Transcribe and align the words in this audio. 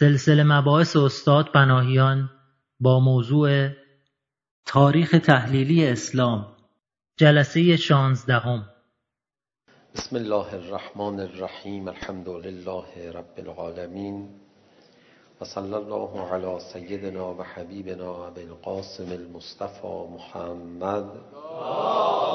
سلسله 0.00 0.42
مباحث 0.42 0.96
استاد 0.96 1.52
بناهیان 1.52 2.30
با 2.80 3.00
موضوع 3.00 3.68
تاریخ 4.66 5.10
تحلیلی 5.26 5.86
اسلام 5.86 6.46
جلسه 7.16 7.76
16 7.76 8.34
هم. 8.34 8.64
بسم 9.94 10.16
الله 10.16 10.54
الرحمن 10.54 11.20
الرحیم 11.20 11.88
الحمد 11.88 12.28
لله 12.28 13.12
رب 13.14 13.38
العالمین 13.38 14.28
و 15.40 15.44
صلی 15.44 15.74
الله 15.74 16.32
علی 16.32 16.60
سیدنا 16.60 17.34
و 17.34 17.42
حبیبنا 17.42 18.14
و 18.14 18.38
القاسم 18.38 19.12
المصطفى 19.12 20.06
محمد 20.16 21.04
آه. 21.34 22.29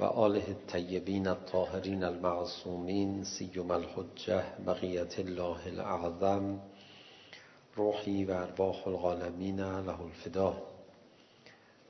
وآله 0.00 0.48
الطيبين 0.50 1.26
الطاهرين 1.28 2.04
المعصومين 2.04 3.24
سيما 3.24 3.76
الحجة 3.76 4.44
بقية 4.66 5.08
الله 5.18 5.66
الأعظم 5.68 6.58
روحي 7.78 8.24
وأرواح 8.24 8.86
العالمين 8.86 9.60
له 9.86 9.98
الفداء 10.06 10.70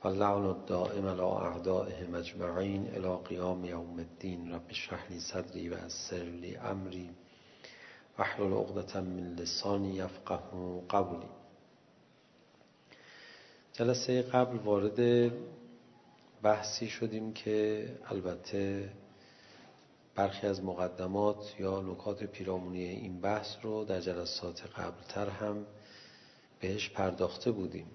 اللعن 0.05 0.49
الدائم 0.49 1.07
على 1.07 1.23
أعدائهم 1.23 2.15
أجمعين 2.15 2.85
إلى 2.95 3.15
قيام 3.15 3.65
يوم 3.65 3.99
الدين 3.99 4.53
رب 4.53 4.69
اشرح 4.69 5.11
لي 5.11 5.19
صدري 5.19 5.69
ويسر 5.69 6.23
لي 6.43 6.57
أمري 6.57 7.09
واحلل 8.19 8.53
عقدة 8.53 9.01
من 9.01 9.35
لساني 9.35 9.97
يفقه 9.97 10.41
قولي 10.89 11.29
جلسه 13.79 14.21
قبل 14.33 14.67
وارد 14.67 14.99
بحثی 16.43 16.87
شدیم 16.87 17.33
که 17.33 17.85
البته 18.05 18.89
برخی 20.15 20.47
از 20.47 20.63
مقدمات 20.63 21.59
یا 21.59 21.81
نکات 21.81 22.23
پیرامونی 22.23 22.83
این 22.83 23.21
بحث 23.21 23.55
رو 23.61 23.85
در 23.85 23.99
جلسات 23.99 24.65
قبلتر 24.65 25.29
هم 25.29 25.65
بهش 26.59 26.89
پرداخته 26.89 27.51
بودیم. 27.51 27.87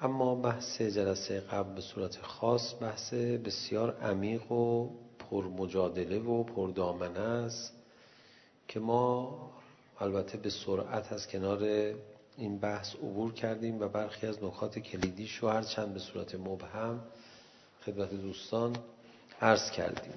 اما 0.00 0.34
بحث 0.34 0.82
جلسه 0.82 1.40
قبل 1.40 1.74
به 1.74 1.80
صورت 1.80 2.22
خاص 2.22 2.74
بحث 2.82 3.14
بسیار 3.14 3.96
عمیق 3.96 4.52
و 4.52 4.90
پرمجادله 5.18 6.18
و 6.18 6.42
پردامنه 6.42 7.20
است 7.20 7.72
که 8.68 8.80
ما 8.80 9.38
البته 10.00 10.38
به 10.38 10.50
سرعت 10.50 11.12
از 11.12 11.28
کنار 11.28 11.92
این 12.38 12.58
بحث 12.58 12.94
عبور 12.94 13.32
کردیم 13.32 13.80
و 13.80 13.88
برخی 13.88 14.26
از 14.26 14.44
نکات 14.44 14.78
کلیدیش 14.78 15.36
رو 15.36 15.48
هرچند 15.48 15.92
به 15.92 15.98
صورت 16.00 16.34
مبهم 16.34 17.00
خدمت 17.86 18.10
دوستان 18.10 18.76
عرض 19.40 19.70
کردیم. 19.70 20.14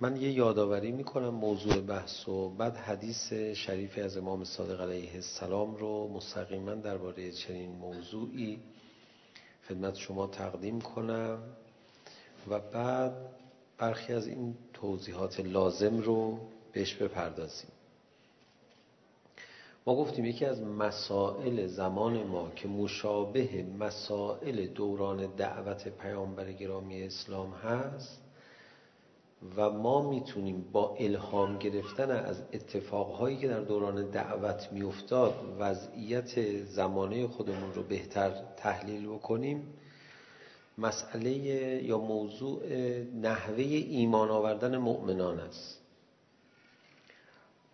من 0.00 0.16
یه 0.16 0.30
یادآوری 0.32 0.92
میکنم 0.92 1.28
موضوع 1.28 1.80
بحث 1.80 2.28
و 2.28 2.48
بعد 2.48 2.76
حدیث 2.76 3.32
شریفی 3.32 4.00
از 4.00 4.16
امام 4.16 4.44
صادق 4.44 4.80
علیه 4.80 5.14
السلام 5.14 5.76
رو 5.76 6.08
مستقیما 6.08 6.74
درباره 6.74 7.32
چنین 7.32 7.70
موضوعی 7.70 8.58
خدمت 9.68 9.94
شما 9.94 10.26
تقدیم 10.26 10.80
کنم 10.80 11.38
و 12.50 12.58
بعد 12.58 13.12
برخی 13.78 14.12
از 14.12 14.26
این 14.26 14.54
توضیحات 14.72 15.40
لازم 15.40 15.98
رو 15.98 16.38
بهش 16.72 16.94
بپردازیم. 16.94 17.70
ما 19.86 19.94
گفتیم 19.94 20.24
یکی 20.24 20.44
از 20.44 20.62
مسائل 20.62 21.66
زمان 21.66 22.22
ما 22.22 22.50
که 22.50 22.68
مشابه 22.68 23.66
مسائل 23.78 24.66
دوران 24.66 25.26
دعوت 25.36 25.88
پیامبر 25.88 26.52
گرامی 26.52 27.02
اسلام 27.02 27.52
هست 27.52 28.20
و 29.56 29.70
ما 29.70 30.10
میتونیم 30.10 30.64
با 30.72 30.96
الهام 30.98 31.58
گرفتن 31.58 32.10
از 32.10 32.42
اتفاقهایی 32.52 33.36
که 33.36 33.48
در 33.48 33.60
دوران 33.60 34.10
دعوت 34.10 34.68
میافتاد 34.72 35.56
وضعیت 35.58 36.62
زمانه 36.64 37.26
خودمون 37.26 37.74
رو 37.74 37.82
بهتر 37.82 38.30
تحلیل 38.56 39.08
بکنیم. 39.08 39.66
مسئله 40.78 41.30
یا 41.84 41.98
موضوع 41.98 42.62
نحوه 43.22 43.64
ایمان 43.64 44.30
آوردن 44.30 44.76
مؤمنان 44.76 45.40
است. 45.40 45.80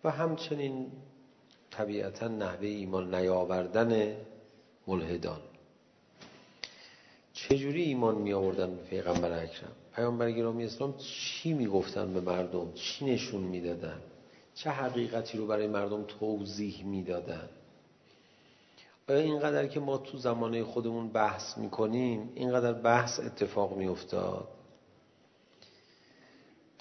و 0.03 0.11
همچنین 0.11 0.91
طبیعتا 1.71 2.27
نحوه 2.27 2.67
ایمان 2.67 3.15
نیاوردن 3.15 4.15
ملحدان 4.87 5.39
چجوری 7.33 7.83
ایمان 7.83 8.15
می 8.15 8.33
آوردن 8.33 8.75
به 8.75 8.81
پیغمبر 8.81 9.43
اکرم 9.43 9.71
پیامبر 9.95 10.31
گرامی 10.31 10.65
اسلام 10.65 10.97
چی 10.97 11.53
می 11.53 11.67
گفتن 11.67 12.13
به 12.13 12.21
مردم 12.21 12.73
چی 12.73 13.05
نشون 13.05 13.41
می 13.41 13.61
دادن 13.61 14.01
چه 14.55 14.69
حقیقتی 14.69 15.37
رو 15.37 15.47
برای 15.47 15.67
مردم 15.67 16.03
توضیح 16.03 16.85
می 16.85 17.03
دادن 17.03 17.49
آیا 19.09 19.19
اینقدر 19.19 19.67
که 19.67 19.79
ما 19.79 19.97
تو 19.97 20.17
زمانه 20.17 20.63
خودمون 20.63 21.09
بحث 21.09 21.57
می 21.57 21.69
کنیم 21.69 22.31
اینقدر 22.35 22.73
بحث 22.73 23.19
اتفاق 23.19 23.77
می 23.77 23.87
افتاد 23.87 24.47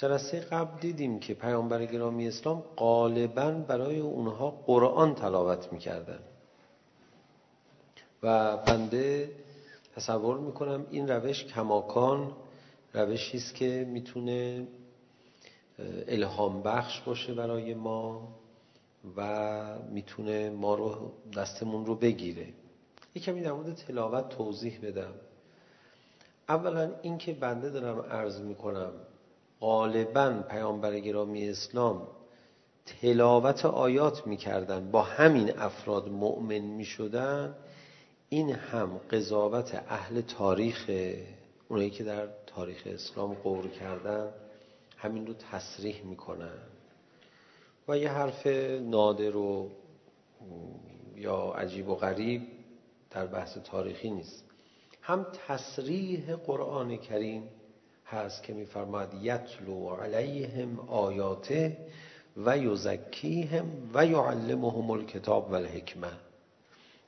جلسه 0.00 0.40
قبل 0.40 0.80
دیدیم 0.80 1.18
که 1.18 1.34
پیامبر 1.34 1.84
گرامی 1.84 2.28
اسلام 2.28 2.60
غالبا 2.76 3.50
برای 3.50 3.98
اونها 3.98 4.50
قرآن 4.50 5.14
تلاوت 5.14 5.72
میکردن 5.72 6.18
و 8.22 8.56
بنده 8.56 9.30
تصور 9.96 10.38
میکنم 10.38 10.86
این 10.90 11.08
روش 11.08 11.44
کماکان 11.44 12.32
روشی 12.94 13.36
است 13.36 13.54
که 13.54 13.86
میتونه 13.90 14.66
الهام 16.08 16.62
بخش 16.62 17.00
باشه 17.00 17.34
برای 17.34 17.74
ما 17.74 18.28
و 19.16 19.78
میتونه 19.90 20.50
ما 20.50 20.74
رو 20.74 21.12
دستمون 21.36 21.86
رو 21.86 21.94
بگیره. 21.94 22.46
یه 23.14 23.22
کمی 23.22 23.42
در 23.42 23.52
مورد 23.52 23.74
تلاوت 23.74 24.28
توضیح 24.28 24.80
بدم. 24.82 25.12
اولا 26.48 26.92
اینکه 27.02 27.32
بنده 27.32 27.70
دارم 27.70 28.00
عرض 28.00 28.40
میکنم 28.40 28.92
غالبا 29.60 30.44
پیامبر 30.50 31.00
گرامی 31.00 31.48
اسلام 31.48 32.08
تلاوت 32.86 33.64
آیات 33.64 34.26
میکردن 34.26 34.90
با 34.90 35.02
همین 35.02 35.58
افراد 35.58 36.08
مؤمن 36.08 36.58
میشدن 36.58 37.56
این 38.28 38.50
هم 38.52 38.98
قضاوت 39.10 39.74
اهل 39.88 40.20
تاریخ 40.20 40.90
اونایی 41.68 41.90
که 41.90 42.04
در 42.04 42.28
تاریخ 42.46 42.82
اسلام 42.86 43.34
قور 43.34 43.68
کردن 43.68 44.32
همین 44.96 45.26
رو 45.26 45.34
تصریح 45.34 46.02
میکنن 46.04 46.58
و 47.88 47.98
یه 47.98 48.10
حرف 48.10 48.46
نادر 48.80 49.36
و 49.36 49.70
یا 51.16 51.36
عجیب 51.36 51.88
و 51.88 51.94
غریب 51.94 52.42
در 53.10 53.26
بحث 53.26 53.58
تاریخی 53.58 54.10
نیست. 54.10 54.44
هم 55.02 55.26
تصریح 55.46 56.36
قرآن 56.36 56.96
کریم 56.96 57.48
هست 58.10 58.42
که 58.42 58.52
میفرماید 58.52 59.14
یتلو 59.14 59.90
علیهم 59.90 60.80
آیاته 60.80 61.76
و 62.36 62.58
یزکیهم 62.58 63.66
و 63.94 64.06
یعلمهم 64.06 64.90
الکتاب 64.90 65.50
و 65.50 65.54
الحکمه 65.54 66.12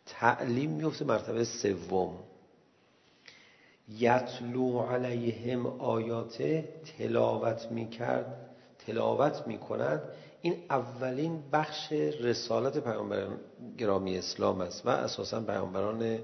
تعلیم 0.06 0.70
میفته 0.70 1.04
مرتبه 1.04 1.44
سوم 1.44 2.18
یتلو 3.88 4.80
علیهم 4.80 5.66
آیاته 5.66 6.68
تلاوت 6.98 7.70
میکرد 7.70 8.50
تلاوت 8.86 9.46
میکند 9.46 10.02
این 10.42 10.56
اولین 10.70 11.42
بخش 11.52 11.92
رسالت 12.20 12.78
پیامبران 12.78 13.40
گرامی 13.78 14.19
اسلام 14.19 14.60
است 14.60 14.86
و 14.86 14.88
اساسا 14.88 15.40
پیامبران 15.40 16.19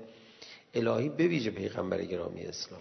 الهی 0.74 1.08
به 1.08 1.26
ویژه 1.26 1.50
پیغمبر 1.50 2.02
گرامی 2.02 2.44
اسلام 2.44 2.80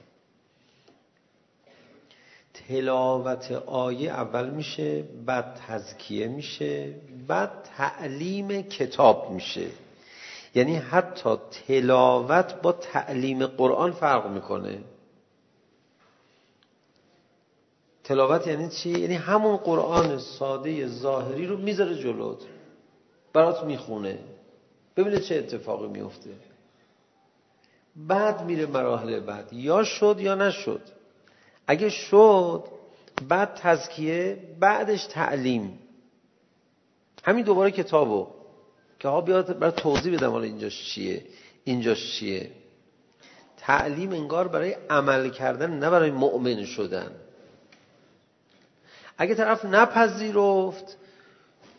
تلاوت 2.68 3.52
آیه 3.66 4.12
اول 4.12 4.50
میشه 4.50 5.04
بعد 5.26 5.62
تزکیه 5.68 6.28
میشه 6.28 6.94
بعد 7.28 7.52
تعلیم 7.78 8.62
کتاب 8.62 9.32
میشه. 9.32 9.68
یعنی 10.56 10.76
حتی 10.76 11.36
تلاوت 11.68 12.62
با 12.62 12.72
تعلیم 12.72 13.46
قرآن 13.46 13.92
فرق 13.92 14.28
میکنه. 14.28 14.80
تلاوت 18.04 18.48
یعنی 18.48 18.70
چی؟ 18.70 18.90
یعنی 18.90 19.16
همون 19.16 19.58
قرآن 19.58 20.18
ساده 20.18 20.88
ظاهری 20.88 21.46
رو 21.46 21.58
میذاره 21.58 21.96
جلوت. 21.96 22.42
برات 23.34 23.64
میخونه. 23.64 24.20
ببینه 24.98 25.20
چه 25.20 25.36
اتفاقی 25.36 25.88
میفته. 25.88 26.30
بعد 27.96 28.46
میره 28.46 28.66
مراحل 28.66 29.20
بعد. 29.20 29.54
یا 29.54 29.84
شد 29.84 30.18
یا 30.20 30.36
نشد. 30.36 30.97
اگه 31.68 31.90
شد 31.90 32.64
بعد 33.28 33.54
تزکیه 33.56 34.38
بعدش 34.60 35.06
تعلیم. 35.06 35.80
همین 37.24 37.46
دوباره 37.46 37.72
کتابو. 37.72 38.28
که 39.00 39.08
ها 39.08 39.22
بیاد 39.22 39.60
برای 39.60 39.74
توضیح 39.74 40.14
بدم 40.14 40.32
حالا 40.32 40.44
اینجاش 40.44 40.86
چیه 40.86 41.26
اینجاش 41.64 42.14
چیه. 42.14 42.52
تعلیم 43.58 44.12
انگار 44.12 44.48
برای 44.48 44.76
عمل 44.90 45.30
کردن 45.30 45.80
نه 45.80 45.90
برای 45.90 46.12
مؤمن 46.12 46.66
شدن. 46.66 47.12
اگه 49.18 49.36
طرف 49.36 49.66
نپذیرفت 49.66 50.98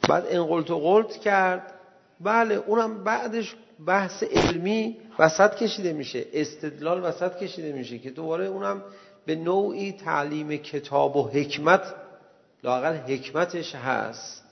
بعد 0.08 0.26
انقلت 0.28 0.70
و 0.70 0.78
قلت 0.78 1.16
کرد 1.16 1.74
بله 2.20 2.54
اونم 2.54 3.04
بعدش 3.04 3.56
بحث 3.86 4.22
علمی 4.22 4.96
وسط 5.18 5.54
کشیده 5.54 5.92
میشه. 5.92 6.26
استدلال 6.32 7.04
وسط 7.04 7.38
کشیده 7.38 7.72
میشه 7.72 7.98
که 7.98 8.10
دوباره 8.10 8.46
اونم 8.46 8.82
به 9.28 9.34
نوعی 9.34 9.92
تعلیم 9.92 10.56
کتاب 10.56 11.16
و 11.16 11.28
حکمت 11.28 11.94
لاقل 12.64 12.96
حکمتش 12.96 13.74
هست. 13.74 14.44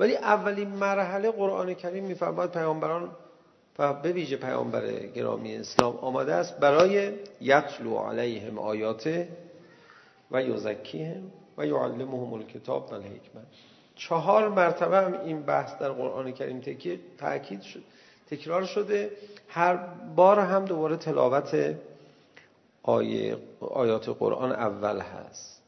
ولی 0.00 0.16
اولین 0.16 0.68
مرحله 0.68 1.30
قرآن 1.30 1.74
کریم 1.74 2.04
میفرماد 2.04 2.52
پیامبران 2.52 3.10
و 3.78 3.94
به 3.94 4.12
ویژه 4.12 4.36
پیامبر 4.36 5.06
گرامی 5.06 5.56
اسلام 5.56 5.96
آمده 5.96 6.34
است 6.34 6.60
برای 6.60 7.12
یتلو 7.40 7.98
علیهم 7.98 8.58
آیات 8.58 9.26
و 10.30 10.42
یزکیهم 10.42 11.22
و 11.58 11.66
یعلمهم 11.66 12.32
الکتاب 12.32 12.92
و 12.92 12.94
الحکمت. 12.94 13.46
چهار 13.96 14.48
مرتبه 14.48 14.96
هم 14.96 15.20
این 15.20 15.42
بحث 15.42 15.78
در 15.78 15.88
قرآن 15.88 16.32
کریم 16.32 16.60
تاکید 17.18 17.62
شد 17.62 17.82
تکرار 18.30 18.64
شده. 18.64 19.10
هر 19.48 19.76
بار 20.16 20.38
هم 20.38 20.64
دوباره 20.64 20.96
تلاوت 20.96 21.76
آیه 22.86 23.36
آیات 23.60 24.08
قرآن 24.08 24.52
اول 24.52 25.00
هست. 25.00 25.62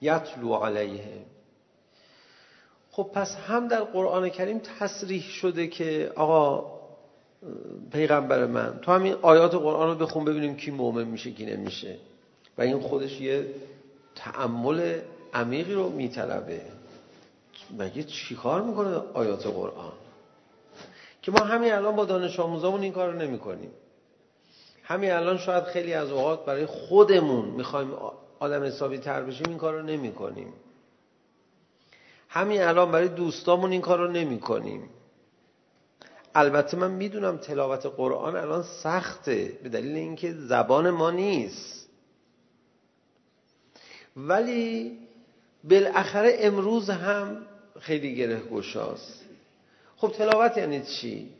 یتلو 0.00 0.54
علیهم 0.54 1.24
خب 2.90 3.10
پس 3.14 3.36
هم 3.36 3.68
در 3.68 3.80
قرآن 3.80 4.28
کریم 4.28 4.58
تصریح 4.78 5.22
شده 5.22 5.66
که 5.66 6.12
آقا 6.16 6.76
پیغمبر 7.92 8.46
من 8.46 8.78
تو 8.82 8.92
همین 8.92 9.12
آیات 9.22 9.54
قرآن 9.54 9.88
رو 9.88 9.94
بخون 9.94 10.24
ببینیم 10.24 10.56
کی 10.56 10.70
مؤمن 10.70 11.04
میشه 11.04 11.30
کی 11.30 11.46
نمیشه. 11.46 11.96
و 12.58 12.62
این 12.62 12.80
خودش 12.80 13.20
یه 13.20 13.46
تعمل 14.14 15.00
عمیقی 15.34 15.74
رو 15.74 15.88
میطلبه. 15.88 16.60
مگه 17.78 18.02
چی 18.02 18.34
کار 18.34 18.62
میکنه 18.62 18.96
آیات 19.14 19.46
قرآن؟ 19.46 19.92
که 21.22 21.32
ما 21.32 21.38
همین 21.38 21.72
الان 21.72 21.96
با 21.96 22.04
دانش 22.04 22.40
آموزامون 22.40 22.82
این 22.82 22.92
کارو 22.92 23.18
نمیکنیم. 23.18 23.70
همین 24.88 25.12
الان 25.12 25.38
شاید 25.38 25.64
خیلی 25.64 25.94
از 25.94 26.10
اوقات 26.10 26.44
برای 26.44 26.66
خودمون 26.66 27.48
میخوایم 27.48 27.94
آدم 28.38 28.62
حسابی 28.62 28.98
تر 28.98 29.22
بشیم 29.22 29.48
این 29.48 29.58
کارو 29.58 29.82
نمیکنیم. 29.82 30.52
همین 32.28 32.62
الان 32.62 32.92
برای 32.92 33.08
دوستامون 33.08 33.72
این 33.72 33.80
کارو 33.80 34.12
نمیکنیم. 34.12 34.90
البته 36.34 36.76
من 36.76 36.90
میدونم 36.90 37.36
تلاوت 37.36 37.86
قرآن 37.86 38.36
الان 38.36 38.62
سخته 38.62 39.58
به 39.62 39.68
دلیل 39.68 39.96
اینکه 39.96 40.32
زبان 40.32 40.90
ما 40.90 41.10
نیست. 41.10 41.88
ولی 44.16 44.98
بالاخره 45.64 46.36
امروز 46.38 46.90
هم 46.90 47.46
خیلی 47.80 48.14
گره 48.14 48.40
گشاست 48.40 49.24
خب 49.96 50.08
تلاوت 50.08 50.56
یعنی 50.56 50.82
چی؟ 50.82 51.30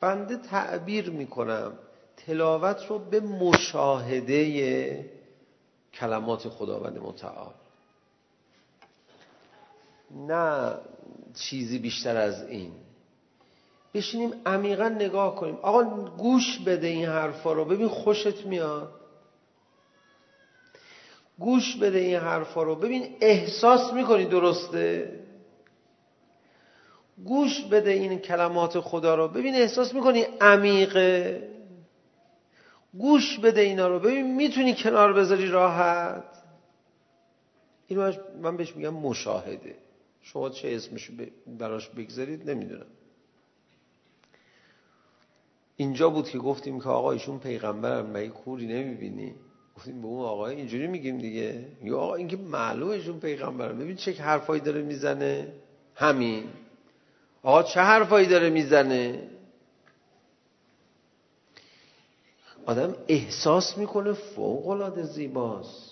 بنده 0.00 0.36
تعبیر 0.36 1.10
میکنم. 1.10 1.72
تلاوت 2.26 2.86
رو 2.88 2.98
به 2.98 3.20
مشاهده 3.20 5.10
کلمات 5.94 6.48
خداوند 6.48 6.98
متعال. 6.98 7.52
نه 10.10 10.74
چیزی 11.34 11.78
بیشتر 11.78 12.16
از 12.16 12.48
این. 12.48 12.72
بشینیم 13.94 14.32
عمیقا 14.46 14.88
نگاه 14.88 15.34
کنیم. 15.36 15.58
آقا 15.62 15.84
گوش 16.18 16.58
بده 16.58 16.86
این 16.86 17.06
حرفا 17.06 17.52
رو. 17.52 17.64
ببین 17.64 17.88
خوشت 17.88 18.46
میاد. 18.46 18.92
گوش 21.38 21.76
بده 21.76 21.98
این 21.98 22.16
حرفا 22.16 22.62
رو. 22.62 22.74
ببین 22.74 23.16
احساس 23.20 23.92
میکنی 23.92 24.24
درسته؟ 24.24 25.18
گوش 27.24 27.64
بده 27.64 27.90
این 27.90 28.18
کلمات 28.18 28.80
خدا 28.80 29.14
رو. 29.14 29.28
ببین 29.28 29.54
احساس 29.54 29.94
میکنی 29.94 30.26
عمیقه؟ 30.40 31.51
گوش 32.98 33.38
بده 33.38 33.60
اینا 33.60 33.88
رو. 33.88 33.98
ببین 33.98 34.36
میتونی 34.36 34.74
کنار 34.74 35.12
بذاری 35.12 35.46
راحت. 35.46 36.24
اینو 37.86 38.12
من 38.42 38.56
بهش 38.56 38.76
میگم 38.76 38.94
مشاهده. 38.94 39.74
شما 40.22 40.50
چه 40.50 40.68
اسمش 40.68 41.10
براش 41.46 41.88
بگذارید؟ 41.88 42.50
نمیدونم. 42.50 42.86
اینجا 45.76 46.10
بود 46.10 46.28
که 46.28 46.38
گفتیم 46.38 46.80
که 46.80 46.88
آقا 46.88 47.12
ایشون 47.12 47.38
پیغمبرن 47.38 48.06
مگه 48.10 48.28
کوری 48.28 48.66
نمیبینی. 48.66 49.34
گفتیم 49.76 50.00
به 50.00 50.06
اون 50.06 50.24
آقای 50.24 50.56
اینجوری 50.56 50.86
میگیم 50.86 51.18
دیگه. 51.18 51.64
یا 51.82 51.98
آقا 51.98 52.14
این 52.14 52.28
که 52.28 52.36
معلومه 52.36 52.92
ایشون 52.92 53.20
پیغمبرن. 53.20 53.78
ببین 53.78 53.96
چه 53.96 54.12
حرفایی 54.12 54.60
داره 54.60 54.82
میزنه. 54.82 55.52
همین. 55.94 56.44
آقا 57.42 57.62
چه 57.62 57.80
حرفایی 57.80 58.26
داره 58.26 58.50
میزنه؟ 58.50 59.28
آدم 62.66 62.96
احساس 63.08 63.78
میکنه 63.78 64.12
فوق 64.12 64.68
العاده 64.68 65.02
زیباست 65.02 65.90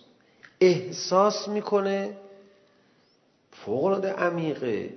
احساس 0.61 1.49
میکنه 1.49 2.17
فوق 3.53 3.85
العاده 3.85 4.13
عمیقه 4.13 4.91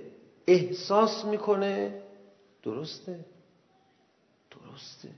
احساس 0.46 1.24
میکنه 1.24 2.02
درسته 2.62 3.18
درسته 4.50 5.08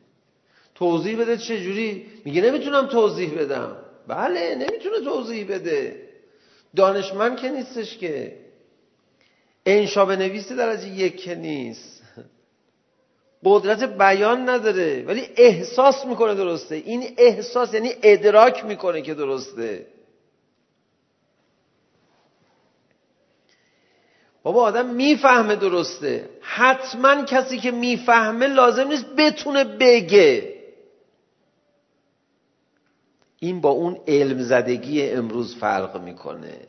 توضیح 0.75 1.21
بده 1.21 1.37
چه 1.37 1.63
جوری 1.63 2.07
میگه 2.25 2.43
نمیتونم 2.43 2.87
توضیح 2.87 3.39
بدم 3.39 3.77
بله 4.07 4.55
نمیتونه 4.55 5.01
توضیح 5.05 5.47
بده 5.49 6.09
دانشمند 6.77 7.37
که 7.39 7.51
نیستش 7.51 7.99
که 7.99 8.39
انشا 9.67 10.05
بنویسی 10.05 10.57
در 10.57 10.69
از 10.69 10.85
یک 10.85 11.17
که 11.17 11.35
نیست 11.35 11.96
قدرت 13.45 13.83
بیان 13.99 14.49
نداره 14.49 15.05
ولی 15.07 15.29
احساس 15.37 16.05
میکنه 16.05 16.35
درسته. 16.35 16.75
این 16.75 17.15
احساس 17.19 17.75
یعنی 17.75 17.93
ادراک 18.03 18.65
میکنه 18.65 19.03
که 19.03 19.15
درسته. 19.15 19.87
بابا 24.43 24.63
آدم 24.63 24.95
میفهمه 24.95 25.57
درسته. 25.57 26.31
حتما 26.41 27.25
کسی 27.25 27.59
که 27.59 27.71
میفهمه 27.71 28.47
لازم 28.47 28.89
نیست 28.89 29.07
بتونه 29.17 29.65
بگه. 29.65 30.57
این 33.39 33.61
با 33.61 33.71
اون 33.71 33.99
علم 34.09 34.43
زدگی 34.43 35.11
امروز 35.11 35.57
فرق 35.57 36.01
میکنه. 36.01 36.61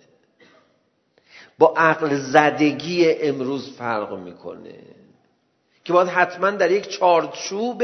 با 1.58 1.74
عقل 1.78 2.16
زدگی 2.16 3.12
امروز 3.12 3.78
فرق 3.78 4.14
میکنه. 4.14 4.97
که 5.88 5.94
باید 5.94 6.08
حتما 6.08 6.52
در 6.52 6.72
یک 6.72 6.90
چارچوب 6.90 7.84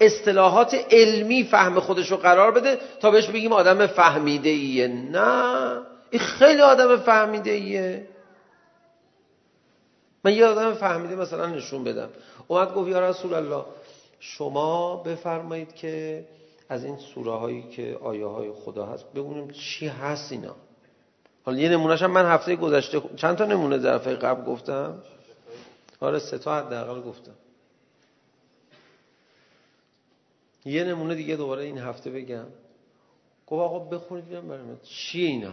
اصطلاحات 0.00 0.74
علمی 0.90 1.44
فهم 1.44 1.80
خودش 1.80 2.10
رو 2.10 2.16
قرار 2.16 2.50
بده 2.50 2.78
تا 3.00 3.10
بهش 3.10 3.26
بگیم 3.26 3.52
آدم 3.52 3.86
فهمیده 3.86 4.48
ایه 4.48 4.88
نه. 4.88 5.80
این 6.10 6.20
خیلی 6.20 6.62
آدم 6.62 6.96
فهمیده 6.96 7.50
ایه 7.50 8.06
من 10.24 10.34
یه 10.34 10.46
آدم 10.46 10.74
فهمیده 10.74 11.16
مثلا 11.16 11.46
نشون 11.46 11.84
بدم. 11.84 12.08
اومد 12.48 12.74
گفت 12.74 12.88
یا 12.88 13.10
رسول 13.10 13.34
الله 13.34 13.64
شما 14.20 14.96
بفرمایید 14.96 15.74
که 15.74 16.24
از 16.68 16.84
این 16.84 16.96
سوره 16.96 17.32
هایی 17.32 17.62
که 17.62 17.98
آیه 18.02 18.26
های 18.26 18.50
خدا 18.52 18.86
هست 18.86 19.12
ببینیم 19.12 19.50
چی 19.50 19.86
هست 19.86 20.32
اینا. 20.32 20.56
حالا 21.44 21.58
یه 21.58 21.68
نمونهش 21.68 22.02
هم 22.02 22.10
من 22.10 22.26
هفته 22.26 22.56
گذشته 22.56 23.02
چند 23.16 23.36
تا 23.36 23.44
نمونه 23.44 23.78
ظرف 23.78 24.06
قبل 24.06 24.44
گفتم؟ 24.44 25.02
آره 26.00 26.18
سه 26.18 26.38
تا 26.38 26.56
حداقل 26.56 27.00
گفتم. 27.00 27.34
یه 30.64 30.84
نمونه 30.84 31.14
دیگه 31.14 31.36
دوباره 31.36 31.64
این 31.64 31.78
هفته 31.78 32.10
بگم 32.10 32.46
گفت 33.46 33.62
آقا 33.62 33.78
بخونید 33.78 34.24
ببینم 34.24 34.48
برام 34.48 34.80
چیه 34.82 35.28
اینا 35.28 35.52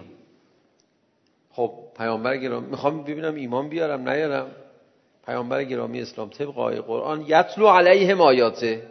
خب 1.52 1.74
پیامبر 1.98 2.38
گرامی 2.38 2.68
میخوام 2.68 3.04
ببینم 3.04 3.36
ایمان 3.36 3.70
بیارم 3.70 4.10
نیارم 4.10 4.52
پیامبر 5.26 5.64
گرامی 5.64 6.02
اسلام 6.02 6.30
طبق 6.30 6.60
آیه 6.60 6.82
قرآن 6.82 7.22
یتلو 7.28 7.68
علیهم 7.68 8.22
آیاته 8.22 8.88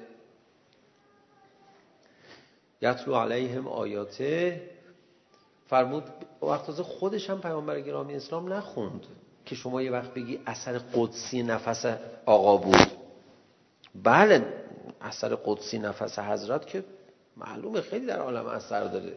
یتلو 2.83 3.15
علیهم 3.15 3.69
آیاته 3.69 4.61
فرمود 5.67 6.05
وقت 6.43 6.69
از 6.69 6.81
خودش 6.81 7.31
هم 7.31 7.41
پیامبر 7.41 7.81
گرامی 7.81 8.15
اسلام 8.15 8.53
نخوند 8.53 9.07
که 9.45 9.55
شما 9.55 9.83
یه 9.83 9.91
وقت 9.91 10.15
بگی 10.15 10.41
اثر 10.47 10.79
قدسی 10.79 11.43
نفس 11.43 11.97
آقا 12.27 12.57
بود 12.57 12.87
بله 14.03 14.45
اثر 15.05 15.35
قدسی 15.35 15.79
نفس 15.79 16.19
حضرت 16.19 16.67
که 16.67 16.85
معلومه 17.37 17.81
خیلی 17.81 18.07
در 18.07 18.19
عالم 18.19 18.47
اثر 18.47 18.85
داره. 18.85 19.13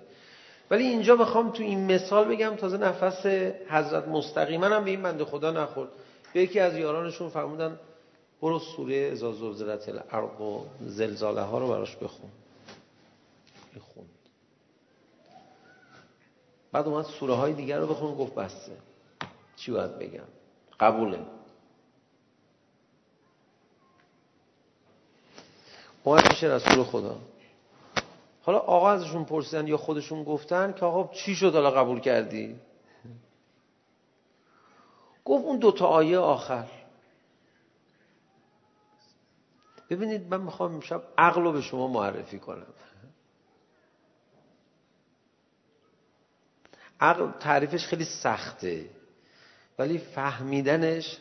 ولی 0.72 0.84
اینجا 0.84 1.16
بخوام 1.16 1.52
تو 1.52 1.64
این 1.64 1.92
مثال 1.92 2.28
بگم 2.28 2.56
تازه 2.56 2.78
نفس 2.78 3.26
حضرت 3.70 4.08
مستقیما 4.08 4.66
هم 4.66 4.84
به 4.84 4.90
این 4.90 5.02
بنده 5.02 5.26
خدا 5.26 5.52
نخورد. 5.52 5.90
به 6.34 6.42
یکی 6.42 6.60
از 6.60 6.78
یارانشون 6.78 7.30
فرمودن 7.30 7.80
برو 8.42 8.60
سوره 8.60 8.96
ازا 8.96 9.32
زلزلت 9.32 9.90
الارض 9.90 10.42
و 10.42 10.66
زلزاله 10.82 11.42
ها 11.42 11.60
رو 11.60 11.68
براش 11.68 11.96
بخون. 11.96 12.30
بخون. 13.76 14.06
بعد 16.72 16.88
اومد 16.88 17.06
سوره 17.06 17.34
های 17.34 17.54
دیگر 17.54 17.80
رو 17.80 17.88
بخون 17.88 18.16
گفت 18.16 18.36
بسته 18.36 18.72
چی 19.56 19.72
باید 19.72 20.00
بگم؟ 20.00 20.28
قبوله. 20.80 21.20
اومد 26.08 26.30
پیش 26.30 26.44
رسول 26.44 26.84
خدا. 26.84 27.18
حالا 28.42 28.60
آقا 28.60 28.92
ازشون 28.92 29.26
پرسیدن 29.26 29.68
یا 29.68 29.78
خودشون 29.78 30.24
گفتن 30.24 30.74
که 30.74 30.86
آقا 30.86 31.14
چی 31.14 31.36
شد 31.36 31.54
حالا 31.54 31.72
قبول 31.72 32.00
کردی؟ 32.00 32.60
گفت 35.26 35.46
اون 35.46 35.60
دو 35.60 35.72
تا 35.72 35.88
آیه 35.88 36.18
آخر. 36.20 36.68
ببینید 39.90 40.34
من 40.34 40.42
میخوام 40.42 40.74
امشب 40.74 41.04
عقل 41.18 41.44
رو 41.44 41.52
به 41.52 41.62
شما 41.62 41.88
معرفی 41.88 42.40
کنم. 42.40 42.74
عقل 47.00 47.32
تعریفش 47.32 47.86
خیلی 47.86 48.06
سخته 48.06 48.90
ولی 49.80 49.98
فهمیدنش 49.98 51.18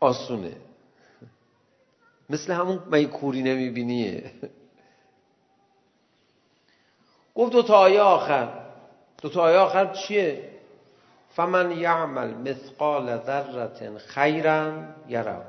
آسونه. 0.00 0.56
مثل 2.30 2.52
همون 2.52 2.82
میکوری 2.90 3.42
نمیبینیه. 3.42 4.30
گفت 7.34 7.52
دو 7.52 7.62
تا 7.62 7.74
آیه 7.74 8.00
آخر. 8.00 8.48
دو 9.22 9.28
تا 9.28 9.42
آیه 9.42 9.58
آخر 9.58 9.92
چیه؟ 9.92 10.50
فمن 11.30 11.70
یعمل 11.70 12.34
مثقال 12.34 13.16
ذره 13.16 13.98
خیرا 13.98 14.72
یره. 15.08 15.42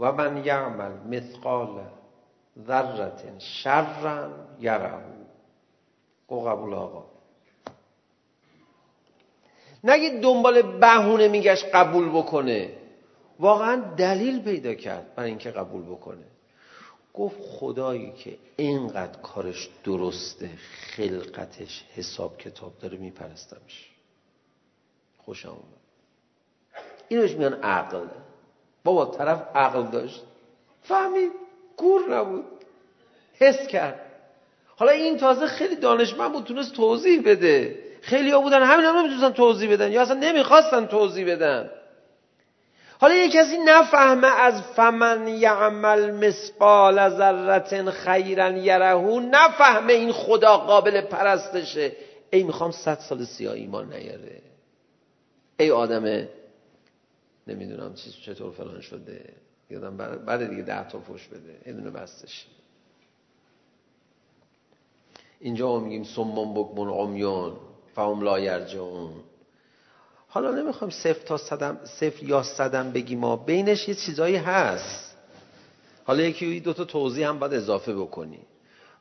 و 0.00 0.12
من 0.12 0.44
یعمل 0.44 0.92
مثقال 0.92 1.80
ذره 2.66 3.12
شرا 3.38 4.30
یره. 4.60 4.94
او 6.26 6.44
قبول 6.44 6.74
آقا. 6.74 7.04
نگید 9.84 10.22
دنبال 10.22 10.62
بهونه 10.62 11.28
میگش 11.28 11.64
قبول 11.64 12.08
بکنه. 12.08 12.70
واقعا 13.38 13.76
دلیل 13.96 14.42
پیدا 14.42 14.74
کرد 14.74 15.14
برای 15.14 15.30
اینکه 15.30 15.50
قبول 15.50 15.82
بکنه. 15.82 16.24
گفت 17.14 17.36
خدایی 17.40 18.12
که 18.12 18.38
اینقدر 18.56 19.20
کارش 19.20 19.68
درسته 19.84 20.50
خلقتش 20.96 21.84
حساب 21.94 22.38
کتاب 22.38 22.78
داره 22.78 22.98
میپرستمش 22.98 23.90
خوش 25.18 25.46
آمد. 25.46 25.58
اینوش 27.08 27.32
میان 27.32 27.54
عقل. 27.54 28.06
بابا 28.84 29.06
طرف 29.06 29.42
عقل 29.56 29.82
داشت. 29.82 30.22
فهمید 30.82 31.32
کور 31.76 32.16
نبود. 32.16 32.44
حس 33.38 33.66
کرد. 33.66 34.00
حالا 34.76 34.92
این 34.92 35.16
تازه 35.16 35.46
خیلی 35.46 35.76
دانشمند 35.76 36.32
بود 36.32 36.44
تونست 36.44 36.74
توضیح 36.74 37.22
بده. 37.24 37.78
خیلی 38.02 38.30
ها 38.30 38.40
بودن 38.40 38.62
همین 38.62 38.84
هم 38.86 38.96
نمیتونستن 38.96 39.32
توضیح 39.32 39.72
بدن 39.72 39.92
یا 39.92 40.02
اصلا 40.02 40.14
نمیخواستن 40.14 40.86
توضیح 40.86 41.26
بدن. 41.26 41.70
حالا 43.00 43.14
یه 43.14 43.28
کسی 43.28 43.58
نفهمه 43.58 44.26
از 44.26 44.62
فمن 44.62 45.28
یعمل 45.28 46.10
مثقال 46.10 47.08
ذره 47.08 47.90
خیرا 47.90 48.50
یره 48.50 48.94
نفهمه 49.20 49.92
این 49.92 50.12
خدا 50.12 50.56
قابل 50.56 51.00
پرستشه. 51.00 51.92
ای 52.30 52.42
میخوام 52.42 52.70
100 52.70 52.98
سال 52.98 53.24
سیاه 53.24 53.54
ایمان 53.54 53.92
نیاره. 53.92 54.42
ای 55.60 55.70
آدم 55.70 56.28
نمیدونم 57.46 57.94
چیز 57.94 58.14
چطور 58.14 58.52
فلان 58.52 58.80
شده. 58.80 59.34
یادم 59.70 59.96
بعد 59.96 60.50
دیگه 60.50 60.62
ده 60.62 60.88
تا 60.88 61.00
فوش 61.00 61.28
بده. 61.28 61.58
یه 61.66 61.72
دونه 61.72 61.90
بستش. 61.90 62.46
اینجا 65.40 65.68
ما 65.68 65.78
میگیم 65.78 66.04
سمم 66.04 66.54
بکمون 66.54 66.88
عمیون 66.88 67.56
فهم 67.94 68.20
لا 68.20 68.40
یرجعون. 68.40 69.12
حالا 70.28 70.50
نمیخوام 70.50 70.90
صفر 70.90 71.26
تا 71.26 71.36
صدم 71.36 71.80
صفر 71.84 72.22
یا 72.22 72.42
صدم 72.42 72.92
بگی 72.92 73.16
ما 73.16 73.36
بینش 73.36 73.88
یه 73.88 73.94
چیزایی 73.94 74.36
هست. 74.36 75.16
حالا 76.04 76.22
یکی 76.22 76.60
دو 76.60 76.72
تا 76.72 76.84
توضیح 76.84 77.28
هم 77.28 77.38
باید 77.38 77.54
اضافه 77.54 77.94
بکنی. 77.94 78.40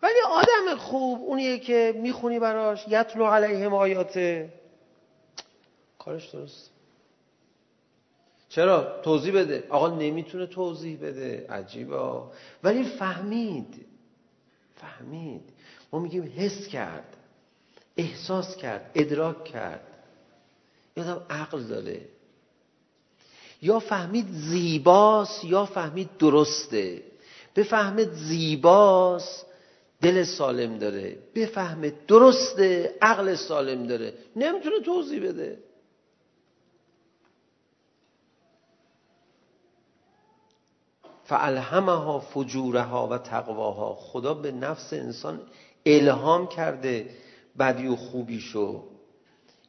ولی 0.04 0.20
آدم 0.30 0.76
خوب 0.78 1.22
اونیه 1.22 1.60
که 1.60 1.94
میخونی 1.98 2.40
براش 2.40 2.86
یتلو 2.88 3.26
علیهم 3.26 3.74
آیاته. 3.74 4.54
کارش 6.00 6.30
درست. 6.30 6.70
چرا؟ 8.50 9.02
توضیح 9.04 9.34
بده. 9.34 9.68
آقا 9.70 9.90
نمیتونه 9.90 10.46
توضیح 10.46 10.98
بده. 10.98 11.46
عجیبا. 11.50 12.32
ولی 12.64 12.84
فهمید. 12.84 13.86
فهمید. 14.76 15.50
ما 15.92 16.00
میگیم 16.00 16.34
حس 16.38 16.68
کرد. 16.68 17.18
احساس 17.98 18.56
کرد. 18.56 18.92
ادراک 18.96 19.44
کرد. 19.44 19.87
یادم 20.98 21.25
عقل 21.30 21.63
داره. 21.63 22.01
یا 23.62 23.80
فهمید 23.80 24.27
زیباست 24.32 25.44
یا 25.44 25.66
فهمید 25.66 26.10
درسته. 26.20 27.04
بفهمید 27.56 28.13
زیباست 28.13 29.46
دل 30.01 30.24
سالم 30.24 30.77
داره. 30.77 31.18
بفهمه 31.36 31.94
درسته 32.08 32.96
عقل 33.01 33.36
سالم 33.36 33.88
داره. 33.88 34.13
نمیتونه 34.36 34.80
توضیح 34.80 35.24
بده. 35.24 35.60
فالهمها 41.24 42.20
فجورها 42.20 43.08
و 43.08 43.18
تقواها. 43.18 43.96
خدا 43.96 44.34
به 44.34 44.51
نفس 44.51 44.94
انسان 44.94 45.42
الهام 45.86 46.48
کرده. 46.48 47.10
بدی 47.60 47.88
و 47.88 47.96
خوبیشو 47.96 48.97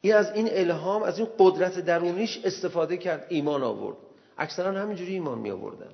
این 0.01 0.15
از 0.15 0.33
این 0.33 0.49
الهام 0.51 1.03
از 1.03 1.19
این 1.19 1.29
قدرت 1.39 1.79
درونیش 1.79 2.41
استفاده 2.45 2.97
کرد 2.97 3.27
ایمان 3.29 3.63
آورد 3.63 3.97
اکثرا 4.39 4.81
همینجوری 4.81 5.13
ایمان 5.13 5.39
می 5.39 5.51
آوردن 5.51 5.91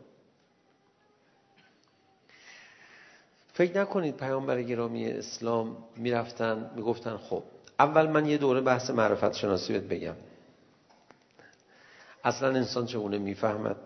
فکر 3.52 3.80
نکنید 3.80 4.16
پیامبر 4.16 4.62
گرامی 4.62 5.10
اسلام 5.10 5.76
می 5.96 6.10
رفتن 6.10 6.70
می 6.76 6.82
گفتن 6.82 7.16
خب 7.16 7.42
اول 7.78 8.06
من 8.06 8.26
یه 8.26 8.38
دوره 8.38 8.60
بحث 8.60 8.90
معرفت 8.90 9.32
شناسی 9.32 9.72
بهت 9.72 9.82
بگم 9.82 10.16
اصلا 12.24 12.48
انسان 12.48 12.86
چگونه 12.86 13.18
میفهمد 13.18 13.76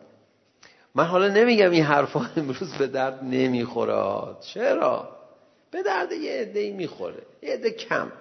من 0.95 1.05
حالا 1.05 1.29
نمیگم 1.29 1.71
این 1.71 1.85
حرفا 1.85 2.27
امروز 2.37 2.75
به 2.75 2.87
درد 2.87 3.25
نمیخوره 3.25 4.37
چرا 4.41 5.19
به 5.71 5.83
درد 5.83 6.13
یه 6.13 6.33
عده‌ای 6.33 6.73
میخوره 6.73 7.23
یه 7.43 7.53
عده 7.53 7.71
کم 7.71 8.13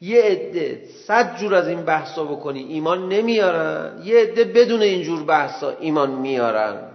یه 0.00 0.22
عده 0.22 0.84
صد 1.06 1.36
جور 1.36 1.54
از 1.54 1.68
این 1.68 1.82
بحثا 1.82 2.24
بکنی 2.24 2.62
ایمان 2.62 3.08
نمیارن. 3.08 4.02
یه 4.04 4.20
عده 4.20 4.44
بدون 4.44 4.82
این 4.82 5.02
جور 5.02 5.24
بحثا 5.24 5.70
ایمان 5.70 6.10
میارن. 6.10 6.90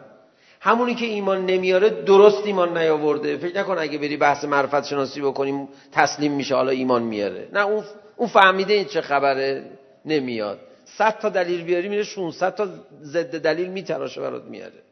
همونی 0.59 0.95
که 0.95 1.05
ایمان 1.05 1.45
نمیاره 1.45 1.89
درست 1.89 2.45
ایمان 2.45 2.77
نیاورده. 2.77 3.37
فکر 3.37 3.59
نکن 3.59 3.77
اگه 3.77 3.97
بری 3.97 4.17
بحث 4.17 4.43
معرفت 4.43 4.83
شناسی 4.83 5.21
بکنیم 5.21 5.69
تسلیم 5.91 6.31
میشه 6.31 6.55
حالا 6.55 6.71
ایمان 6.71 7.03
میاره. 7.03 7.49
نه 7.53 7.65
اون 7.65 7.83
اون 8.15 8.27
فهمیده 8.27 8.73
این 8.73 8.85
چه 8.85 9.01
خبره 9.01 9.69
نمیاد. 10.05 10.59
100 10.85 11.19
تا 11.19 11.29
دلیل 11.29 11.63
بیاری 11.63 11.89
میره 11.89 12.03
600 12.03 12.55
تا 12.55 12.67
ضد 13.01 13.41
دلیل 13.41 13.69
میتراشه 13.69 14.21
برات 14.21 14.43
میاره. 14.43 14.83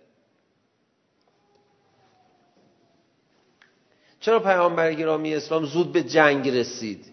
چرا 4.19 4.39
پیامبر 4.39 4.93
گرامی 4.93 5.35
اسلام 5.35 5.65
زود 5.65 5.91
به 5.91 6.03
جنگ 6.03 6.49
رسید؟ 6.49 7.12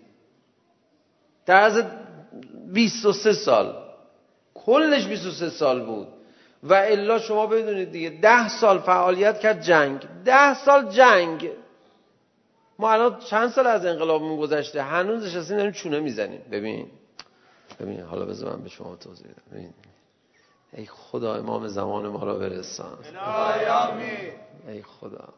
در 1.46 1.62
از 1.62 1.84
23 2.72 3.32
سال 3.32 3.74
کلش 4.54 5.06
23 5.06 5.50
سال 5.50 5.86
بود 5.86 6.08
و 6.62 6.74
الا 6.74 7.18
شما 7.18 7.46
بدونید 7.46 7.92
دیگه 7.92 8.10
10 8.10 8.48
سال 8.48 8.78
فعالیت 8.78 9.40
کرد 9.40 9.62
جنگ 9.62 10.00
10 10.24 10.54
سال 10.54 10.88
جنگ 10.88 11.50
ما 12.78 12.92
الان 12.92 13.18
چند 13.18 13.50
سال 13.50 13.66
از 13.66 13.86
انقلابمون 13.86 14.40
گذشته 14.40 14.82
هنوز 14.82 15.24
نشستیم 15.24 15.56
داریم 15.56 15.72
چونه 15.72 16.00
میزنیم 16.00 16.40
ببین 16.50 16.90
ببین 17.80 18.00
حالا 18.00 18.24
بذار 18.24 18.56
من 18.56 18.62
به 18.62 18.68
شما 18.68 18.96
توضیح 18.96 19.26
بدم 19.26 19.42
ببین 19.52 19.72
ای 20.72 20.86
خدا 20.86 21.34
امام 21.34 21.68
زمان 21.68 22.08
ما 22.08 22.24
را 22.24 22.38
برسان 22.38 22.98
ای 24.68 24.82
خدا 24.82 25.28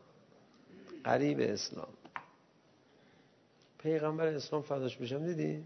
قریب 1.05 1.41
اسلام 1.41 1.89
پیغمبر 3.79 4.27
اسلام 4.27 4.63
فداش 4.63 4.97
بشم 4.97 5.27
دیدی 5.27 5.65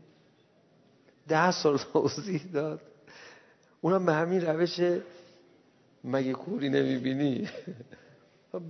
ده 1.29 1.51
سال 1.51 1.79
توضیح 1.93 2.43
داد 2.53 2.81
اونم 3.81 4.07
به 4.07 4.13
همین 4.13 4.41
روش 4.41 4.81
مگه 6.05 6.33
کوری 6.33 6.69
نمیبینی 6.69 7.49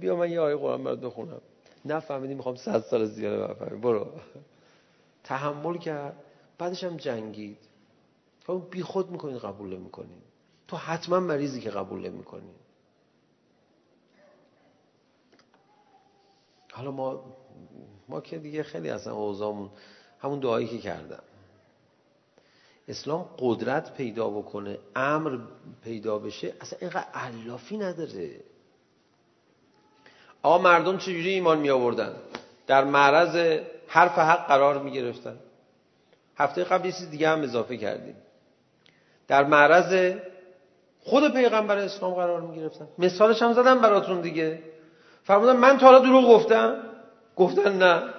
بیا 0.01 0.17
من 0.17 0.31
یه 0.31 0.41
آیه 0.41 0.57
قرآن 0.57 0.85
برات 0.85 1.01
بخونم 1.01 1.41
نفهمیدی 1.85 2.35
میخوام 2.35 2.57
صد 2.57 2.81
سال 2.81 3.05
زیاده 3.05 3.55
بفهمی 3.55 3.81
برو 3.81 4.07
تحمل 5.25 5.79
کرد 5.79 6.17
بعدش 6.59 6.85
هم 6.85 6.97
جنگید 6.97 7.59
خب 8.47 8.63
بی 8.71 8.83
خود 8.83 9.11
میکنید 9.11 9.37
قبول 9.37 9.77
نمیکنید 9.77 10.23
تو 10.69 10.77
حتما 10.77 11.21
مریضی 11.21 11.61
که 11.61 11.71
قبول 11.71 12.09
نمیکنین 12.09 12.55
حالا 16.73 16.91
ما 16.91 17.25
ما 18.09 18.21
که 18.21 18.39
دیگه 18.39 18.63
خیلی 18.63 18.91
اصلا 18.91 19.15
اوضاعمون 19.15 19.71
همون 20.21 20.41
دعایی 20.41 20.69
که 20.69 20.79
کردم 20.79 21.23
اسلام 22.89 23.29
قدرت 23.39 23.95
پیدا 23.95 24.31
بکنه 24.31 24.79
امر 24.97 25.39
پیدا 25.85 26.19
بشه 26.19 26.53
اصلا 26.61 26.79
اینقدر 26.81 27.07
علافی 27.15 27.77
نداره. 27.77 28.31
آقا 30.43 30.59
مردم 30.59 30.99
چجوری 30.99 31.29
ایمان 31.29 31.59
می 31.59 31.71
آوردن 31.71 32.15
در 32.67 32.85
معرض 32.85 33.61
حرف 33.87 34.19
حق 34.19 34.47
قرار 34.47 34.79
می 34.79 34.93
گرفتن 34.93 35.37
هفته 36.37 36.65
قبل 36.65 36.87
یه 36.87 36.93
چیز 36.93 37.11
دیگه 37.11 37.29
هم 37.29 37.43
اضافه 37.43 37.77
کردیم. 37.77 38.17
در 39.29 39.45
معرض 39.45 40.15
خود 41.01 41.33
پیغمبر 41.33 41.79
اسلام 41.79 42.15
قرار 42.15 42.41
می 42.41 42.57
گرفتن 42.57 42.89
مثالش 42.99 43.43
هم 43.43 43.53
زدم 43.53 43.81
براتون 43.81 44.21
دیگه. 44.21 44.63
فرمودن 45.25 45.57
من 45.57 45.79
تا 45.79 45.87
حالا 45.87 45.99
دروغ 45.99 46.29
گفتم. 46.29 46.83
گفتن 47.37 47.79
نه. 47.79 48.16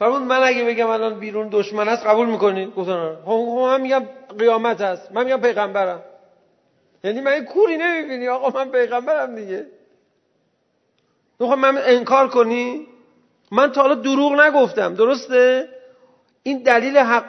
فرمود 0.00 0.22
من 0.22 0.42
اگه 0.42 0.64
بگم 0.64 0.86
الان 0.86 1.18
بیرون 1.18 1.48
دشمن 1.52 1.88
است 1.88 2.06
قبول 2.06 2.26
میکنید 2.26 2.74
گفتن 2.74 3.16
هم 3.26 3.80
میگم 3.80 4.02
قیامت 4.38 4.80
هست. 4.80 5.12
من 5.12 5.24
میگم 5.24 5.40
پیغمبرم. 5.40 6.02
یعنی 7.04 7.20
من 7.20 7.44
کوری 7.44 7.76
نمیبینی. 7.76 8.28
آقا 8.28 8.50
من 8.50 8.70
پیغمبرم 8.70 9.34
دیگه. 9.34 9.66
تو 11.38 11.56
من 11.56 11.78
انکار 11.78 12.28
کنی؟ 12.28 12.86
من 13.52 13.72
تا 13.72 13.82
حالا 13.82 13.94
دروغ 13.94 14.32
نگفتم. 14.32 14.94
درسته؟ 14.94 15.68
این 16.42 16.62
دلیل 16.62 16.98
حق 16.98 17.24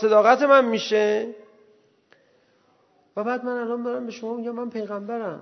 صداقت 0.00 0.42
من 0.42 0.64
میشه. 0.64 1.34
و 3.16 3.24
بعد 3.24 3.44
من 3.44 3.56
الان 3.56 3.82
دارم 3.82 4.06
به 4.06 4.12
شما 4.12 4.34
میگم 4.34 4.54
من 4.54 4.70
پیغمبرم. 4.70 5.40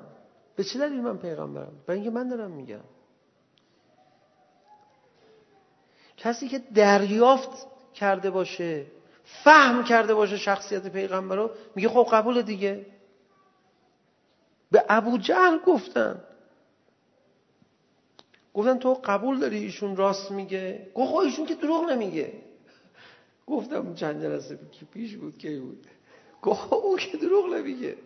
به 0.56 0.64
چه 0.64 0.78
دلیل 0.78 1.00
من 1.00 1.18
پیغمبرم؟ 1.18 1.72
برای 1.86 2.00
اینکه 2.00 2.14
من 2.14 2.28
دارم 2.28 2.50
میگم. 2.50 2.93
کسی 6.24 6.48
که 6.48 6.58
دریافت 6.58 7.66
کرده 7.94 8.30
باشه 8.30 8.86
فهم 9.24 9.84
کرده 9.84 10.14
باشه 10.14 10.36
شخصیت 10.36 10.86
پیغمبر 10.88 11.36
رو 11.36 11.50
میگه 11.74 11.88
خب 11.88 12.08
قبول 12.12 12.42
دیگه. 12.42 12.86
به 14.70 14.84
ابو 14.88 15.18
جهل 15.18 15.58
گفتن. 15.58 16.24
گفتن 18.54 18.78
تو 18.78 18.94
قبول 18.94 19.38
داری 19.38 19.58
ایشون 19.58 19.96
راست 19.96 20.30
میگه؟ 20.30 20.90
گفت 20.94 21.10
خب 21.10 21.16
ایشون 21.16 21.46
که 21.46 21.54
دروغ 21.54 21.90
نمیگه. 21.90 22.32
گفتم 23.46 23.94
چند 23.94 24.22
جلسه 24.22 24.58
پیش 24.92 25.16
بود 25.16 25.38
کی 25.38 25.60
بود. 25.60 25.86
گفت 26.42 26.72
او 26.72 26.96
که 26.96 27.16
دروغ 27.16 27.54
نمیگه. 27.54 27.96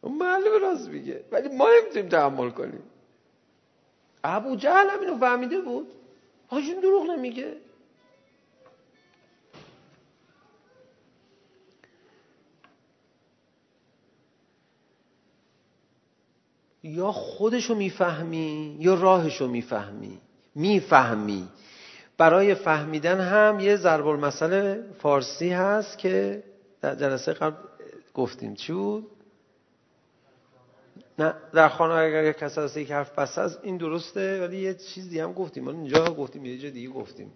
اون 0.00 0.18
معلوم 0.18 0.62
راست 0.62 0.88
میگه. 0.88 1.24
ولی 1.32 1.56
ما 1.56 1.68
نمیتونیم 1.80 2.08
تحمل 2.08 2.50
کنیم. 2.50 2.82
ابو 4.24 4.56
جهل 4.56 4.90
هم 4.90 5.00
اینو 5.00 5.18
فهمیده 5.18 5.60
بود. 5.60 6.03
Hacım 6.48 6.82
دروغ 6.82 7.04
نمیگه 7.10 7.56
یا 16.82 17.12
خودشو 17.12 17.74
میفهمی 17.74 18.76
یا 18.80 18.94
راهشو 18.94 19.48
میفهمی 19.48 20.20
میفهمی 20.54 21.48
برای 22.18 22.54
فهمیدن 22.54 23.20
هم 23.20 23.60
یه 23.60 23.76
ضرب 23.76 24.06
المثل 24.06 24.82
فارسی 24.92 25.50
هست 25.50 25.98
که 25.98 26.42
در 26.80 26.94
جلسه 26.94 27.32
قبل 27.32 27.56
گفتیم 28.14 28.54
چی 28.54 28.72
بود 28.72 29.10
نه 31.18 31.34
در 31.52 31.68
خانه 31.68 31.94
اگر 31.94 32.24
یک 32.24 32.36
کس 32.36 32.58
هست 32.58 32.76
یک 32.76 32.92
حرف 32.92 33.18
بس 33.18 33.38
هست 33.38 33.58
این 33.62 33.76
درسته 33.76 34.40
ولی 34.40 34.60
یه 34.60 34.74
چیز 34.74 35.08
دیگه 35.08 35.22
هم 35.22 35.32
گفتیم. 35.32 35.64
حالا 35.64 35.78
اینجا 35.78 36.04
گفتیم 36.04 36.44
یه 36.44 36.58
جا 36.58 36.70
دیگه 36.70 36.88
گفتیم. 36.88 37.32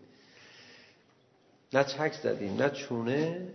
نه 1.72 1.84
چک 1.84 2.12
زدیم 2.12 2.56
نه 2.56 2.70
چونه. 2.70 3.48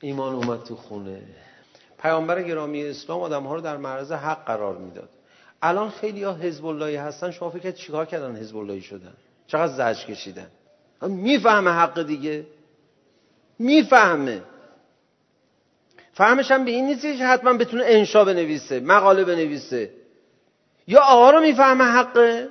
ایمان 0.00 0.34
اومد 0.34 0.62
تو 0.62 0.76
خونه. 0.76 1.22
پیامبر 1.98 2.42
گرامی 2.42 2.84
اسلام 2.84 3.20
آدم 3.20 3.42
ها 3.42 3.54
رو 3.54 3.60
در 3.60 3.76
معرض 3.76 4.12
حق 4.12 4.44
قرار 4.44 4.78
میداد. 4.78 5.08
الان 5.62 5.90
خیلی 5.90 6.22
ها 6.22 6.34
حزب 6.34 6.66
اللهی 6.66 6.96
هستن 6.96 7.30
شما 7.30 7.50
فکر 7.50 7.70
چیکار 7.70 8.06
کردن 8.06 8.36
حزب 8.36 8.56
اللهی 8.56 8.80
شدن؟ 8.80 9.14
چقدر 9.46 9.72
زجر 9.72 10.06
کشیدن؟ 10.06 10.50
میفهمه 11.02 11.70
حق 11.70 12.02
دیگه. 12.02 12.46
میفهمه. 13.58 14.42
فهمش 16.14 16.50
هم 16.50 16.64
به 16.64 16.70
این 16.70 16.86
نیست 16.86 17.02
که 17.02 17.26
حتما 17.26 17.52
بتونه 17.52 17.82
انشا 17.86 18.24
بنویسه 18.24 18.80
مقاله 18.80 19.24
بنویسه. 19.24 19.90
یا 20.86 21.00
آقا 21.00 21.30
رو 21.30 21.40
میفهمه 21.40 21.84
حقه 21.84 22.48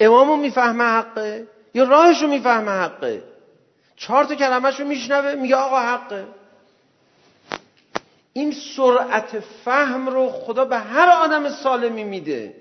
امام 0.00 0.28
رو 0.28 0.36
میفهمه 0.36 0.84
حقه 0.84 1.46
یا 1.74 1.84
راهش 1.84 2.22
رو 2.22 2.28
میفهمه 2.28 2.70
حقه 2.70 3.22
چهار 3.96 4.24
تا 4.24 4.58
رو 4.78 4.84
میشنوه 4.84 5.34
میگه 5.34 5.56
آقا 5.56 5.80
حقه 5.80 6.26
این 8.32 8.52
سرعت 8.52 9.40
فهم 9.40 10.08
رو 10.08 10.28
خدا 10.28 10.64
به 10.64 10.78
هر 10.78 11.08
آدم 11.08 11.50
سالمی 11.50 12.04
میده. 12.04 12.54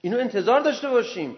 اینو 0.00 0.18
انتظار 0.18 0.60
داشته 0.60 0.88
باشیم. 0.88 1.36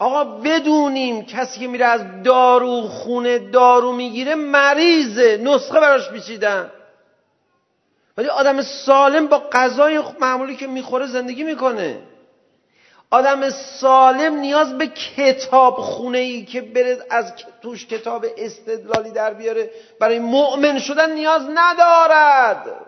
آقا 0.00 0.24
بدونیم 0.24 1.24
کسی 1.24 1.60
که 1.60 1.66
میره 1.66 1.86
از 1.86 2.22
دارو 2.22 2.82
خونه 2.82 3.38
دارو 3.38 3.92
میگیره 3.92 4.34
مریضه 4.34 5.40
نسخه 5.42 5.80
براش 5.80 6.10
میچیدن. 6.10 6.70
ولی 8.16 8.28
آدم 8.28 8.62
سالم 8.62 9.26
با 9.26 9.38
غذای 9.52 10.02
معمولی 10.20 10.56
که 10.56 10.66
میخوره 10.66 11.06
زندگی 11.06 11.44
میکنه. 11.44 12.02
آدم 13.10 13.50
سالم 13.50 14.34
نیاز 14.34 14.78
به 14.78 14.86
کتاب 14.86 15.76
خونه 15.76 16.18
ای 16.18 16.44
که 16.44 16.60
بره 16.60 16.98
از 17.10 17.32
توش 17.62 17.86
کتاب 17.86 18.26
استدلالی 18.38 19.10
در 19.10 19.34
بیاره. 19.34 19.70
برای 20.00 20.18
مؤمن 20.18 20.78
شدن 20.78 21.12
نیاز 21.12 21.42
ندارد. 21.54 22.86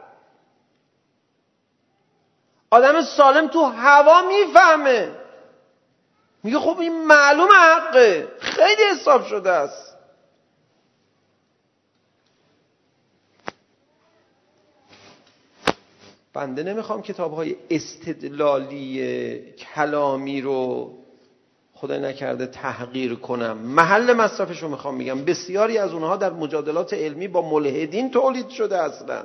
آدم 2.70 3.02
سالم 3.02 3.48
تو 3.48 3.64
هوا 3.64 4.22
میفهمه. 4.22 5.21
میگه 6.42 6.58
خب 6.58 6.78
این 6.80 7.06
معلوم 7.06 7.48
حقه. 7.52 8.28
خیلی 8.40 8.82
حساب 8.82 9.26
شده 9.26 9.50
است. 9.50 9.92
بنده 16.32 16.62
نمیخوام 16.62 17.02
کتاب 17.02 17.34
های 17.34 17.56
استدلالی 17.70 19.54
کلامی 19.74 20.40
رو 20.40 20.92
خدا 21.74 21.96
نکرده 21.96 22.46
تحقیر 22.46 23.14
کنم. 23.14 23.58
محل 23.58 24.12
مصرفش 24.12 24.62
رو 24.62 24.68
میخوام 24.68 24.94
میگم 24.94 25.24
بسیاری 25.24 25.78
از 25.78 25.92
اونها 25.92 26.16
در 26.16 26.30
مجادلات 26.30 26.94
علمی 26.94 27.28
با 27.28 27.50
ملحدین 27.50 28.10
تولید 28.10 28.48
شده 28.48 28.82
اصلا. 28.82 29.24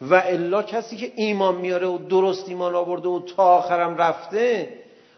و 0.00 0.14
الا 0.14 0.62
کسی 0.62 0.96
که 0.96 1.12
ایمان 1.16 1.54
میاره 1.54 1.86
و 1.86 1.98
درست 1.98 2.48
ایمان 2.48 2.74
آورده 2.74 3.08
و 3.08 3.20
تا 3.20 3.42
آخرم 3.42 3.96
رفته 3.96 4.68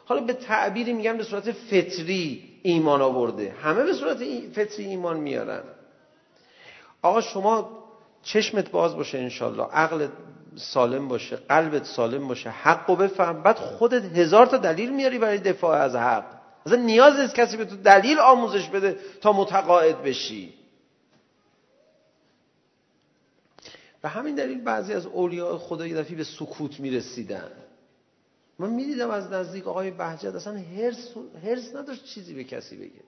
حالا 0.05 0.21
به 0.21 0.33
تعبیری 0.33 0.93
میگم 0.93 1.17
به 1.17 1.25
صورت 1.25 1.53
فطری 1.53 2.45
ایمان 2.63 3.03
آورده 3.03 3.55
همه 3.63 3.85
به 3.85 3.93
صورت 3.93 4.19
فطری 4.55 4.85
ایمان 4.85 5.17
میارن 5.17 5.63
آقا 7.03 7.21
شما 7.21 7.71
چشمت 8.23 8.71
باز 8.71 8.97
باشه 8.97 9.19
انشالله 9.19 9.63
عقلت 9.63 10.11
سالم 10.57 11.09
باشه 11.09 11.37
قلبت 11.37 11.85
سالم 11.85 12.29
باشه 12.29 12.51
حق 12.51 12.91
رو 12.91 12.97
بفهم 12.97 13.43
بعد 13.43 13.57
خودت 13.57 14.05
هزار 14.05 14.47
تا 14.47 14.57
دلیل 14.57 14.95
میاری 14.95 15.19
برای 15.19 15.39
دفاع 15.39 15.77
از 15.77 15.97
حق 15.97 16.25
اصلا 16.67 16.79
نیاز 16.83 17.21
نیست 17.21 17.35
کسی 17.35 17.57
به 17.57 17.65
تو 17.65 17.77
دلیل 17.77 18.19
آموزش 18.19 18.69
بده 18.69 18.97
تا 19.21 19.33
متقاعد 19.33 20.03
بشی 20.03 20.55
و 24.03 24.09
همین 24.09 24.35
دلیل 24.35 24.61
بعضی 24.61 24.93
از 24.93 25.07
اولیاء 25.07 25.59
خدا 25.59 25.87
یه 25.87 25.95
دفعی 25.95 26.17
به 26.17 26.25
سکوت 26.25 26.81
میرسیدن. 26.81 27.51
من 28.59 28.71
میدیدم 28.71 29.11
از 29.11 29.33
نزدیک 29.33 29.67
آقای 29.67 29.91
بهجت 29.91 30.35
اصلا 30.35 30.55
هرس, 30.55 31.15
هرس 31.45 31.75
نداشت 31.75 32.05
چیزی 32.05 32.35
به 32.35 32.45
کسی 32.45 32.77
بگه. 32.77 33.03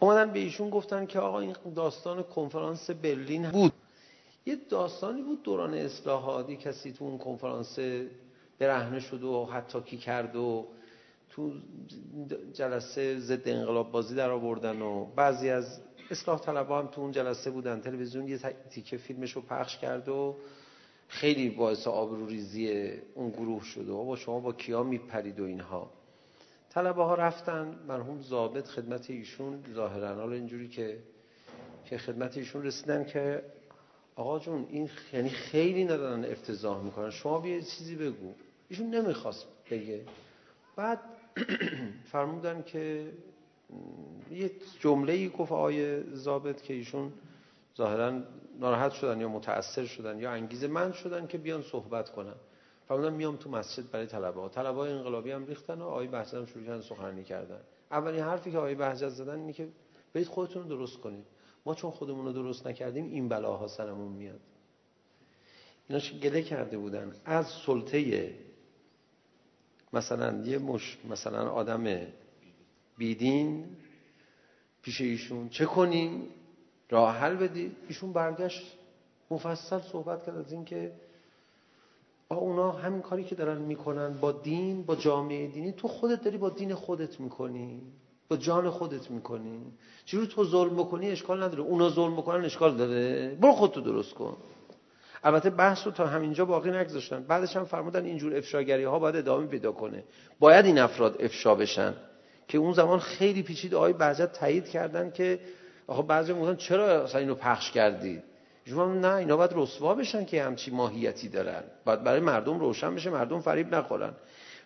اومدن 0.00 0.32
به 0.32 0.38
ایشون 0.38 0.70
گفتن 0.70 1.06
که 1.06 1.18
آقا 1.18 1.40
این 1.40 1.56
داستان 1.76 2.22
کنفرانس 2.22 2.90
برلین 2.90 3.50
بود. 3.50 3.72
یه 4.46 4.56
داستانی 4.70 5.22
بود 5.22 5.42
دوران 5.42 5.74
اصلاحاتی 5.74 6.56
کسی 6.56 6.92
تو 6.92 7.04
اون 7.04 7.18
کنفرانس 7.18 7.78
برهنه 8.58 9.00
شد 9.00 9.22
و 9.22 9.46
حتی 9.46 9.80
کی 9.80 9.96
کرد 9.96 10.36
و 10.36 10.66
تو 11.38 11.52
جلسه 12.52 13.18
ضد 13.18 13.48
انقلاب 13.48 13.90
بازی 13.90 14.14
در 14.14 14.30
آوردن 14.30 14.82
و 14.82 15.04
بعضی 15.04 15.50
از 15.50 15.80
اصلاح 16.10 16.40
طلبها 16.40 16.78
هم 16.78 16.86
تو 16.86 17.00
اون 17.00 17.12
جلسه 17.12 17.50
بودن. 17.50 17.80
تلویزیون 17.80 18.28
یه 18.28 18.38
تیکه 18.70 18.96
فیلمش 18.96 19.32
رو 19.32 19.42
پخش 19.42 19.78
کرد 19.78 20.08
و 20.08 20.36
خیلی 21.08 21.50
باعث 21.50 21.86
آبروریزی 21.86 22.92
اون 23.14 23.30
گروه 23.30 23.64
شد 23.64 23.88
و 23.88 24.04
با 24.04 24.16
شما 24.16 24.40
با 24.40 24.52
کیا 24.52 24.82
میپرید 24.82 25.40
و 25.40 25.44
اینها. 25.44 25.90
طلبه 26.70 27.02
ها 27.02 27.14
رفتن 27.14 27.78
مرحوم 27.88 28.22
ضابط 28.22 28.66
خدمت 28.66 29.10
ایشون 29.10 29.64
ظاهرا 29.74 30.14
حالا 30.14 30.32
اینجوری 30.32 30.68
که 30.68 30.98
که 31.84 31.98
خدمت 31.98 32.36
ایشون 32.36 32.62
رسیدن 32.62 33.04
که 33.04 33.42
آقا 34.16 34.38
جون 34.38 34.66
این 34.70 34.90
یعنی 35.12 35.28
خیلی 35.28 35.84
ندارن 35.84 36.24
افتضاح 36.24 36.82
میکنن. 36.82 37.10
شما 37.10 37.40
بیا 37.40 37.60
چیزی 37.60 37.96
بگو. 37.96 38.32
ایشون 38.68 38.94
نمیخواست 38.94 39.46
بگه. 39.70 40.00
بعد 40.76 41.00
فرمودن 42.04 42.62
که 42.62 43.12
یه 44.30 44.50
جمله 44.80 45.12
ای 45.12 45.28
گفت 45.28 45.52
آقای 45.52 46.02
زابط 46.14 46.62
که 46.62 46.74
ایشون 46.74 47.12
ظاهرا 47.76 48.22
ناراحت 48.60 48.92
شدن 48.92 49.20
یا 49.20 49.28
متاثر 49.28 49.84
شدن 49.84 50.18
یا 50.18 50.30
انگیزه 50.30 50.66
من 50.66 50.92
شدن 50.92 51.26
که 51.26 51.38
بیان 51.38 51.62
صحبت 51.62 52.10
کنن 52.10 52.34
فرمودن 52.88 53.12
میام 53.12 53.36
تو 53.36 53.50
مسجد 53.50 53.90
برای 53.90 54.06
طلبه 54.06 54.40
ها 54.40 54.48
طلبه 54.48 54.78
های 54.78 54.92
انقلابی 54.92 55.30
هم 55.30 55.46
ریختن 55.46 55.78
و 55.80 55.84
آقای 55.84 56.06
بهجت 56.06 56.34
هم 56.34 56.46
شروع 56.46 56.64
کردن 56.64 56.80
سخنرانی 56.80 57.24
کردن 57.24 57.60
اولین 57.90 58.20
حرفی 58.20 58.50
که 58.50 58.58
آقای 58.58 58.74
بهجت 58.74 59.08
زدن 59.08 59.40
اینه 59.40 59.52
که 59.52 59.68
برید 60.14 60.26
خودتون 60.26 60.62
رو 60.62 60.68
درست 60.68 60.98
کنید 60.98 61.24
ما 61.66 61.74
چون 61.74 61.90
خودمون 61.90 62.24
رو 62.24 62.32
درست 62.32 62.66
نکردیم 62.66 63.04
این 63.04 63.28
بلاها 63.28 63.68
سرمون 63.68 64.12
میاد 64.12 64.40
اینا 65.88 66.02
گله 66.22 66.42
کرده 66.42 66.78
بودن 66.78 67.12
از 67.24 67.46
سلطه 67.66 68.34
مثلا 69.92 70.42
یه 70.44 70.58
مش 70.58 70.98
مثلا 71.10 71.50
آدم 71.50 72.06
بیدین 72.98 73.64
پیش 74.82 75.00
ایشون 75.00 75.48
چه 75.48 75.66
کنیم؟ 75.66 76.22
راه 76.90 77.16
حل 77.16 77.36
بدی 77.36 77.76
ایشون 77.88 78.12
برگشت 78.12 78.78
مفصل 79.30 79.80
صحبت 79.80 80.26
کرد 80.26 80.36
از 80.36 80.52
اینکه 80.52 80.92
با 82.28 82.36
اونا 82.36 82.72
همین 82.72 83.02
کاری 83.02 83.24
که 83.24 83.34
دارن 83.34 83.58
میکنن 83.58 84.14
با 84.14 84.32
دین 84.32 84.82
با 84.82 84.96
جامعه 84.96 85.46
دینی. 85.46 85.72
تو 85.72 85.88
خودت 85.88 86.24
داری 86.24 86.38
با 86.38 86.50
دین 86.50 86.74
خودت 86.74 87.20
میکنی 87.20 87.82
با 88.28 88.36
جان 88.36 88.70
خودت 88.70 89.10
میکنی. 89.10 89.72
چجوری 90.04 90.26
تو 90.26 90.44
ظلم 90.44 90.76
بکنی؟ 90.76 91.10
اشکال 91.10 91.42
نداره. 91.42 91.62
اونا 91.62 91.90
ظلم 91.90 92.16
بکنن 92.16 92.44
اشکال 92.44 92.76
داره. 92.76 93.34
برو 93.40 93.52
خودتو 93.52 93.80
درست 93.80 94.14
کن. 94.14 94.36
البته 95.28 95.50
بحث 95.50 95.86
رو 95.86 95.92
تا 95.92 96.06
همینجا 96.06 96.44
باقی 96.44 96.70
نگذاشتن. 96.70 97.22
بعدش 97.22 97.56
هم 97.56 97.64
فرمودن 97.64 98.04
اینجور 98.04 98.36
افشاگری 98.36 98.84
ها 98.84 98.98
باید 98.98 99.16
ادامه 99.16 99.46
پیدا 99.46 99.72
کنه. 99.72 100.04
باید 100.38 100.66
این 100.66 100.78
افراد 100.78 101.16
افشا 101.20 101.54
بشن 101.54 101.94
که 102.48 102.58
اون 102.58 102.72
زمان 102.72 102.98
خیلی 102.98 103.42
پیچید 103.42 103.74
آقای 103.74 103.92
بعضت 103.92 104.32
تایید 104.32 104.68
کردن 104.68 105.10
که 105.10 105.38
آخه 105.86 106.02
بعضی 106.02 106.32
میگفتن 106.32 106.56
چرا 106.56 107.04
اصلا 107.04 107.20
اینو 107.20 107.34
پخش 107.34 107.70
کردید 107.70 108.22
شما 108.64 108.94
نه 108.94 109.14
اینا 109.14 109.36
باید 109.36 109.50
رسوا 109.54 109.94
بشن 109.94 110.24
که 110.24 110.42
همچی 110.42 110.70
ماهیتی 110.70 111.28
دارن. 111.28 111.62
باید 111.84 112.04
برای 112.04 112.20
مردم 112.20 112.58
روشن 112.58 112.94
بشه 112.94 113.10
مردم 113.10 113.40
فریب 113.40 113.74
نخورن. 113.74 114.12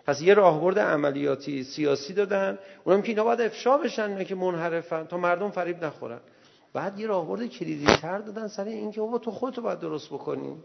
پس 0.06 0.22
یه 0.22 0.34
راهبرد 0.34 0.78
عملیاتی 0.78 1.64
سیاسی 1.64 2.14
دادن. 2.14 2.58
اونم 2.84 3.02
که 3.02 3.08
اینا 3.08 3.24
باید 3.24 3.40
افشا 3.40 3.78
بشن 3.78 4.14
نه 4.14 4.24
که 4.24 4.34
منحرفن 4.34 5.04
تا 5.04 5.16
مردم 5.16 5.50
فریب 5.50 5.84
نخورن. 5.84 6.20
بعد 6.74 6.98
یه 6.98 7.06
راهبرد 7.06 7.46
کلیدی 7.46 7.96
تر 7.96 8.18
دادن 8.18 8.48
سر 8.48 8.64
این 8.64 8.90
که 8.90 9.00
بابا 9.00 9.18
تو 9.18 9.30
خودتو 9.30 9.62
باید 9.62 9.78
درست 9.80 10.08
بکنی. 10.08 10.56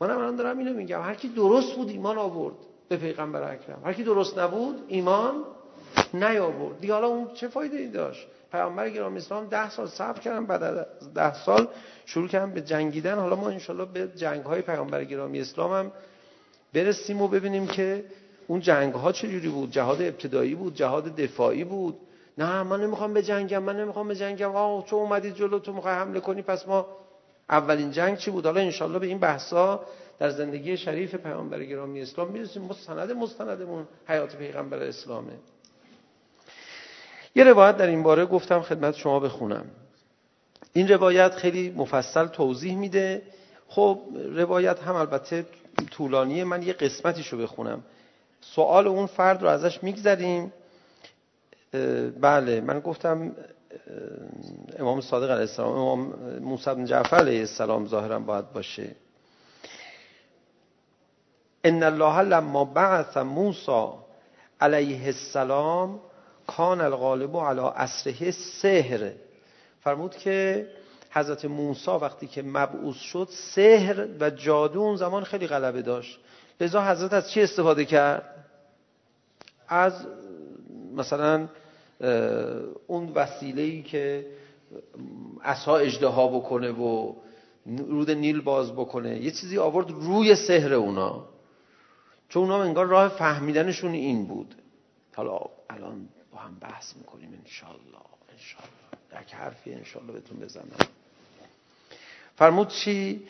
من 0.00 0.10
هم 0.10 0.18
الان 0.18 0.36
دارم 0.36 0.58
اینو 0.58 0.72
میگم 0.74 1.02
هر 1.02 1.14
کی 1.14 1.28
درست 1.28 1.76
بود 1.76 1.88
ایمان 1.88 2.18
آورد 2.18 2.54
به 2.88 2.96
پیغمبر 2.96 3.52
اکرم. 3.52 3.82
هر 3.84 3.92
کی 3.92 4.04
درست 4.04 4.38
نبود 4.38 4.84
ایمان 4.88 5.44
نیاورد. 6.14 6.80
دیگه 6.80 6.94
حالا 6.94 7.06
اون 7.06 7.34
چه 7.34 7.48
فایده 7.48 7.76
ای 7.76 7.88
داشت؟ 7.88 8.26
پیامبر 8.52 8.90
گرامی 8.90 9.18
اسلام 9.18 9.46
10 9.46 9.70
سال 9.70 9.86
صبر 9.86 10.20
کردن 10.20 10.46
بعد 10.46 10.62
از 10.62 11.14
10 11.14 11.34
سال 11.44 11.68
شروع 12.06 12.28
کردن 12.28 12.50
به 12.50 12.60
جنگیدن. 12.60 13.18
حالا 13.18 13.36
ما 13.36 13.48
ان 13.48 13.84
به 13.92 14.08
جنگ 14.16 14.44
های 14.44 14.62
پیامبر 14.62 15.04
گرامی 15.04 15.40
اسلام 15.40 15.72
هم 15.72 15.92
برسیم 16.74 17.22
و 17.22 17.28
ببینیم 17.28 17.66
که 17.66 18.04
اون 18.46 18.60
جنگ 18.60 18.94
ها 18.94 19.12
چه 19.12 19.28
جوری 19.28 19.48
بود. 19.48 19.70
جهاد 19.70 20.02
ابتدایی 20.02 20.54
بود 20.54 20.74
جهاد 20.74 21.16
دفاعی 21.16 21.64
بود. 21.64 21.96
نه 22.38 22.62
من 22.62 22.80
نمیخوام 22.80 23.14
به 23.14 23.22
جنگم 23.22 23.62
من 23.62 23.80
نمیخوام 23.80 24.08
به 24.08 24.16
جنگم. 24.16 24.56
آه 24.56 24.86
تو 24.86 24.96
اومدی 24.96 25.32
جلو 25.32 25.58
تو 25.58 25.72
میخوای 25.72 25.94
حمله 25.94 26.20
کنی 26.20 26.42
پس 26.42 26.68
ما 26.68 26.86
اولین 27.50 27.90
جنگ 27.90 28.18
چی 28.18 28.30
بود؟ 28.30 28.46
حالا 28.46 28.60
ان 28.60 28.98
به 28.98 29.06
این 29.06 29.18
بحثا 29.18 29.84
در 30.18 30.30
زندگی 30.30 30.76
شریف 30.76 31.14
پیامبر 31.14 31.64
گرامی 31.64 32.02
اسلام 32.02 32.30
میرسیم. 32.30 32.62
مستند 32.62 33.12
مستندمون 33.12 33.86
حیات 34.08 34.36
پیغمبر 34.36 34.78
اسلامه. 34.78 35.32
یه 37.34 37.44
روایت 37.44 37.76
در 37.76 37.86
این 37.86 38.02
باره 38.02 38.26
گفتم 38.26 38.62
خدمت 38.62 38.94
شما 38.94 39.20
بخونم. 39.20 39.64
این 40.72 40.88
روایت 40.88 41.34
خیلی 41.34 41.70
مفصل 41.70 42.26
توضیح 42.26 42.76
میده. 42.76 43.22
خب 43.68 44.00
روایت 44.34 44.82
هم 44.82 44.94
البته 44.94 45.46
طولانیه. 45.90 46.44
من 46.44 46.62
یه 46.62 46.72
قسمتیشو 46.72 47.38
بخونم. 47.38 47.82
سوال 48.40 48.86
اون 48.86 49.06
فرد 49.06 49.42
رو 49.42 49.48
ازش 49.48 49.82
میگذریم. 49.82 50.52
بله 52.20 52.60
من 52.60 52.80
گفتم 52.80 53.32
امام 54.78 55.00
صادق 55.00 55.30
علیه 55.30 55.40
السلام 55.40 55.72
امام 55.72 56.14
موسی 56.40 56.74
بن 56.74 56.84
جعفر 56.84 57.16
علیه 57.16 57.40
السلام 57.40 57.86
ظاهرا 57.86 58.18
باید 58.18 58.52
باشه 58.52 58.94
ان 61.64 61.82
الله 61.82 62.20
لما 62.22 62.64
بعث 62.64 63.16
موسی 63.16 63.88
علیه 64.60 65.06
السلام 65.06 66.00
کان 66.46 66.80
الغالب 66.80 67.36
علی 67.36 67.60
اسره 67.60 68.30
سحر 68.30 69.12
فرمود 69.80 70.16
که 70.16 70.68
حضرت 71.10 71.44
موسی 71.44 71.90
وقتی 71.90 72.26
که 72.26 72.42
مبعوث 72.42 72.96
شد 72.96 73.28
سحر 73.30 74.06
و 74.20 74.30
جادو 74.30 74.80
اون 74.80 74.96
زمان 74.96 75.24
خیلی 75.24 75.46
غلبه 75.46 75.82
داشت 75.82 76.18
لذا 76.60 76.82
حضرت 76.82 77.12
از 77.12 77.30
چی 77.30 77.42
استفاده 77.42 77.84
کرد 77.84 78.22
از 79.68 80.06
مثلا 80.96 81.48
اون 82.86 83.12
وسیله‌ای 83.14 83.82
که 83.82 84.26
عصا 85.42 85.76
اجدها 85.76 86.28
بکنه 86.28 86.70
و 86.70 87.14
رود 87.66 88.10
نیل 88.10 88.40
باز 88.40 88.72
بکنه 88.72 89.18
یه 89.18 89.30
چیزی 89.30 89.58
آورد 89.58 89.90
روی 89.90 90.34
سحر 90.34 90.74
اونا. 90.74 91.24
چون 92.28 92.42
اونا 92.42 92.62
انگار 92.62 92.86
راه 92.86 93.08
فهمیدنشون 93.08 93.92
این 93.92 94.26
بود. 94.26 94.54
حالا 95.14 95.40
الان 95.70 96.08
با 96.32 96.38
هم 96.38 96.54
بحث 96.60 96.96
میکنیم 96.96 97.38
انشالله 97.44 98.04
انشالله 98.32 99.22
یک 99.22 99.34
حرفی 99.34 99.74
انشالله 99.74 100.12
بهتون 100.12 100.38
بزنم. 100.38 100.76
فرمود 102.36 102.68
چی؟ 102.68 103.22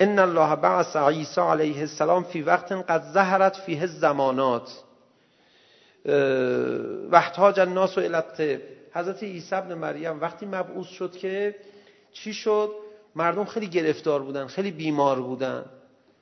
ان 0.00 0.18
الله 0.18 0.56
بعث 0.56 0.96
عیسی 0.96 1.40
علیه 1.40 1.80
السلام 1.80 2.24
فی 2.24 2.42
وقت 2.42 2.72
قد 2.72 3.12
ظهرت 3.12 3.56
فیه 3.56 3.80
الزمانات. 3.80 4.81
وحتاج 7.10 7.60
الناس 7.60 7.98
الى 7.98 8.14
الطب 8.14 8.60
حضرت 8.94 9.22
عیسی 9.22 9.54
ابن 9.54 9.74
مریم 9.74 10.20
وقتی 10.20 10.46
مبعوث 10.46 10.86
شد 10.86 11.16
که 11.16 11.54
چی 12.12 12.34
شد 12.34 12.70
مردم 13.14 13.44
خیلی 13.44 13.66
گرفتار 13.66 14.22
بودن 14.22 14.46
خیلی 14.46 14.70
بیمار 14.70 15.20
بودن 15.20 15.64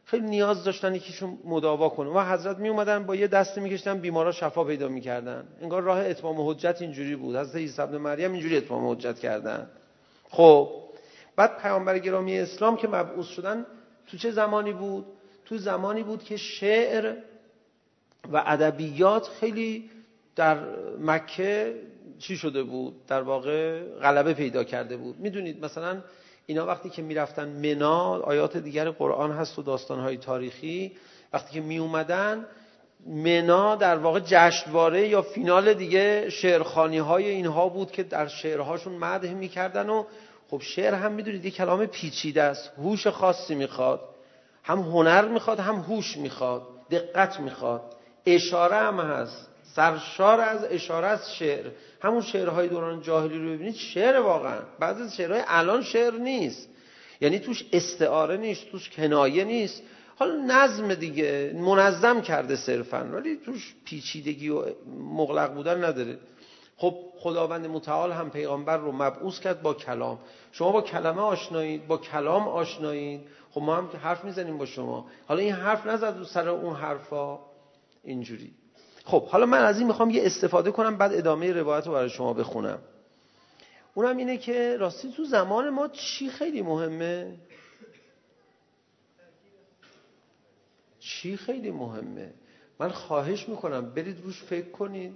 خیلی 0.04 0.26
نیاز 0.26 0.64
داشتن 0.64 0.94
یکیشون 0.94 1.38
مداوا 1.44 1.88
کنه 1.88 2.10
و 2.10 2.20
حضرت 2.20 2.58
می 2.58 2.68
اومدن 2.68 3.06
با 3.06 3.16
یه 3.16 3.26
دست 3.26 3.58
میکشتن 3.58 3.98
بیمارا 3.98 4.32
شفا 4.32 4.64
پیدا 4.64 4.88
میکردن 4.88 5.44
انگار 5.62 5.82
راه 5.82 6.06
اتمام 6.06 6.48
حجت 6.48 6.76
اینجوری 6.80 7.16
بود 7.16 7.36
حضرت 7.36 7.56
عیسی 7.56 7.82
ابن 7.82 7.96
مریم 7.96 8.32
اینجوری 8.32 8.56
اتمام 8.56 8.90
حجت 8.90 9.18
کردن 9.18 9.70
خب 10.30 10.70
بعد 11.36 11.62
پیامبر 11.62 11.98
گرامی 11.98 12.38
اسلام 12.38 12.76
که 12.76 12.88
مبعوث 12.88 13.26
شدن 13.26 13.66
تو 14.06 14.16
چه 14.16 14.30
زمانی 14.30 14.72
بود 14.72 15.06
تو 15.44 15.58
زمانی 15.58 16.02
بود 16.02 16.24
که 16.24 16.36
شعر 16.36 17.14
و 18.32 18.42
ادبیات 18.46 19.28
خیلی 19.28 19.90
در 20.36 20.58
مکه 20.98 21.74
چی 22.18 22.36
شده 22.36 22.62
بود؟ 22.62 23.06
در 23.06 23.22
واقع 23.22 23.82
غلبه 23.82 24.34
پیدا 24.34 24.64
کرده 24.64 24.96
بود. 24.96 25.18
میدونید 25.18 25.64
مثلا 25.64 26.02
اینا 26.46 26.66
وقتی 26.66 26.90
که 26.90 27.02
میرفتن 27.02 27.48
منا 27.48 28.20
آیات 28.20 28.56
دیگر 28.56 28.90
قرآن 28.90 29.32
هست 29.32 29.58
و 29.58 29.62
داستانهای 29.62 30.16
تاریخی. 30.16 30.92
وقتی 31.32 31.54
که 31.54 31.60
می 31.60 31.78
اومدن 31.78 32.46
منا 33.06 33.76
در 33.76 33.96
واقع 33.96 34.20
جشنواره 34.24 35.08
یا 35.08 35.22
فینال 35.22 35.74
دیگه 35.74 36.30
شعرخانی 36.30 36.98
های 36.98 37.28
اینها 37.28 37.68
بود 37.68 37.90
که 37.90 38.02
در 38.02 38.28
شعرهاشون 38.28 38.92
مدح 38.92 39.34
میکردن 39.34 39.88
و 39.88 40.04
خب 40.50 40.60
شعر 40.60 40.94
هم 40.94 41.12
میدونید 41.12 41.44
یه 41.44 41.50
کلام 41.50 41.86
پیچیده 41.86 42.42
است. 42.42 42.72
هوش 42.78 43.06
خاصی 43.06 43.54
میخواد. 43.54 44.00
هم 44.62 44.78
هنر 44.78 45.28
میخواد 45.28 45.60
هم 45.60 45.74
هوش 45.74 46.16
میخواد. 46.16 46.62
دقت 46.90 47.40
میخواد. 47.40 47.94
اشاره 48.26 48.76
هم 48.76 49.00
هست 49.00 49.50
سرشار 49.62 50.40
از 50.40 50.64
اشاره 50.64 51.06
از 51.06 51.34
شعر 51.34 51.70
همون 52.02 52.22
شعرهای 52.22 52.68
دوران 52.68 53.02
جاهلی 53.02 53.38
رو 53.38 53.54
ببینید 53.54 53.74
شعر 53.74 54.20
واقعا 54.20 54.58
بعضی 54.78 55.02
از 55.02 55.16
شعرهای 55.16 55.42
الان 55.46 55.82
شعر 55.82 56.14
نیست 56.14 56.68
یعنی 57.20 57.38
توش 57.38 57.64
استعاره 57.72 58.36
نیست 58.36 58.70
توش 58.70 58.90
کنایه 58.90 59.44
نیست 59.44 59.82
حالا 60.16 60.34
نظم 60.46 60.94
دیگه 60.94 61.52
منظم 61.54 62.20
کرده 62.20 62.56
صرفا 62.56 63.08
ولی 63.12 63.36
توش 63.36 63.74
پیچیدگی 63.84 64.48
و 64.48 64.64
مغلق 64.98 65.54
بودن 65.54 65.84
نداره 65.84 66.18
خب 66.76 66.94
خداوند 67.18 67.66
متعال 67.66 68.12
هم 68.12 68.30
پیغمبر 68.30 68.76
رو 68.76 68.92
مبعوث 68.92 69.40
کرد 69.40 69.62
با 69.62 69.74
کلام 69.74 70.18
شما 70.52 70.72
با 70.72 70.82
کلمه 70.82 71.20
آشنایید 71.20 71.86
با 71.86 71.98
کلام 71.98 72.48
آشنایید 72.48 73.20
خب 73.50 73.60
ما 73.60 73.76
هم 73.76 73.88
حرف 74.02 74.24
میزنیم 74.24 74.58
با 74.58 74.66
شما 74.66 75.06
حالا 75.28 75.40
این 75.40 75.52
حرف 75.52 75.86
نزد 75.86 76.22
سر 76.22 76.48
اون 76.48 76.76
حرفا 76.76 77.38
اینجوری. 78.04 78.54
خب 79.04 79.26
حالا 79.26 79.46
من 79.46 79.58
از 79.58 79.78
این 79.78 79.86
میخوام 79.86 80.10
یه 80.10 80.26
استفاده 80.26 80.70
کنم 80.70 80.98
بعد 80.98 81.14
ادامه 81.14 81.52
روایت 81.52 81.86
رو 81.86 81.92
برای 81.92 82.10
شما 82.10 82.32
بخونم. 82.32 82.78
اونم 83.94 84.16
اینه 84.16 84.38
که 84.38 84.76
راستی 84.76 85.12
تو 85.12 85.24
زمان 85.24 85.70
ما 85.70 85.88
چی 85.88 86.28
خیلی 86.28 86.62
مهمه؟ 86.62 87.36
چی 90.98 91.36
خیلی 91.36 91.70
مهمه؟ 91.70 92.34
من 92.78 92.88
خواهش 92.88 93.48
میکنم 93.48 93.90
برید 93.94 94.20
روش 94.20 94.42
فکر 94.42 94.70
کنید. 94.70 95.14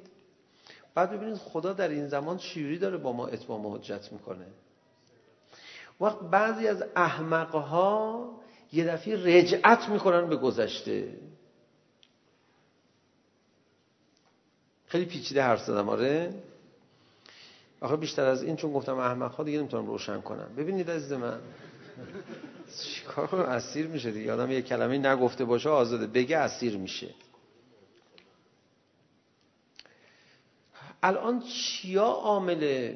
بعد 0.94 1.11
ببینید 1.11 1.37
خدا 1.37 1.73
در 1.73 1.88
این 1.88 2.09
زمان 2.09 2.38
چیوری 2.38 2.79
داره 2.79 2.97
با 2.97 3.12
ما 3.12 3.27
اتمام 3.27 3.66
حجت 3.66 4.12
میکنه. 4.12 4.47
وقت 6.01 6.20
بعضی 6.20 6.68
از 6.68 6.85
احمقها 6.97 8.31
یه 8.73 8.85
دفعه 8.85 9.25
رجعت 9.25 9.88
میکنن 9.88 10.29
به 10.29 10.37
گذشته. 10.37 11.09
خیلی 14.94 15.04
پیچیده 15.04 15.42
حرف 15.42 15.61
زدم 15.61 15.88
آره؟ 15.88 16.35
آخه 17.80 17.96
بیشتر 17.96 18.24
از 18.24 18.42
این 18.42 18.57
چون 18.57 18.72
گفتم 18.72 18.98
احمق 18.98 19.35
ها 19.35 19.44
دیگه 19.44 19.59
نمیتونم 19.59 19.87
روشن 19.87 20.20
کنم. 20.20 20.48
ببینید 20.57 20.90
عزیز 20.90 21.12
من. 21.12 21.40
چیکار 22.83 23.26
کنم؟ 23.26 23.40
اسیر 23.40 23.87
میشه 23.87 24.11
دیگه. 24.11 24.33
آدم 24.33 24.50
یه 24.50 24.62
کلمه 24.62 24.98
نگفته 24.98 25.44
باشه 25.44 25.68
آزاده. 25.68 26.07
بگه 26.07 26.38
اسیر 26.38 26.76
میشه. 26.76 27.09
الان 31.02 31.40
چیا 31.40 32.04
عامل 32.04 32.94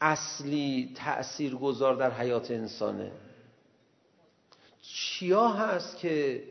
اصلی 0.00 0.92
تأثیر 0.94 1.54
گذار 1.54 1.94
در 1.94 2.10
حیات 2.10 2.50
انسانه؟ 2.50 3.12
چیا 4.82 5.48
هست 5.48 5.98
که 5.98 6.42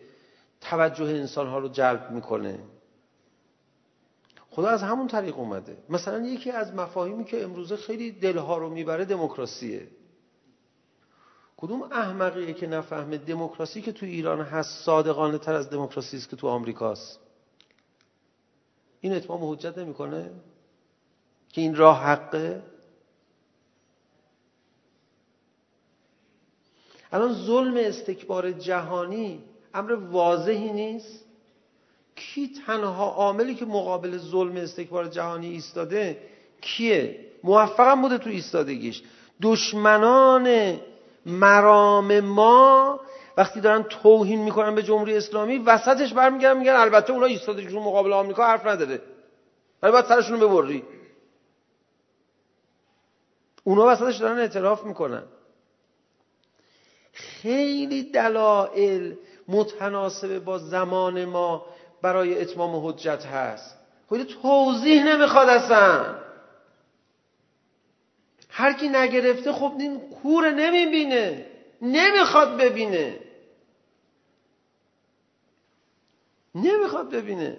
توجه 0.62 1.06
انسان 1.06 1.48
ها 1.48 1.60
رو 1.60 1.68
جلب 1.68 2.12
میکنه؟ 2.12 2.60
خدا 4.56 4.70
از 4.70 4.84
همون 4.84 5.08
طریق 5.08 5.38
اومده. 5.38 5.78
مثلا 5.90 6.26
یکی 6.26 6.52
از 6.52 6.74
مفاهیمی 6.74 7.26
که 7.26 7.44
امروزه 7.44 7.76
خیلی 7.76 8.12
دلها 8.12 8.58
رو 8.58 8.70
میبره 8.70 9.06
دموکراسیه. 9.06 9.88
کدوم 11.58 11.84
احمقیه 11.84 12.54
که 12.54 12.68
نفهمه 12.68 13.18
دموکراسی 13.18 13.82
که 13.82 13.92
تو 13.92 14.06
ایران 14.06 14.42
هست 14.42 14.86
صادقانه 14.86 15.38
تر 15.38 15.54
از 15.54 15.70
دموکراسی 15.70 16.18
است 16.18 16.30
که 16.30 16.36
تو 16.36 16.48
آمریکاست 16.48 17.20
این 19.02 19.14
اتمام 19.14 19.52
حجت 19.52 19.78
نمیکنه 19.78 20.32
که 21.50 21.62
این 21.62 21.76
راه 21.76 22.04
حقه؟ 22.04 22.64
الان 27.12 27.34
ظلم 27.34 27.78
استکبار 27.78 28.52
جهانی 28.52 29.44
امر 29.74 29.94
واضحی 29.94 30.72
نیست؟ 30.72 31.23
کی 32.24 32.52
تنها 32.68 33.06
عاملی 33.10 33.56
که 33.56 33.66
مقابل 33.66 34.18
ظلم 34.18 34.56
استکبار 34.56 35.08
جهانی 35.08 35.48
ایستاده 35.48 36.18
کیه؟ 36.62 37.20
موفقم 37.44 38.02
بوده 38.02 38.18
تو 38.18 38.30
ایستادگیش. 38.30 39.04
دشمنان 39.42 40.78
مرام 41.26 42.20
ما 42.20 43.00
وقتی 43.38 43.62
دارن 43.62 43.84
توهین 43.84 44.40
میکنن 44.40 44.76
به 44.76 44.84
جمهوری 44.84 45.18
اسلامی 45.18 45.58
وسطش 45.58 46.14
برمیگردن 46.14 46.60
میگن 46.60 46.72
البته 46.72 47.14
اونها 47.14 47.28
ایستادگیشون 47.28 47.84
مقابل 47.84 48.14
آمریکا 48.14 48.48
حرف 48.48 48.66
نداره. 48.66 49.02
ولی 49.84 49.92
باید 49.92 50.06
سرشون 50.06 50.40
رو 50.40 50.50
ببری. 50.50 50.84
اونا 53.64 53.88
وسطش 53.88 54.18
دارن 54.18 54.40
اعتراف 54.40 54.84
میکنن. 54.84 55.24
خیلی 57.14 58.04
دلائل 58.04 59.14
متناسب 59.48 60.40
با 60.40 60.58
زمان 60.58 61.26
ما 61.26 61.66
برای 62.04 62.42
اتمام 62.42 62.88
حجت 62.88 63.26
هست. 63.26 63.78
خود 64.08 64.24
توضیح 64.24 65.04
نمیخواد 65.04 65.50
اصلا. 65.50 66.16
هر 68.50 68.74
کی 68.74 68.90
نگرفته 68.90 69.52
خب 69.52 69.74
این 69.80 70.00
کور 70.00 70.50
نمیبینه. 70.52 71.46
نمیخواد 71.82 72.58
ببینه. 72.58 73.20
نمیخواد 76.56 77.10
ببینه. 77.10 77.58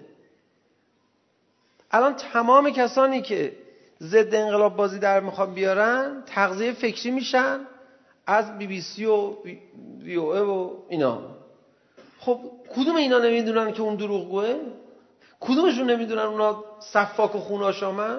الان 1.90 2.14
تمام 2.14 2.70
کسانی 2.70 3.22
که 3.22 3.56
ضد 4.00 4.34
انقلاب 4.34 4.76
بازی 4.76 4.98
در 4.98 5.20
میخوان 5.20 5.54
بیارن 5.54 6.22
تغذیه 6.26 6.72
فکری 6.72 7.10
میشن 7.10 7.60
از 8.26 8.58
بی 8.58 8.66
بی 8.66 8.80
سی 8.80 9.04
و 9.04 9.36
وی 10.02 10.14
او 10.16 10.32
و 10.32 10.76
اینا. 10.88 11.43
خب 12.24 12.40
کدوم 12.76 12.96
اینا 12.96 13.18
نمیدونن 13.18 13.72
که 13.72 13.82
اون 13.82 13.96
دروغگوه؟ 13.96 14.60
کدومشون 15.40 15.90
نمیدونن 15.90 16.22
اونا 16.22 16.64
صفاک 16.80 17.34
و 17.34 17.38
خوناشامن 17.38 18.18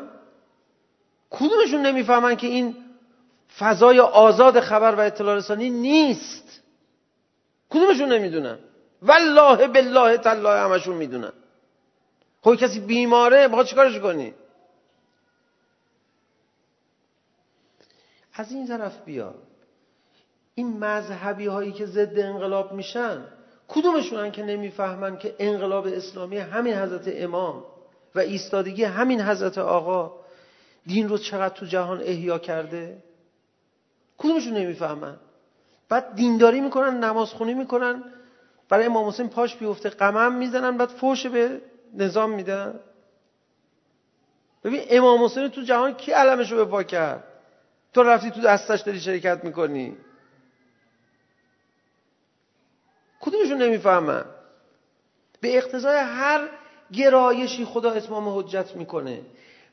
کدومشون 1.29 1.85
نمیفهمن 1.85 2.35
که 2.35 2.47
این 2.47 2.75
فضای 3.57 3.99
آزاد 3.99 4.59
خبر 4.59 4.95
و 4.95 4.99
اطلاع 4.99 5.35
رسانی 5.35 5.69
نیست؟ 5.69 6.61
کدومشون 7.69 8.11
نمیدونن؟ 8.11 8.59
والله 9.01 9.67
بالله 9.67 10.17
تعالی 10.17 10.47
همشون 10.47 10.95
میدونن. 10.95 11.33
خب 12.41 12.55
کسی 12.55 12.79
بیماره 12.79 13.47
با 13.47 13.63
چیکارش 13.63 13.99
کنی؟ 13.99 14.33
از 18.33 18.51
این 18.51 18.67
طرف 18.67 19.01
بیا. 19.05 19.35
این 20.55 20.77
مذهبی 20.77 21.45
هایی 21.45 21.71
که 21.71 21.85
ضد 21.85 22.19
انقلاب 22.19 22.73
میشن 22.73 23.25
کدومشونن 23.67 24.31
که 24.31 24.43
نمیفهمن 24.43 25.17
که 25.17 25.35
انقلاب 25.39 25.87
اسلامی 25.87 26.37
همین 26.37 26.73
حضرت 26.73 27.03
امام 27.07 27.63
و 28.15 28.19
ایستادگی 28.19 28.83
همین 28.83 29.21
حضرت 29.21 29.57
آقا 29.57 30.11
دین 30.85 31.09
رو 31.09 31.17
چقدر 31.17 31.55
تو 31.55 31.65
جهان 31.65 32.01
احیا 32.01 32.39
کرده؟ 32.39 32.97
کدومشون 34.17 34.53
نمیفهمن؟ 34.53 35.17
بعد 35.89 36.15
دینداری 36.15 36.61
میکنن 36.61 37.03
نمازخونی 37.03 37.53
میکنن 37.53 38.03
برای 38.69 38.85
امام 38.85 39.07
حسین 39.07 39.29
پاش 39.29 39.55
بیفته 39.55 39.89
قمم 39.89 40.35
میزنن 40.35 40.77
بعد 40.77 40.89
فوش 40.89 41.25
به 41.27 41.61
نظام 41.93 42.31
میدن. 42.31 42.79
ببین 44.63 44.81
امام 44.89 45.23
حسین 45.23 45.47
تو 45.49 45.61
جهان 45.61 45.93
کی 45.93 46.11
علمش 46.11 46.51
رو 46.51 46.57
به 46.57 46.65
پا 46.65 46.83
کرد؟ 46.83 47.23
تو 47.93 48.03
رفتی 48.03 48.31
تو 48.31 48.41
دستش 48.41 48.81
داری 48.81 48.99
شرکت 48.99 49.43
میکنی؟ 49.43 49.97
کدومشون 53.25 53.61
نمیفهمن؟ 53.61 54.25
به 55.41 55.57
اقتضای 55.57 55.97
هر 55.97 56.47
گرایشی 56.93 57.65
خدا 57.65 57.91
اتمام 57.91 58.39
حجت 58.39 58.75
میکنه. 58.75 59.21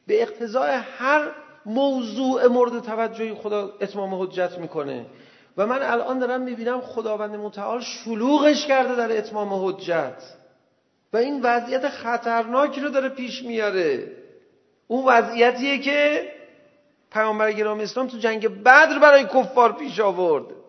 به 0.06 0.22
اقتضای 0.22 0.70
هر 0.70 1.30
موضوع 1.66 2.46
مورد 2.46 2.82
توجهی 2.82 3.34
خدا 3.34 3.72
اتمام 3.80 4.22
حجت 4.22 4.58
میکنه. 4.58 5.06
و 5.56 5.66
من 5.66 5.82
الان 5.82 6.18
دارم 6.18 6.40
میبینم 6.40 6.80
خداوند 6.80 7.36
متعال 7.36 7.80
شلوغش 7.80 8.66
کرده 8.66 8.94
در 8.94 9.18
اتمام 9.18 9.66
حجت. 9.66 10.22
و 11.12 11.16
این 11.16 11.40
وضعیت 11.42 11.88
خطرناکی 11.88 12.80
رو 12.80 12.88
داره 12.88 13.08
پیش 13.08 13.42
میاره. 13.42 14.12
اون 14.86 15.04
وضعیتیه 15.04 15.78
که 15.78 16.32
پیامبر 17.12 17.52
گرام 17.52 17.80
اسلام 17.80 18.06
تو 18.08 18.18
جنگ 18.18 18.62
بدر 18.62 18.98
برای 18.98 19.24
کفار 19.24 19.72
پیش 19.72 20.00
آورد. 20.00 20.61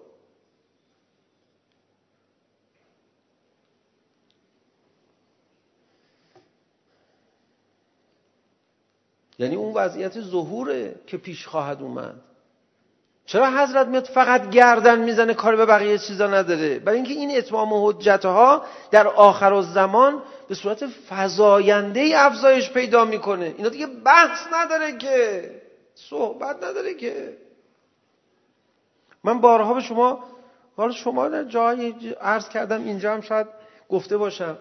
یعنی 9.39 9.55
اون 9.55 9.73
وضعیت 9.73 10.21
ظهوره 10.21 10.95
که 11.07 11.17
پیش 11.17 11.47
خواهد 11.47 11.81
اومد. 11.81 12.15
چرا 13.25 13.49
حضرت 13.51 13.87
میاد 13.87 14.05
فقط 14.05 14.49
گردن 14.49 14.99
میزنه 14.99 15.33
کار 15.33 15.55
به 15.55 15.65
بقیه 15.65 15.97
چیزا 15.97 16.27
نداره؟ 16.27 16.79
برای 16.79 16.95
اینکه 16.97 17.13
این 17.13 17.37
اتمام 17.37 17.73
و 17.73 17.91
حجت 17.91 18.25
ها 18.25 18.65
در 18.91 19.07
آخر 19.07 19.53
الزمان 19.53 20.21
به 20.47 20.55
صورت 20.55 20.85
فزاینده 21.09 21.99
ای 21.99 22.13
افزایش 22.13 22.71
پیدا 22.71 23.05
میکنه. 23.05 23.53
اینا 23.57 23.69
دیگه 23.69 23.87
بحث 23.87 24.39
نداره 24.53 24.97
که. 24.97 25.51
صحبت 25.95 26.63
نداره 26.63 26.93
که. 26.93 27.37
من 29.23 29.41
بارها 29.41 29.73
به 29.73 29.81
شما 29.81 30.23
حالا 30.77 30.91
شما 30.91 31.29
در 31.29 31.43
جایی 31.43 32.15
عرض 32.21 32.49
کردم 32.49 32.83
اینجا 32.83 33.13
هم 33.13 33.21
شاید 33.21 33.47
گفته 33.89 34.17
باشم. 34.17 34.57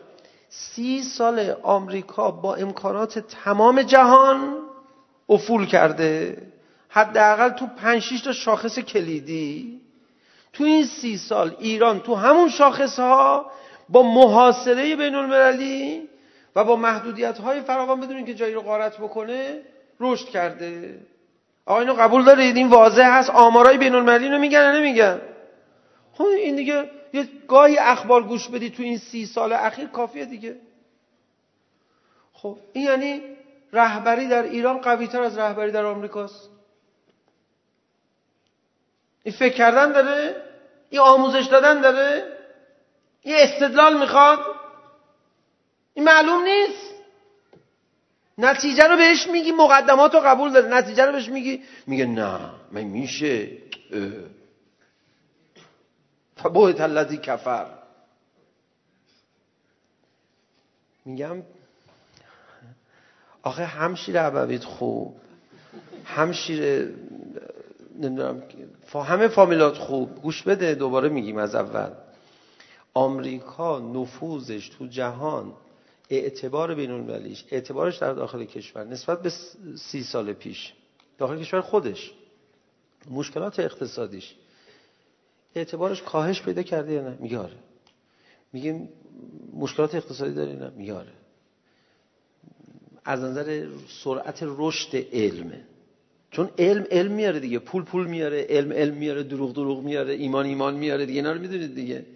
سی 0.54 1.02
سال 1.02 1.54
آمریکا 1.62 2.30
با 2.30 2.54
امکانات 2.54 3.18
تمام 3.18 3.82
جهان 3.82 4.58
افول 5.28 5.66
کرده. 5.66 6.36
حداقل 6.88 7.48
تو 7.48 7.66
5 7.66 8.02
6 8.02 8.20
تا 8.20 8.32
شاخص 8.32 8.78
کلیدی. 8.78 9.80
تو 10.52 10.64
این 10.64 10.84
سی 10.84 11.16
سال 11.16 11.56
ایران 11.58 12.00
تو 12.00 12.14
همون 12.14 12.48
شاخص 12.48 12.98
ها 12.98 13.46
با 13.88 14.02
محاصره 14.02 14.96
بین 14.96 15.14
المللی 15.14 16.08
و 16.56 16.64
با 16.64 16.76
محدودیت 16.76 17.38
های 17.38 17.60
فراوان 17.60 18.00
بدون 18.00 18.24
که 18.24 18.34
جایی 18.34 18.54
رو 18.54 18.60
غارت 18.60 18.98
بکنه 18.98 19.60
رشد 20.00 20.28
کرده. 20.28 20.98
آقا 21.66 21.80
اینو 21.80 21.94
قبول 21.94 22.24
دارید؟ 22.24 22.56
این 22.56 22.68
واضح 22.68 23.08
هست. 23.18 23.30
آمارای 23.30 23.78
بین 23.78 23.94
المللی 23.94 24.28
رو 24.28 24.38
میگن 24.38 24.76
نمیگن؟ 24.76 25.20
خب 26.12 26.24
این 26.24 26.56
دیگه 26.56 26.90
یه 27.12 27.28
گاهی 27.48 27.78
اخبار 27.78 28.22
گوش 28.22 28.48
بدی 28.48 28.70
تو 28.70 28.82
این 28.82 28.98
سی 28.98 29.26
سال 29.26 29.52
اخیر 29.52 29.88
کافیه 29.88 30.24
دیگه 30.24 30.56
خب 32.32 32.58
این 32.72 32.84
یعنی 32.84 33.22
رهبری 33.72 34.28
در 34.28 34.42
ایران 34.42 34.78
قوی 34.78 35.06
تر 35.06 35.22
از 35.22 35.38
رهبری 35.38 35.72
در 35.72 35.84
آمریکاست 35.84 36.50
این 39.22 39.34
فکر 39.34 39.54
کردن 39.54 39.92
داره 39.92 40.42
این 40.90 41.00
آموزش 41.00 41.46
دادن 41.46 41.80
داره 41.80 42.38
این 43.22 43.36
استدلال 43.38 43.98
میخواد 43.98 44.38
این 45.94 46.04
معلوم 46.04 46.42
نیست 46.42 46.92
نتیجه 48.38 48.84
رو 48.84 48.96
بهش 48.96 49.26
میگی 49.26 49.52
مقدمات 49.52 50.14
رو 50.14 50.20
قبول 50.20 50.52
داره 50.52 50.68
نتیجه 50.68 51.04
رو 51.04 51.12
بهش 51.12 51.28
میگی 51.28 51.62
میگه 51.86 52.06
نه 52.06 52.38
من 52.72 52.82
میشه 52.82 53.48
اه. 53.92 54.41
فبوهت 56.42 56.80
الذی 56.80 57.16
کفر 57.16 57.66
میگم 61.04 61.42
آخه 63.42 63.64
همشیر 63.64 64.20
عبوید 64.20 64.64
خوب. 64.64 65.16
همشیر 66.04 66.88
نمیدونم 67.98 68.42
فا 68.86 69.02
همه 69.02 69.28
فامیلات 69.28 69.78
خوب. 69.78 70.14
گوش 70.14 70.42
بده 70.42 70.74
دوباره 70.74 71.08
میگیم 71.08 71.36
از 71.38 71.54
اول. 71.54 71.90
آمریکا 72.94 73.78
نفوذش 73.78 74.68
تو 74.68 74.86
جهان 74.86 75.52
اعتبار 76.10 76.74
بین 76.74 76.90
المللیش 76.90 77.44
اعتبارش 77.50 77.96
در 77.96 78.12
داخل 78.12 78.44
کشور 78.44 78.84
نسبت 78.84 79.22
به 79.22 79.32
سی 79.76 80.02
سال 80.02 80.32
پیش. 80.32 80.72
داخل 81.18 81.40
کشور 81.40 81.60
خودش. 81.60 82.12
مشکلات 83.10 83.60
اقتصادیش. 83.60 84.34
اعتبارش 85.54 86.02
کاهش 86.02 86.42
پیدا 86.42 86.62
کرده 86.62 86.92
یا 86.92 87.02
نه؟ 87.02 87.16
میگه 87.20 87.38
آره 87.38 87.56
میگیم 88.52 88.88
مشکلات 89.54 89.94
اقتصادی 89.94 90.34
داره 90.34 90.52
نه؟ 90.52 90.70
میگه 90.70 90.94
آره 90.94 91.12
از 93.04 93.20
نظر 93.20 93.66
سرعت 94.04 94.38
رشد 94.42 94.96
علمه. 95.12 95.60
چون 96.30 96.50
علم 96.58 96.86
علم 96.90 97.12
میاره 97.12 97.40
دیگه. 97.40 97.58
پول 97.58 97.84
پول 97.84 98.06
میاره. 98.06 98.46
علم 98.48 98.72
علم 98.72 98.94
میاره. 98.94 99.22
دروغ 99.22 99.52
دروغ 99.54 99.82
میاره. 99.82 100.12
ایمان 100.12 100.46
ایمان 100.46 100.74
میاره. 100.74 101.06
دیگه 101.06 101.18
اینا 101.18 101.32
رو 101.32 101.40
میدونید 101.40 101.74
دیگه. 101.74 102.06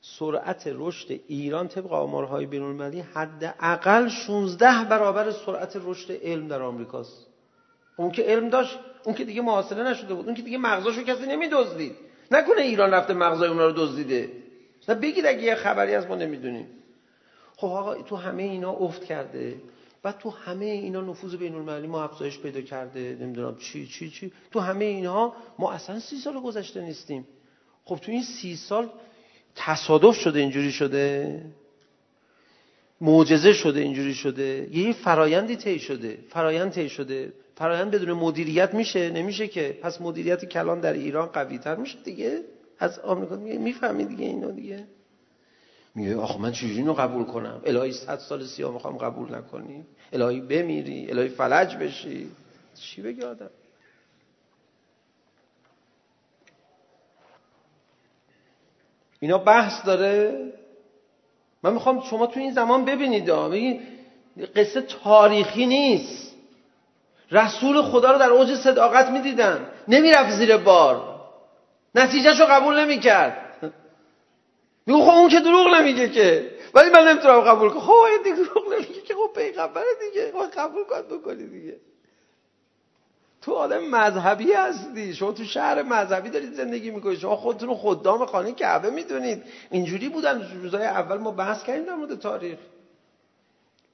سرعت 0.00 0.62
رشد 0.66 1.20
ایران 1.28 1.68
طبق 1.68 1.92
آمارهای 1.92 2.46
بین 2.46 2.62
المللی 2.62 3.00
حد 3.00 3.54
اقل 3.60 4.08
16 4.08 4.84
برابر 4.90 5.30
سرعت 5.30 5.76
رشد 5.84 6.12
علم 6.12 6.48
در 6.48 6.62
آمریکاست. 6.62 7.26
اون 7.96 8.10
که 8.10 8.22
علم 8.22 8.48
داشت 8.48 8.78
اون 9.04 9.14
که 9.14 9.24
دیگه 9.24 9.42
محاصره 9.42 9.90
نشده 9.90 10.14
بود. 10.14 10.26
اون 10.26 10.34
که 10.34 10.42
دیگه 10.42 10.58
مغزاشو 10.58 11.02
کسی 11.02 11.26
نمیدزدید. 11.26 11.96
نکنه 12.30 12.60
ایران 12.60 12.90
رفته 12.90 13.14
مغزای 13.14 13.48
اونا 13.48 13.66
رو 13.66 13.72
دزدیده. 13.72 14.30
نه 14.88 14.94
بگید 14.94 15.26
اگه 15.26 15.42
یه 15.42 15.54
خبری 15.54 15.94
از 15.94 16.06
ما 16.06 16.14
نمیدونیم. 16.14 16.66
خب 17.56 17.66
آقا 17.66 17.94
تو 17.94 18.16
همه 18.16 18.42
اینا 18.42 18.70
افت 18.70 19.04
کرده. 19.04 19.54
و 20.04 20.12
تو 20.12 20.30
همه 20.30 20.64
اینا 20.64 21.00
نفوذ 21.00 21.34
بین 21.34 21.54
المللی 21.54 21.86
ما 21.86 22.04
افزایش 22.04 22.38
پیدا 22.38 22.60
کرده. 22.60 23.16
نمیدونم 23.20 23.56
چی 23.56 23.86
چی 23.86 24.10
چی. 24.10 24.32
تو 24.50 24.60
همه 24.60 24.84
اینها 24.84 25.36
ما 25.58 25.72
اصلا 25.72 26.00
سی 26.00 26.16
سال 26.16 26.40
گذشته 26.40 26.80
نیستیم. 26.80 27.26
خب 27.84 27.96
تو 27.96 28.12
این 28.12 28.22
سی 28.22 28.56
سال 28.56 28.90
تصادف 29.54 30.16
شده 30.16 30.40
اینجوری 30.40 30.72
شده. 30.72 31.42
معجزه 33.00 33.52
شده 33.52 33.80
اینجوری 33.80 34.14
شده. 34.14 34.68
یه 34.72 34.92
فرایندی 34.92 35.56
طی 35.56 35.78
شده. 35.78 36.18
فرایند 36.28 36.72
طی 36.72 36.88
شده. 36.88 37.32
فرایند 37.56 37.90
بدون 37.90 38.12
مدیریت 38.12 38.74
میشه 38.74 39.10
نمیشه 39.10 39.48
که. 39.48 39.78
پس 39.82 40.00
مدیریت 40.00 40.44
کلان 40.44 40.80
در 40.80 40.92
ایران 40.92 41.26
قوی 41.26 41.58
تر 41.58 41.76
میشه 41.76 41.98
دیگه. 42.04 42.40
از 42.78 42.98
آمریکا 42.98 43.36
میگه 43.36 43.58
میفهمی 43.58 44.04
دیگه 44.04 44.24
اینو 44.24 44.52
دیگه. 44.52 44.84
میگه 45.94 46.16
آخه 46.16 46.40
من 46.40 46.52
چجوری 46.52 46.74
اینو 46.74 46.92
قبول 46.92 47.24
کنم؟ 47.24 47.62
الهی 47.64 47.92
100 47.92 48.18
سال 48.18 48.44
سیاه 48.44 48.72
میخوام 48.72 48.96
قبول 48.96 49.34
نکنی. 49.34 49.84
الهی 50.12 50.40
بمیری 50.40 51.10
الهی 51.10 51.28
فلج 51.28 51.76
بشی. 51.76 52.30
چی 52.74 53.02
بگی 53.02 53.22
آدم؟ 53.22 53.50
اینا 59.20 59.38
بحث 59.38 59.86
داره. 59.86 60.52
من 61.62 61.74
میخوام 61.74 62.00
شما 62.00 62.26
تو 62.26 62.40
این 62.40 62.52
زمان 62.52 62.84
ببینید 62.84 63.30
ببین 63.30 63.80
قصه 64.56 64.80
تاریخی 64.80 65.66
نیست. 65.66 66.33
رسول 67.30 67.82
خدا 67.82 68.12
رو 68.12 68.18
در 68.18 68.30
اوج 68.30 68.54
صداقت 68.54 69.10
میدیدن. 69.10 69.70
نمیرفت 69.88 70.30
زیر 70.30 70.56
بار. 70.56 71.20
نتیجه 71.94 72.34
شو 72.34 72.44
قبول 72.44 72.80
نمیکرد. 72.80 73.40
میگو 74.86 75.02
خب 75.02 75.10
اون 75.10 75.28
که 75.28 75.40
دروغ 75.40 75.66
نمیگه 75.66 76.08
که. 76.08 76.50
ولی 76.74 76.90
من 76.90 77.08
نمیتونم 77.08 77.40
قبول 77.40 77.70
کنم. 77.70 77.80
خب 77.80 77.92
این 77.92 78.22
دیگه 78.24 78.36
دروغ 78.36 78.72
نمیگه 78.72 79.00
که. 79.00 79.14
خب 79.14 79.40
پیغمبر 79.40 79.82
دیگه. 80.00 80.32
خب 80.32 80.60
قبول 80.60 80.84
کن 80.84 81.16
بکنی 81.16 81.46
دیگه. 81.46 81.76
تو 83.42 83.52
آدم 83.52 83.84
مذهبی 83.84 84.52
هستی. 84.52 85.14
شما 85.14 85.32
تو 85.32 85.44
شهر 85.44 85.82
مذهبی 85.82 86.30
دارید 86.30 86.52
زندگی 86.52 86.90
میکنید. 86.90 87.18
شما 87.18 87.36
خودتون 87.36 87.68
رو 87.68 87.74
خدام 87.74 88.26
خانه 88.26 88.52
کعبه 88.52 88.90
میدونید. 88.90 89.42
اینجوری 89.70 90.08
بودن 90.08 90.50
روزای 90.62 90.84
اول 90.84 91.18
ما 91.18 91.30
بحث 91.30 91.62
کردیم 91.62 91.84
در 91.84 91.94
مورد 91.94 92.18
تاریخ. 92.18 92.58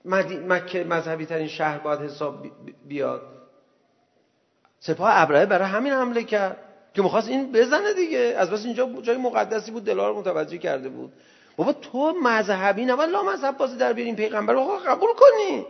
مکه 0.04 0.84
مذهبی 0.84 1.26
ترین 1.26 1.48
شهر 1.48 1.78
باید 1.78 2.00
حساب 2.00 2.46
بیاد 2.88 3.22
سپاه 4.80 5.10
ابرهه 5.14 5.46
برای 5.46 5.68
همین 5.68 5.92
حمله 5.92 6.24
کرد 6.24 6.56
که 6.94 7.02
میخواست 7.02 7.28
این 7.28 7.52
بزنه 7.52 7.94
دیگه 7.94 8.18
از 8.18 8.50
بس 8.50 8.64
اینجا 8.64 9.02
جای 9.02 9.16
مقدسی 9.16 9.70
بود 9.70 9.84
دلار 9.84 10.14
متوجه 10.14 10.58
کرده 10.58 10.88
بود 10.88 11.12
بابا 11.56 11.72
تو 11.72 12.12
مذهبی 12.22 12.84
نه 12.84 12.94
ولی 12.94 13.12
لا 13.12 13.22
مذهب 13.22 13.56
بازی 13.56 13.76
در 13.76 13.92
بیارین 13.92 14.16
پیغمبر 14.16 14.52
رو 14.52 14.78
قبول 14.86 15.10
کنی 15.16 15.66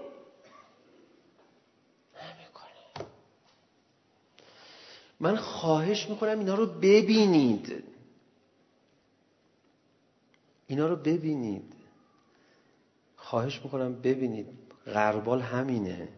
من 5.21 5.37
خواهش 5.37 6.09
میکنم 6.11 6.38
اینا 6.38 6.55
رو 6.55 6.66
ببینید 6.66 7.85
اینا 10.66 10.87
رو 10.87 10.97
ببینید 10.97 11.80
خواهش 13.31 13.61
میکنم 13.64 13.95
ببینید 13.95 14.47
غربال 14.87 15.40
همینه. 15.40 16.09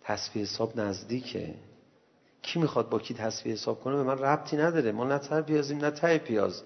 تصفیه 0.00 0.42
حساب 0.42 0.80
نزدیکه. 0.80 1.54
کی 2.42 2.58
میخواد 2.58 2.88
با 2.88 2.98
کی 2.98 3.14
تصفیه 3.14 3.52
حساب 3.52 3.80
کنه؟ 3.80 3.96
به 3.96 4.02
من 4.02 4.18
ربطی 4.18 4.56
نداره. 4.56 4.92
ما 4.92 5.04
نه 5.04 5.18
تر 5.18 5.42
پیازیم 5.42 5.78
نه 5.78 5.90
ته 5.90 6.18
پیاز. 6.18 6.62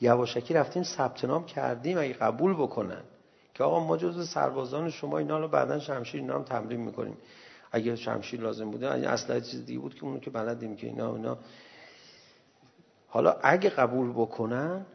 یواشکی 0.00 0.54
رفتیم 0.54 0.82
ثبت 0.82 1.24
نام 1.24 1.46
کردیم 1.46 1.98
اگه 1.98 2.12
قبول 2.12 2.54
بکنن. 2.54 3.02
که 3.54 3.64
آقا 3.64 3.80
ما 3.80 3.96
جزو 3.96 4.24
سربازان 4.24 4.90
شما 4.90 5.18
اینا 5.18 5.38
رو 5.38 5.48
بعدا 5.48 5.78
شمشیر 5.78 6.20
اینا 6.20 6.34
هم 6.34 6.42
تمرین 6.42 6.80
میکنیم. 6.80 7.16
اگه 7.72 7.96
شمشیر 7.96 8.40
لازم 8.40 8.70
بوده 8.70 8.94
اگه 8.94 9.08
اصلا 9.08 9.40
چیز 9.40 9.66
دیگه 9.66 9.78
بود 9.80 9.94
که 9.94 10.04
اونو 10.04 10.18
که 10.18 10.30
بلدیم 10.30 10.76
که 10.76 10.86
اینا 10.86 11.16
اینا. 11.16 11.38
حالا 13.08 13.36
اگه 13.42 13.70
قبول 13.70 14.12
بکنن 14.12 14.86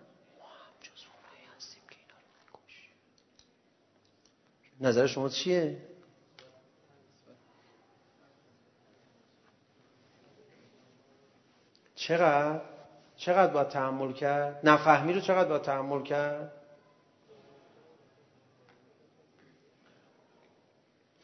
نظر 4.82 5.08
شما 5.08 5.30
چیه؟ 5.30 5.78
چقدر؟ 11.96 12.62
چقدر 13.16 13.54
باید 13.54 13.68
تحمل 13.68 14.14
کرد؟ 14.14 14.60
نفهمی 14.64 15.14
رو 15.14 15.20
چقدر 15.22 15.50
باید 15.50 15.62
تحمل 15.62 16.04
کرد؟ 16.04 16.52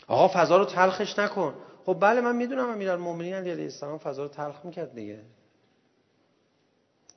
آقا 0.07 0.27
فضا 0.27 0.57
رو 0.57 0.65
تلخش 0.65 1.19
نکن 1.19 1.55
خب 1.85 1.97
بله 2.01 2.21
من 2.21 2.35
میدونم 2.35 2.69
امیرالمومنین 2.69 3.33
علیه 3.33 3.63
السلام 3.63 3.97
فضا 3.97 4.23
رو 4.23 4.29
تلخ 4.29 4.65
میکرد 4.65 4.95
دیگه 4.95 5.19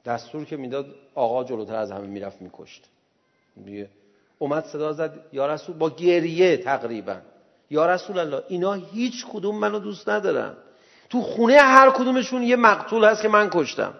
دستور 0.04 0.44
که 0.44 0.56
میداد 0.56 0.94
آقا 1.14 1.44
جلوتر 1.44 1.76
از 1.76 1.90
همه 1.90 2.06
میرفت 2.06 2.42
میکشت 2.42 2.88
میگه 3.56 3.90
اومد 4.42 4.64
صدا 4.64 4.92
زد 4.92 5.26
یا 5.32 5.46
رسول 5.46 5.76
با 5.76 5.90
گریه 5.90 6.56
تقریبا. 6.56 7.16
یا 7.70 7.86
رسول 7.86 8.18
الله 8.18 8.42
اینا 8.48 8.72
هیچ 8.72 9.26
کدوم 9.32 9.58
منو 9.58 9.78
دوست 9.78 10.08
ندارن. 10.08 10.56
تو 11.10 11.20
خونه 11.20 11.58
هر 11.58 11.90
کدومشون 11.90 12.42
یه 12.42 12.56
مقتول 12.56 13.04
هست 13.04 13.22
که 13.22 13.28
من 13.28 13.50
کشتم. 13.52 13.94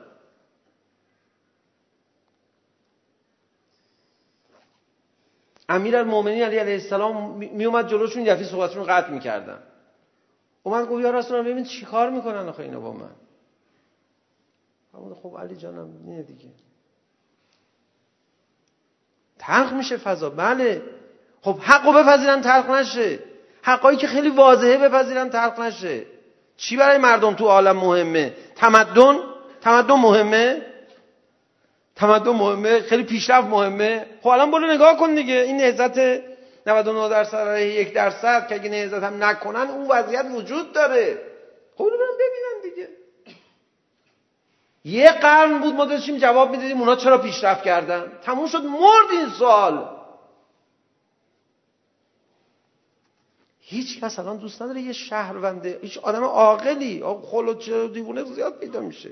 امیر 5.68 5.96
المومنین 5.96 6.42
علی 6.42 6.58
علیه 6.58 6.74
السلام 6.74 7.36
می 7.38 7.64
اومد 7.64 7.88
جلوشون 7.88 8.26
یفی 8.26 8.44
صحبتشون 8.44 8.84
قطع 8.84 9.10
میکردن. 9.10 9.62
اومد 10.62 10.88
گفت 10.88 11.02
یا 11.02 11.10
رسول 11.10 11.36
الله 11.36 11.52
ببین 11.52 11.64
چی 11.64 11.84
کار 11.84 12.10
میکنن 12.10 12.48
آخه 12.48 12.62
اینا 12.62 12.80
با 12.80 12.92
من؟ 12.92 13.14
خب 15.22 15.36
علی 15.38 15.56
جانم 15.56 15.90
نه 16.06 16.22
دیگه. 16.22 16.50
تلخ 19.46 19.72
میشه 19.72 19.96
فضا. 19.96 20.30
بله. 20.30 20.82
خب 21.42 21.58
حقو 21.62 21.92
بپذیرن 21.92 22.40
تلخ 22.40 22.70
نشه. 22.70 23.18
حقایی 23.62 23.96
که 23.98 24.06
خیلی 24.06 24.28
واضحه 24.28 24.78
بپذیرن 24.78 25.30
تلخ 25.30 25.58
نشه. 25.58 26.02
چی 26.56 26.76
برای 26.76 26.98
مردم 26.98 27.34
تو 27.34 27.46
عالم 27.46 27.76
مهمه؟ 27.76 28.32
تمدن؟ 28.56 29.18
تمدن 29.60 29.94
مهمه؟ 29.94 30.62
تمدن 31.96 32.30
مهمه. 32.30 32.80
خیلی 32.80 33.02
پیشرفت 33.02 33.48
مهمه. 33.48 34.06
خب 34.22 34.28
الان 34.28 34.50
برو 34.50 34.66
نگاه 34.66 34.96
کن 34.96 35.14
دیگه. 35.14 35.34
این 35.34 35.56
نهضت 35.56 35.98
99 36.66 37.08
درصد 37.08 37.36
علیه 37.36 37.74
1 37.74 37.94
درصد 37.94 38.48
که 38.48 38.54
اگه 38.54 38.70
نهزت 38.70 39.02
هم 39.02 39.24
نکنن 39.24 39.70
اون 39.70 39.86
وضعیت 39.90 40.26
وجود 40.34 40.72
داره. 40.72 41.18
خب 41.76 41.84
اینو 41.84 41.96
برن 41.96 42.14
ببینن 42.14 42.74
دیگه. 42.74 42.88
یه 44.84 45.12
قرن 45.12 45.60
بود 45.60 45.74
ما 45.74 45.84
داشتیم 45.84 46.18
جواب 46.18 46.50
میدادیم 46.50 46.78
اونا 46.78 46.96
چرا 46.96 47.18
پیشرفت 47.18 47.62
کردن 47.62 48.12
تموم 48.22 48.46
شد 48.46 48.62
مرد 48.62 49.10
این 49.10 49.28
سال 49.38 49.88
هیچ 53.60 54.00
کس 54.00 54.18
الان 54.18 54.36
دوست 54.36 54.62
نداره 54.62 54.80
یه 54.80 54.92
شهرونده 54.92 55.78
هیچ 55.82 55.98
آدم 55.98 56.24
عاقلی 56.24 57.02
خلوت 57.22 57.70
دیوونه 57.92 58.24
زیاد 58.24 58.58
پیدا 58.58 58.80
میشه 58.80 59.10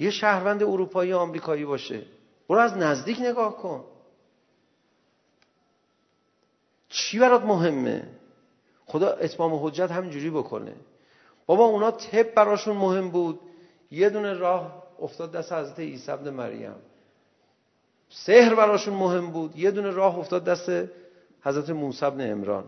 یه 0.00 0.10
شهروند 0.10 0.62
اروپایی 0.62 1.12
آمریکایی 1.12 1.64
باشه 1.64 2.02
برو 2.48 2.58
از 2.58 2.76
نزدیک 2.76 3.20
نگاه 3.20 3.56
کن 3.56 3.84
چی 6.88 7.18
برات 7.18 7.42
مهمه 7.42 8.08
خدا 8.86 9.12
اتمام 9.12 9.66
حجت 9.66 9.90
همینجوری 9.90 10.30
بکنه 10.30 10.74
بابا 11.46 11.64
اونا 11.64 11.90
تپ 11.90 12.34
براشون 12.34 12.76
مهم 12.76 13.10
بود 13.10 13.40
یه 13.92 14.10
دونه 14.10 14.32
راه 14.32 14.82
افتاد 15.00 15.32
دست 15.32 15.52
حضرت 15.52 15.78
عیسی 15.80 16.10
ابن 16.10 16.30
مریم 16.30 16.74
سحر 18.08 18.54
براشون 18.54 18.94
مهم 18.94 19.30
بود 19.30 19.56
یه 19.56 19.70
دونه 19.70 19.90
راه 19.90 20.18
افتاد 20.18 20.44
دست 20.44 20.70
حضرت 21.42 21.70
موسی 21.70 22.04
ابن 22.04 22.20
عمران 22.20 22.64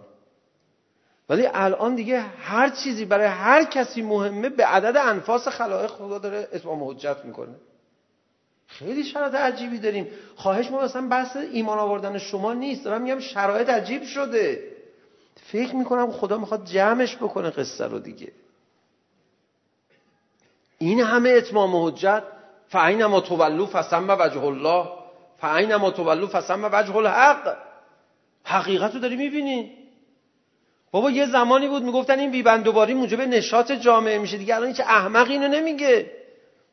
ولی 1.29 1.49
الان 1.53 1.95
دیگه 1.95 2.21
هر 2.21 2.69
چیزی 2.71 3.05
برای 3.05 3.27
هر 3.27 3.65
کسی 3.65 4.03
مهمه 4.03 4.49
به 4.49 4.67
عدد 4.67 4.97
انفاس 4.97 5.49
خلائق 5.49 5.91
خدا 5.91 6.19
داره 6.19 6.49
اتمام 6.53 6.85
حجت 6.85 7.17
میکنه 7.25 7.55
خیلی 8.67 9.05
شرایط 9.05 9.35
عجیبی 9.35 9.79
داریم 9.79 10.07
خواهش 10.37 10.71
ما 10.71 10.83
اصلا 10.83 11.09
بحث 11.09 11.37
ایمان 11.37 11.79
آوردن 11.79 12.19
شما 12.19 12.55
نیست 12.55 12.85
دارم 12.85 13.03
میگم 13.03 13.21
شرایط 13.21 13.69
عجیب 13.69 14.03
شده 14.03 14.71
فکر 15.37 15.75
میکنم 15.77 16.11
خدا 16.11 16.39
میخواد 16.39 16.65
جمعش 16.65 17.17
بکنه 17.17 17.51
قصه 17.51 17.85
رو 17.87 17.99
دیگه 17.99 18.33
این 20.79 21.01
همه 21.01 21.31
اتمام 21.31 21.87
حجت 21.87 22.23
فعینما 22.69 23.21
تولو 23.21 23.67
فسم 23.67 24.17
وجه 24.21 24.45
الله 24.45 24.89
فعینما 25.41 25.91
تولو 25.91 26.27
فسم 26.27 26.71
وجه 26.73 26.97
الحق. 26.97 27.57
حقیقت 28.45 28.95
رو 28.95 29.01
داری 29.01 29.17
میبینی؟ 29.17 29.73
بابا 30.91 31.11
یه 31.11 31.27
زمانی 31.27 31.69
بود 31.69 31.83
میگفتن 31.83 32.19
این 32.19 32.31
بیبندوباری 32.31 32.95
موجب 32.95 33.21
نشاط 33.21 33.73
جامعه 33.73 34.19
میشه. 34.19 34.39
دیگه 34.39 34.55
الان 34.55 34.69
هیچ 34.69 34.81
احمق 34.81 35.31
اینو 35.31 35.49
نمیگه. 35.49 36.11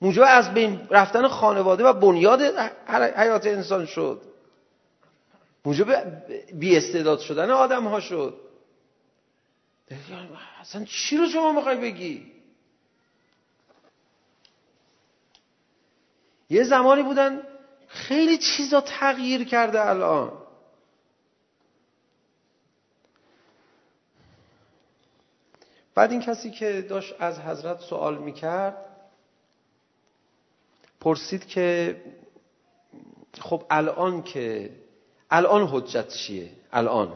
موجب 0.01 0.23
از 0.27 0.53
بین 0.53 0.81
رفتن 0.89 1.27
خانواده 1.27 1.83
و 1.83 1.93
بنیاد 1.93 2.41
حیات 3.17 3.47
انسان 3.47 3.85
شد. 3.85 4.21
موجب 5.65 6.03
بی 6.53 6.77
استعداد 6.77 7.19
شدن 7.19 7.51
آدم 7.51 7.87
ها 7.87 7.99
شد. 7.99 8.37
اصلا 10.61 10.85
چی 10.85 11.17
رو 11.17 11.27
شما 11.27 11.51
میخوای 11.51 11.77
بگی؟ 11.77 12.31
یه 16.51 16.63
زمانی 16.63 17.03
بودن 17.03 17.41
خیلی 17.87 18.37
چیزا 18.37 18.81
تغییر 18.81 19.43
کرده 19.43 19.89
الان. 19.89 20.31
بعد 25.95 26.11
این 26.11 26.21
کسی 26.21 26.51
که 26.51 26.81
داشت 26.81 27.15
از 27.19 27.39
حضرت 27.39 27.79
سوال 27.79 28.17
میکرد 28.17 28.85
پرسید 30.99 31.47
که 31.47 32.01
خب 33.39 33.63
الان 33.69 34.23
که 34.23 34.75
الان 35.31 35.67
حجت 35.67 36.07
چیه؟ 36.07 36.51
الان. 36.71 37.13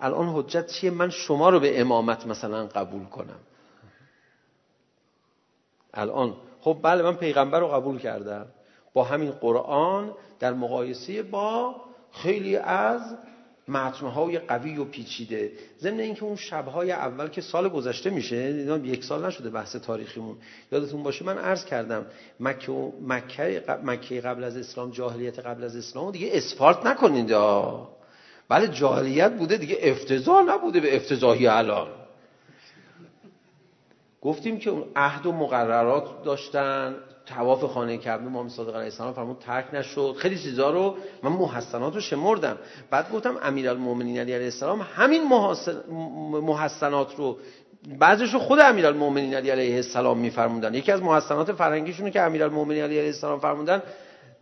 الان 0.00 0.28
حجت 0.28 0.66
چیه؟ 0.66 0.90
من 0.90 1.10
شما 1.10 1.50
رو 1.50 1.60
به 1.60 1.80
امامت 1.80 2.26
مثلا 2.26 2.66
قبول 2.66 3.04
کنم. 3.04 3.40
الان. 5.94 6.36
خب 6.62 6.78
بله 6.82 7.02
من 7.02 7.16
پیغمبر 7.16 7.60
رو 7.60 7.68
قبول 7.68 7.98
کردم 7.98 8.46
با 8.94 9.04
همین 9.04 9.30
قرآن 9.30 10.12
در 10.40 10.52
مقایسه 10.52 11.22
با 11.22 11.74
خیلی 12.12 12.56
از 12.56 13.00
متنهای 13.68 14.38
قوی 14.38 14.78
و 14.78 14.84
پیچیده. 14.84 15.52
ضمن 15.80 16.00
اینکه 16.00 16.24
اون 16.24 16.36
شبهای 16.36 16.92
اول 16.92 17.28
که 17.28 17.40
سال 17.40 17.68
گذشته 17.68 18.10
میشه 18.10 18.36
اینا 18.36 18.76
یک 18.76 19.04
سال 19.04 19.26
نشده 19.26 19.50
بحث 19.50 19.76
تاریخیمون. 19.76 20.36
یادتون 20.72 21.02
باشه 21.02 21.24
من 21.24 21.38
عرض 21.38 21.64
کردم 21.64 22.06
مکه 22.40 22.72
و 22.72 22.92
مکه 23.06 23.64
مکه 23.84 24.20
قبل 24.20 24.44
از 24.44 24.56
اسلام 24.56 24.90
جاهلیت 24.90 25.38
قبل 25.38 25.64
از 25.64 25.76
اسلام 25.76 26.10
دیگه 26.10 26.30
اسفارت 26.32 26.86
نکنید. 26.86 27.32
بله 28.48 28.68
جاهلیت 28.68 29.32
بوده 29.32 29.56
دیگه 29.56 29.78
افتضاح 29.80 30.42
نبوده 30.42 30.80
به 30.80 30.96
افتضاحی 30.96 31.46
الان. 31.46 32.01
گفتیم 34.22 34.58
که 34.58 34.70
اون 34.70 34.84
عهد 34.96 35.26
و 35.26 35.32
مقررات 35.32 36.22
داشتن 36.24 36.96
تواف 37.26 37.64
خانه 37.64 37.98
کعبه 37.98 38.26
امام 38.26 38.48
صادق 38.48 38.74
علیه 38.74 38.84
السلام 38.84 39.12
فرمود 39.12 39.38
ترک 39.38 39.74
نشد. 39.74 40.14
خیلی 40.18 40.38
چیزا 40.38 40.70
رو 40.70 40.96
من 41.22 41.32
محسنات 41.32 41.94
رو 41.94 42.00
شمردم. 42.00 42.58
بعد 42.90 43.12
گفتم 43.12 43.38
امیرالمومنین 43.42 44.18
علی 44.18 44.32
علیه 44.32 44.44
السلام 44.44 44.86
همین 44.94 45.22
محسنات 46.32 47.16
رو 47.16 47.38
بعضیشو 47.98 48.38
خود 48.38 48.60
امیرالمومنین 48.60 49.34
علی 49.34 49.50
علیه 49.50 49.76
السلام 49.76 50.18
میفرمودن. 50.18 50.74
یکی 50.74 50.92
از 50.92 51.02
محسنات 51.02 51.52
فرهنگیشونه 51.52 52.10
که 52.10 52.20
امیرالمومنین 52.20 52.82
علی 52.82 52.98
علیه 52.98 53.08
السلام 53.08 53.38
فرمودن 53.38 53.82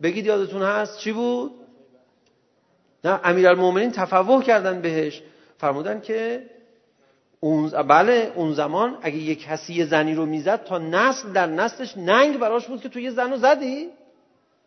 بگید 0.01 0.25
یادتون 0.25 0.61
هست 0.61 0.97
چی 0.97 1.11
بود؟ 1.11 1.51
نه 3.03 3.19
امیرالمومنین 3.23 3.91
تفوه 3.91 4.43
کردن 4.43 4.81
بهش. 4.81 5.21
فرمودن 5.57 6.01
که 6.01 6.43
اون 7.43 7.69
بله 7.69 8.31
اون 8.35 8.53
زمان 8.53 8.97
اگه 9.01 9.17
یه 9.17 9.35
کسی 9.35 9.73
یه 9.73 9.85
زنی 9.85 10.15
رو 10.15 10.25
میزد 10.25 10.63
تا 10.63 10.77
نسل 10.77 11.31
در 11.31 11.45
نسلش 11.45 11.97
ننگ 11.97 12.39
براش 12.39 12.67
بود 12.67 12.81
که 12.81 12.89
تو 12.89 12.99
یه 12.99 13.11
زن 13.11 13.31
رو 13.31 13.37
زدی. 13.37 13.89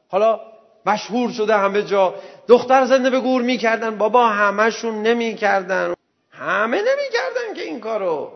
حالا 0.08 0.40
مشهور 0.86 1.30
شده 1.30 1.56
همه 1.56 1.82
جا. 1.82 2.14
دختر 2.48 2.84
زنده 2.84 3.10
به 3.10 3.20
گور 3.20 3.42
میکردن 3.42 3.98
بابا 3.98 4.26
همشون 4.26 5.02
نمیکردن. 5.02 5.94
همه 6.30 6.76
نمیکردن 6.76 7.54
که 7.56 7.62
این 7.62 7.80
کارو. 7.80 8.32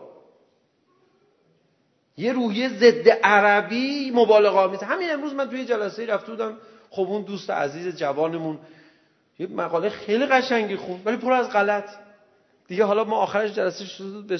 یه 2.17 2.33
روحیه 2.33 2.69
ضد 2.69 3.09
عربی 3.09 4.11
مبالغه 4.11 4.57
آمیز. 4.57 4.83
همین 4.83 5.11
امروز 5.11 5.33
من 5.33 5.49
توی 5.49 5.65
جلسه 5.65 6.05
رفته 6.05 6.31
بودم. 6.31 6.57
خب 6.89 7.01
اون 7.01 7.21
دوست 7.21 7.49
عزیز 7.49 7.95
جوانمون 7.95 8.59
یه 9.39 9.47
مقاله 9.47 9.89
خیلی 9.89 10.25
قشنگی 10.25 10.75
خوند 10.75 11.01
ولی 11.05 11.17
پر 11.17 11.31
از 11.31 11.49
غلط. 11.49 11.89
دیگه 12.69 12.83
حالا 12.83 13.03
ما 13.03 13.17
آخرش 13.17 13.51
جلسه 13.51 13.85
شد 13.85 14.23
به 14.27 14.39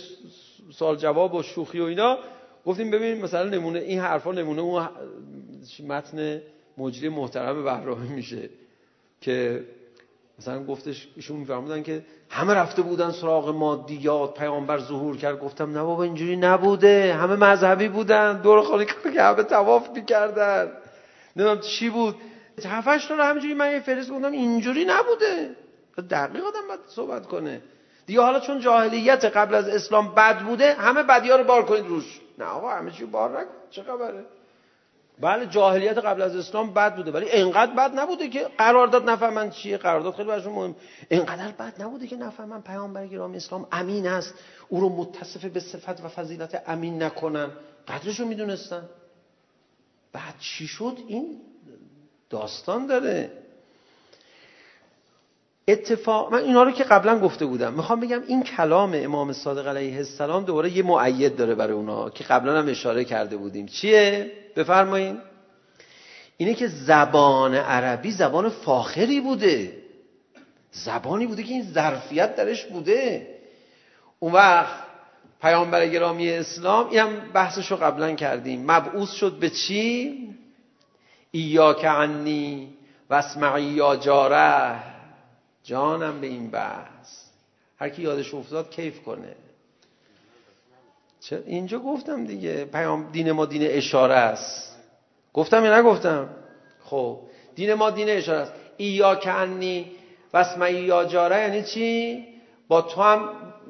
سوال 0.72 0.96
جواب 0.96 1.34
و 1.34 1.44
شوخی 1.44 1.80
و 1.80 1.84
اینا 1.84 2.18
گفتیم 2.66 2.92
ببین 2.92 3.22
مثلا 3.22 3.50
نمونه 3.50 3.80
این 3.80 4.00
حرفا 4.00 4.32
نمونه 4.32 4.62
اون 4.62 4.90
متن 5.88 6.42
مجری 6.78 7.10
محترم 7.10 7.64
بهرامی 7.64 8.10
میشه 8.10 8.50
که 9.22 9.64
مثلا 10.40 10.64
گفتش 10.64 11.08
ایشون 11.16 11.38
میفرمودن 11.38 11.84
که 11.84 12.06
همه 12.30 12.54
رفته 12.54 12.82
بودن 12.82 13.12
سراغ 13.12 13.50
مادیات 13.50 14.34
پیامبر 14.40 14.80
ظهور 14.80 15.18
کرد 15.18 15.40
گفتم 15.40 15.72
نه 15.72 15.84
بابا 15.84 16.04
اینجوری 16.04 16.36
نبوده 16.36 17.14
همه 17.14 17.36
مذهبی 17.36 17.88
بودن 17.88 18.42
دور 18.42 18.62
خانه 18.62 18.86
که 18.86 19.22
همه 19.22 19.44
طواف 19.44 19.90
میکردن. 19.90 20.72
نمیدونم 21.36 21.60
چی 21.60 21.90
بود. 21.90 22.16
هفتش 22.66 23.06
تا 23.06 23.16
همینجوری 23.16 23.54
من 23.54 23.72
یه 23.72 23.80
فرست 23.80 24.12
گفتم 24.12 24.32
اینجوری 24.32 24.86
نبوده. 24.86 25.56
دقیق 26.10 26.46
آدم 26.46 26.68
باید 26.68 26.80
صحبت 26.88 27.26
کنه. 27.26 27.62
دیگه 28.10 28.22
حالا 28.22 28.40
چون 28.40 28.60
جاهلیت 28.60 29.26
قبل 29.26 29.56
از 29.56 29.68
اسلام 29.68 30.16
بد 30.16 30.40
بوده 30.40 30.74
همه 30.74 31.04
بدی‌ها 31.04 31.36
رو 31.36 31.44
بار 31.44 31.66
کنید 31.66 31.88
روش. 31.88 32.20
نه 32.38 32.46
آقا 32.46 32.70
همه 32.70 32.92
چی 32.92 33.06
بار 33.06 33.40
نکن. 33.40 33.52
چه 33.72 33.84
خبره؟ 33.84 34.26
بله 35.20 35.46
جاهلیت 35.46 35.98
قبل 35.98 36.22
از 36.22 36.36
اسلام 36.36 36.74
بد 36.74 36.96
بوده 36.96 37.12
ولی 37.12 37.30
اینقدر 37.30 37.72
بد 37.74 38.00
نبوده 38.00 38.30
که 38.30 38.48
قرارداد 38.58 39.10
نفهمن 39.10 39.50
چیه. 39.50 39.78
قرارداد 39.78 40.14
خیلی 40.14 40.28
براشون 40.28 40.54
مهم. 40.54 40.76
اینقدر 41.10 41.52
بد 41.52 41.82
نبوده 41.82 42.08
که 42.08 42.16
نفهمن 42.16 42.62
پیامبر 42.62 43.08
گرامی 43.08 43.38
اسلام 43.38 43.68
امین 43.72 44.08
است. 44.08 44.34
او 44.70 44.80
رو 44.80 44.90
متصف 44.90 45.46
به 45.46 45.60
صفت 45.60 46.06
و 46.06 46.08
فضیلت 46.08 46.64
امین 46.68 47.04
نکنن. 47.04 47.52
قدرش 47.88 48.20
رو 48.20 48.26
میدونستن. 48.26 48.90
بعد 50.14 50.36
چی 50.40 50.68
شد؟ 50.68 50.98
این 51.08 51.42
داستان 52.30 52.88
داره. 52.88 53.32
اتفاق 55.72 56.34
من 56.34 56.44
اینا 56.44 56.64
رو 56.64 56.72
که 56.72 56.84
قبلا 56.84 57.20
گفته 57.20 57.46
بودم. 57.46 57.74
میخوام 57.74 58.00
بگم 58.00 58.22
این 58.28 58.44
کلام 58.44 58.92
امام 58.96 59.34
صادق 59.34 59.68
علیه 59.68 59.98
السلام 59.98 60.44
دوباره 60.44 60.78
یه 60.78 60.84
معید 60.84 61.36
داره 61.36 61.56
برای 61.56 61.74
اونا 61.74 62.10
که 62.10 62.24
قبلا 62.24 62.60
هم 62.60 62.70
اشاره 62.70 63.04
کرده 63.04 63.38
بودیم. 63.38 63.66
چیه؟ 63.66 64.32
بفرمایید 64.56 65.18
اینه 66.38 66.54
که 66.54 66.68
زبان 66.68 67.56
عربی 67.56 68.12
زبان 68.12 68.50
فاخری 68.50 69.22
بوده. 69.22 69.74
زبانی 70.72 71.28
بوده 71.28 71.44
که 71.44 71.54
این 71.54 71.64
ظرفیت 71.64 72.36
درش 72.36 72.66
بوده. 72.66 73.28
اون 74.20 74.32
وقت 74.32 74.76
پیامبر 75.42 75.88
گرامی 75.88 76.30
اسلام 76.30 76.90
این 76.90 77.00
هم 77.00 77.10
بحثشو 77.34 77.76
قبلا 77.76 78.16
کردیم. 78.16 78.72
مبعوث 78.72 79.12
شد 79.12 79.32
به 79.40 79.50
چی؟ 79.50 80.16
ایاک 81.32 81.86
عنی 81.86 82.74
واسمعی 83.10 83.64
یا 83.64 83.96
جاره 83.96 84.89
جانم 85.64 86.22
به 86.22 86.28
این 86.28 86.50
بحث. 86.50 87.24
هر 87.80 87.90
کی 87.90 88.02
یادش 88.02 88.34
افتاد 88.34 88.70
کیف 88.70 89.04
کنه. 89.04 89.36
چه 91.20 91.44
اینجا 91.46 91.80
گفتم 91.80 92.26
دیگه. 92.26 92.66
پیام 92.66 93.12
دین 93.12 93.32
ما 93.32 93.46
دین 93.46 93.62
اشاره 93.66 94.14
است. 94.14 94.80
گفتم 95.34 95.66
یا 95.66 95.80
نگفتم؟ 95.80 96.30
خب. 96.84 97.20
دین 97.56 97.74
ما 97.74 97.90
دین 97.90 98.10
اشاره 98.10 98.40
است. 98.40 98.54
ایا 98.78 99.16
کنی 99.16 99.92
واسمعی 100.34 100.76
یا 100.76 101.06
جاره 101.06 101.40
یعنی 101.40 101.64
چی؟ 101.64 102.26
با 102.68 102.82
تو 102.82 103.02
هم 103.02 103.30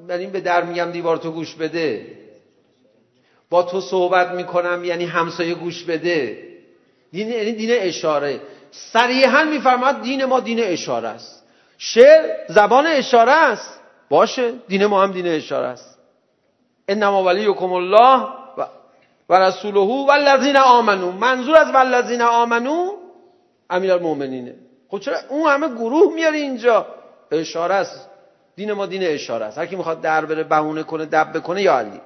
یعنی 0.10 0.28
به 0.28 0.42
در 0.42 0.64
میگم 0.64 0.92
دیوار 0.92 1.18
تو 1.18 1.32
گوش 1.32 1.56
بده. 1.56 2.18
با 3.50 3.64
تو 3.64 3.82
صحبت 3.82 4.32
میکنم 4.32 4.84
یعنی 4.84 5.06
همسایه 5.06 5.56
گوش 5.56 5.84
بده. 5.84 6.48
دین 7.12 7.30
یعنی 7.30 7.52
دین 7.52 7.70
اشاره. 7.72 8.42
صریحا 8.72 9.44
میفرماد 9.44 10.02
دین 10.02 10.26
ما 10.26 10.40
دین 10.40 10.60
اشاره 10.64 11.08
است. 11.08 11.39
شعر 11.82 12.36
زبان 12.50 12.88
اشاره 12.88 13.32
است. 13.32 13.80
باشه 14.10 14.52
دین 14.68 14.86
ما 14.86 15.04
هم 15.04 15.12
دین 15.12 15.28
اشاره 15.28 15.68
است. 15.68 16.00
انما 16.88 17.24
ولیکم 17.24 17.74
الله 17.74 18.28
و 19.30 19.40
رسوله 19.40 19.80
و 19.80 20.12
الذین 20.12 20.58
آمنو. 20.58 21.12
منظور 21.12 21.58
از 21.58 21.72
والذین 21.72 22.22
آمنو 22.22 22.92
امیرالمومنینه 23.70 24.56
خب 24.90 25.00
چرا 25.00 25.18
اون 25.30 25.52
همه 25.52 25.68
گروه 25.68 26.14
میاری 26.14 26.42
اینجا؟ 26.42 26.88
اشاره 27.32 27.76
است. 27.76 28.10
دین 28.56 28.74
ما 28.74 28.86
دین 28.86 29.04
اشاره 29.04 29.46
است. 29.46 29.58
هر 29.58 29.66
کی 29.66 29.76
میخواد 29.76 30.02
در 30.02 30.26
بره 30.26 30.44
بهونه 30.44 30.84
کنه 30.84 31.06
دب 31.06 31.38
بکنه 31.38 31.62
یا 31.62 31.78
علی. 31.78 32.02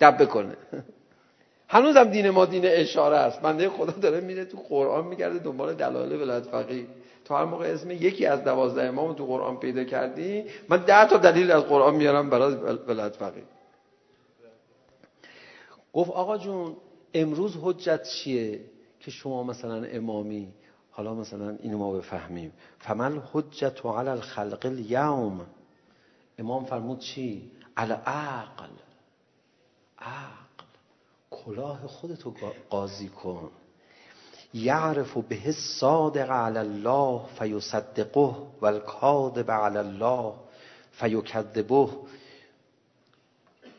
دب 0.00 0.22
بکنه. 0.22 0.56
هنوزم 1.68 2.04
دین 2.04 2.30
ما 2.30 2.44
دین 2.44 2.62
اشاره 2.66 3.16
است. 3.16 3.40
بنده 3.40 3.68
خدا 3.68 3.92
داره 3.92 4.20
میره 4.20 4.44
تو 4.44 4.58
قرآن 4.68 5.04
میگرده 5.06 5.38
دنبال 5.38 5.74
دلایل 5.74 6.12
ولایت 6.12 6.44
فقیه. 6.44 6.86
تو 7.24 7.34
هر 7.34 7.44
موقع 7.44 7.66
اسم 7.66 7.90
یکی 7.90 8.26
از 8.26 8.44
دوازده 8.44 8.82
امام 8.82 9.14
تو 9.14 9.26
قرآن 9.26 9.56
پیدا 9.56 9.84
کردی. 9.84 10.44
من 10.68 10.84
ده 10.84 11.08
تا 11.08 11.16
دلیل 11.16 11.50
از 11.50 11.62
قرآن 11.62 11.94
میارم 11.94 12.30
برای 12.30 12.54
ولایت 12.54 13.16
فقیه. 13.16 13.44
گفت 15.92 16.10
آقا 16.10 16.38
جون 16.38 16.76
امروز 17.14 17.56
حجت 17.62 18.02
چیه 18.02 18.60
که 19.00 19.10
شما 19.10 19.42
مثلا 19.42 19.84
امامی؟ 19.84 20.54
حالا 20.90 21.14
مثلا 21.14 21.56
اینو 21.60 21.78
ما 21.78 21.92
بفهمیم. 21.92 22.52
فمل 22.78 23.20
حجت 23.32 23.86
علی 23.86 24.08
الخلق 24.08 24.66
الیوم 24.66 25.46
امام 26.38 26.64
فرمود 26.64 26.98
چی؟ 26.98 27.50
العقل 27.76 28.68
عقل. 29.98 30.64
کلاه 31.30 31.86
خودتو 31.86 32.34
قاضی 32.70 33.08
کن. 33.08 33.50
يعرف 34.54 35.18
به 35.18 35.48
الصادق 35.48 36.30
على 36.30 36.60
الله 36.60 37.26
فيصدقه 37.38 38.46
والكاذب 38.60 39.50
على 39.50 39.80
الله 39.80 40.34
فيكذبه 40.92 41.88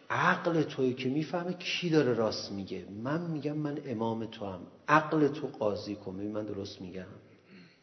عقل 0.09 0.63
توی 0.63 0.93
که 0.93 1.09
میفهمه 1.09 1.53
کی 1.53 1.89
داره 1.89 2.13
راست 2.13 2.51
میگه 2.51 2.85
من 3.03 3.21
میگم 3.21 3.57
من 3.57 3.81
امام 3.85 4.25
تو 4.25 4.45
هم 4.45 4.59
عقل 4.87 5.27
تو 5.27 5.47
قاضی 5.47 5.95
کن 5.95 6.15
من 6.15 6.45
درست 6.45 6.81
میگم 6.81 7.05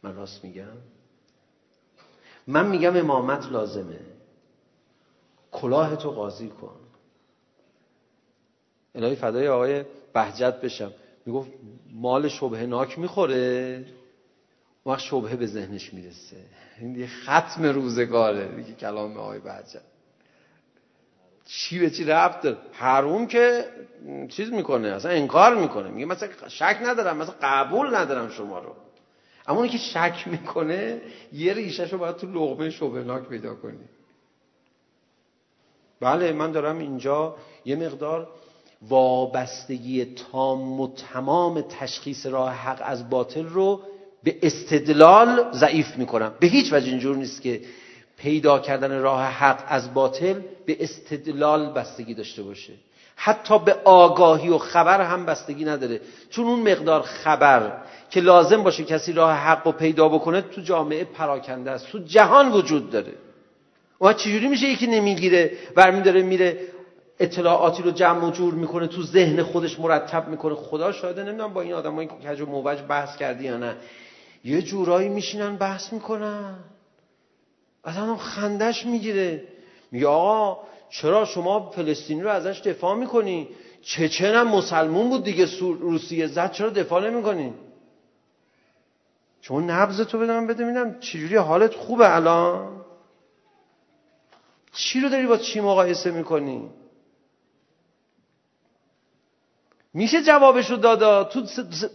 من 0.03 0.17
راست 0.17 0.45
میگم 0.45 0.77
من 2.47 2.69
میگم 2.69 2.97
امامت 2.97 3.47
لازمه 3.47 4.01
کلاه 5.53 5.97
تو 5.97 6.11
قاضی 6.11 6.49
کن 6.49 6.77
الهی 8.95 9.15
فدای 9.15 9.49
آقای 9.49 9.85
بهجت 10.15 10.61
بشم 10.61 10.93
میگفت 11.27 11.51
مال 11.93 12.29
شبه 12.29 12.67
ناک 12.67 12.99
میخوره. 12.99 13.85
وقت 14.87 15.01
شبه 15.01 15.37
به 15.37 15.47
ذهنش 15.47 15.95
میرسه. 15.95 16.37
این 16.81 16.97
یه 16.97 17.07
ختم 17.07 17.65
روزگاره. 17.65 18.49
دیگه 18.49 18.73
کلام 18.73 19.17
آقای 19.17 19.39
بچه 19.39 19.81
چی 21.45 21.79
به 21.79 21.91
چی 21.91 22.05
رفت 22.05 22.43
داره؟ 22.43 22.57
حروم 22.73 23.27
که 23.27 23.65
چیز 24.29 24.53
میکنه 24.53 24.89
اصلا 24.89 25.11
انکار 25.11 25.57
میکنه. 25.57 25.91
میگه 25.91 26.07
مثلا 26.07 26.29
شک 26.49 26.79
ندارم 26.83 27.17
مثلا 27.17 27.35
قبول 27.43 27.95
ندارم 27.95 28.29
شما 28.29 28.59
رو. 28.59 28.75
اما 29.47 29.57
اونی 29.57 29.69
که 29.69 29.79
شک 29.79 30.29
میکنه 30.29 31.01
یه 31.33 31.53
ریشش 31.53 31.93
رو 31.93 31.99
باید 31.99 32.17
تو 32.17 32.27
لغمه 32.27 32.71
شبهناک 32.71 33.29
پیدا 33.29 33.55
کنی. 33.55 33.85
بله 36.01 36.33
من 36.33 36.53
دارم 36.53 36.79
اینجا 36.79 37.37
یه 37.65 37.77
مقدار 37.77 38.29
وابستگی 38.89 40.05
تام 40.05 40.81
و 40.81 40.89
تمام 41.13 41.61
تشخیص 41.61 42.27
راه 42.27 42.53
حق 42.53 42.83
از 42.85 43.11
باطل 43.11 43.45
رو 43.45 43.81
به 44.25 44.37
استدلال 44.43 45.53
ضعیف 45.53 45.97
میکنم. 45.97 46.35
به 46.41 46.47
هیچ 46.47 46.73
وجه 46.73 46.89
اینجور 46.89 47.17
نیست 47.17 47.43
که 47.43 47.61
پیدا 48.17 48.59
کردن 48.59 49.01
راه 49.01 49.25
حق 49.25 49.65
از 49.69 49.95
باطل 49.95 50.41
به 50.67 50.77
استدلال 50.81 51.73
بستگی 51.73 52.15
داشته 52.15 52.43
باشه. 52.43 52.73
حتی 53.17 53.59
به 53.59 53.77
آگاهی 53.85 54.49
و 54.49 54.59
خبر 54.59 55.01
هم 55.01 55.27
بستگی 55.27 55.65
نداره. 55.65 56.01
چون 56.31 56.47
اون 56.47 56.73
مقدار 56.73 57.03
خبر 57.03 57.83
که 58.11 58.21
لازم 58.21 58.63
باشه 58.63 58.85
کسی 58.85 59.13
راه 59.13 59.33
حق 59.33 59.67
رو 59.67 59.73
پیدا 59.73 60.09
بکنه 60.09 60.41
تو 60.41 60.61
جامعه 60.61 61.05
پراکنده 61.05 61.71
است. 61.71 61.89
تو 61.89 61.99
جهان 61.99 62.53
وجود 62.53 62.91
داره. 62.91 63.13
و 64.01 64.13
چجوری 64.13 64.49
میشه 64.49 64.67
یکی 64.67 64.87
نمیگیره 64.87 65.53
برمیداره 65.75 66.23
میره 66.23 66.61
اطلاعاتی 67.23 67.83
رو 67.83 67.91
جمع 67.91 68.25
و 68.25 68.31
جور 68.31 68.55
میکنه 68.55 68.87
تو 68.87 69.03
ذهن 69.03 69.43
خودش 69.43 69.81
مرتب 69.81 70.29
میکنه. 70.29 70.55
خدا 70.55 70.93
شاهده 70.93 71.25
نمیدونم 71.25 71.53
با 71.53 71.61
این 71.61 71.73
آدمایی 71.73 72.09
که 72.09 72.15
کج 72.15 72.41
و 72.41 72.47
موج 72.47 72.79
بحث 72.89 73.17
کردی 73.17 73.45
یا 73.45 73.57
نه. 73.57 73.77
یه 74.45 74.63
جورایی 74.63 75.09
میشینن 75.09 75.57
بحث 75.57 75.93
میکنن. 75.93 76.55
آدم 77.83 78.17
خندش 78.17 78.87
میگیره. 78.87 79.45
میگه 79.93 80.07
آقا 80.07 80.63
چرا 80.91 81.25
شما 81.25 81.71
فلسطینی 81.71 82.23
رو 82.23 82.31
ازش 82.31 82.61
دفاع 82.61 82.95
میکنی؟ 82.97 83.49
چچن 83.83 84.35
هم 84.35 84.49
مسلمون 84.49 85.09
بود 85.09 85.25
دیگه 85.25 85.49
روسیه 85.61 86.27
زد 86.27 86.53
چرا 86.53 86.71
دفاع 86.71 87.11
نمیکنی؟ 87.11 87.55
چون 89.41 89.71
نبض 89.71 90.01
تو 90.01 90.19
بده 90.19 90.33
من 90.33 90.47
بده 90.47 90.65
میدم 90.65 91.01
چجوری 91.01 91.37
حالت 91.37 91.75
خوبه 91.75 92.15
الان؟ 92.17 92.83
چی 94.73 95.01
رو 95.01 95.09
داری 95.09 95.27
با 95.27 95.37
چی 95.37 95.61
مقایسه 95.61 96.11
میکنی؟ 96.11 96.71
میشه 99.95 100.23
جوابش 100.23 100.71
رو 100.71 100.77
دادا 100.77 101.25
تو 101.25 101.43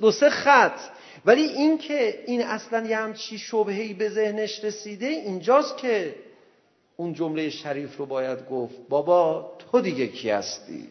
دو 0.02 0.12
سه 0.12 0.30
خط. 0.30 0.80
ولی 1.26 1.41
این 1.41 1.78
که 1.78 2.24
این 2.28 2.41
اصلا 2.41 2.88
یه 2.88 2.98
همچی 2.98 3.38
شبهی 3.38 3.93
به 3.93 4.10
ذهنش 4.10 4.64
رسیده 4.64 5.06
اینجاست 5.06 5.78
که 5.78 6.16
اون 6.98 7.14
جمله 7.14 7.50
شریف 7.50 7.98
رو 7.98 8.06
باید 8.06 8.50
گفت 8.50 8.76
بابا 8.89 9.52
تو 9.60 9.82
دیگه 9.82 10.08
کی 10.08 10.30
هستی؟ 10.30 10.89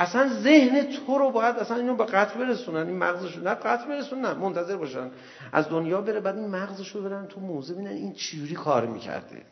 اصلا 0.00 0.30
ذهن 0.42 0.82
تو 0.82 1.18
رو 1.18 1.30
باید 1.30 1.56
اصلا 1.56 1.76
اینو 1.76 1.96
به 1.96 2.04
قطع 2.04 2.38
برسونن. 2.38 2.86
این 2.86 2.98
مغزش 2.98 3.36
نه 3.36 3.54
قطع 3.54 3.86
برسونن 3.86 4.32
منتظر 4.32 4.76
باشن. 4.76 5.10
از 5.52 5.68
دنیا 5.68 6.00
بره 6.00 6.20
بعد 6.20 6.36
این 6.36 6.48
مغزش 6.48 6.88
رو 6.88 7.02
برن 7.02 7.26
تو 7.26 7.40
موزه 7.40 7.74
ببینن 7.74 7.90
این 7.90 8.12
چجوری 8.12 8.54
کار 8.54 8.86
میکرده. 8.86 9.42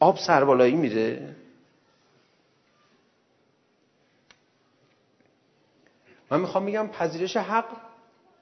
آب 0.00 0.18
سربالایی 0.18 0.74
میره 0.74 1.36
من 6.32 6.40
میخوام 6.40 6.64
میگم 6.64 6.88
پذیرش 6.88 7.36
حق 7.36 7.64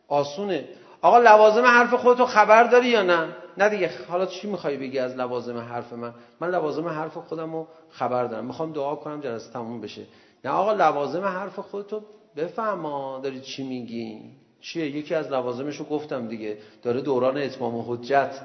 آسونه. 0.09 0.65
آقا 1.03 1.19
لوازم 1.19 1.65
حرف 1.65 1.95
خودتو 1.95 2.27
خبر 2.27 2.65
داری 2.65 2.89
یا 2.89 3.03
نه؟ 3.03 3.29
نه 3.59 3.69
دیگه. 3.69 3.91
حالا 4.09 4.27
چی 4.27 4.51
میخوای 4.51 4.77
بگی 4.77 4.99
از 4.99 5.17
لوازم 5.17 5.59
حرف 5.59 5.93
من؟ 5.93 6.13
من 6.41 6.51
لوازم 6.51 6.89
حرف 6.89 7.19
خودمو 7.19 7.67
خبر 7.91 8.25
دارم. 8.25 8.45
میخوام 8.45 8.73
دعا 8.73 8.95
کنم 8.95 9.21
جلسه 9.21 9.53
تموم 9.53 9.81
بشه. 9.81 10.03
نه 10.45 10.51
آقا 10.51 10.73
لوازم 10.73 11.25
حرف 11.25 11.59
خودتو 11.59 12.03
بفهم 12.37 12.83
داری 13.23 13.41
چی 13.41 13.63
میگی؟ 13.69 14.21
چیه؟ 14.61 14.87
یکی 14.87 15.15
از 15.15 15.33
لوازمشو 15.33 15.85
گفتم 15.85 16.29
دیگه. 16.29 16.59
داره 16.83 17.01
دوران 17.01 17.39
اتمام 17.39 17.75
و 17.75 17.83
حجت. 17.87 18.41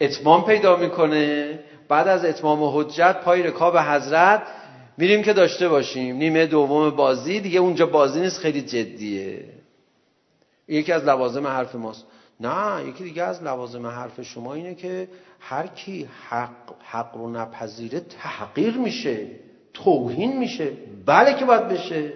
اتمام 0.00 0.44
پیدا 0.44 0.76
میکنه. 0.76 1.58
بعد 1.88 2.08
از 2.08 2.24
اتمام 2.24 2.62
و 2.62 2.70
حجت 2.70 3.20
پای 3.24 3.42
رکاب 3.42 3.76
حضرت 3.76 4.42
میریم 4.98 5.22
که 5.22 5.32
داشته 5.32 5.68
باشیم. 5.68 6.16
نیمه 6.16 6.46
دوم 6.46 6.90
بازی. 6.90 7.40
دیگه 7.40 7.60
اونجا 7.60 7.86
بازی 7.86 8.20
نیست. 8.20 8.38
خیلی 8.38 8.62
جدیه. 8.62 9.44
یکی 10.68 10.92
از 10.92 11.04
لوازم 11.04 11.46
حرف 11.46 11.74
ماست. 11.74 12.06
نه 12.40 12.88
یکی 12.88 13.04
دیگه 13.04 13.22
از 13.22 13.42
لوازم 13.42 13.86
حرف 13.86 14.22
شما 14.22 14.54
اینه 14.54 14.74
که 14.74 15.08
هر 15.40 15.66
کی 15.66 16.08
حق 16.28 16.74
حق 16.82 17.16
رو 17.16 17.30
نپذیره 17.30 18.00
تحقیر 18.00 18.74
میشه. 18.74 19.26
توهین 19.74 20.38
میشه. 20.38 20.72
بله 21.06 21.34
که 21.34 21.44
باید 21.44 21.68
بشه. 21.68 22.12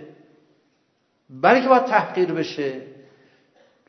بله 1.31 1.63
که 1.63 1.69
باید 1.69 1.85
تحقیر 1.85 2.33
بشه. 2.33 2.81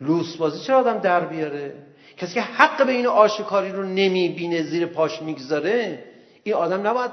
لوس 0.01 0.35
بازی 0.35 0.59
چرا 0.59 0.77
آدم 0.79 0.97
در 0.97 1.25
بیاره؟ 1.25 1.73
کسی 2.17 2.33
که 2.33 2.41
حق 2.41 2.85
به 2.85 2.91
این 2.91 3.07
آشکاری 3.07 3.71
رو 3.71 3.83
نمیبینه 3.83 4.63
زیر 4.63 4.85
پاش 4.85 5.21
میگذاره 5.21 6.03
این 6.43 6.55
آدم 6.55 6.87
نباید 6.87 7.11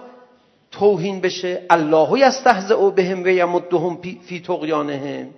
توهین 0.71 1.21
بشه. 1.21 1.67
الله 1.71 2.21
یستهزئ 2.21 2.91
بهم 2.91 3.25
و 3.25 3.29
یمدهم 3.29 4.01
فی 4.01 4.41
طغیانهم. 4.41 5.31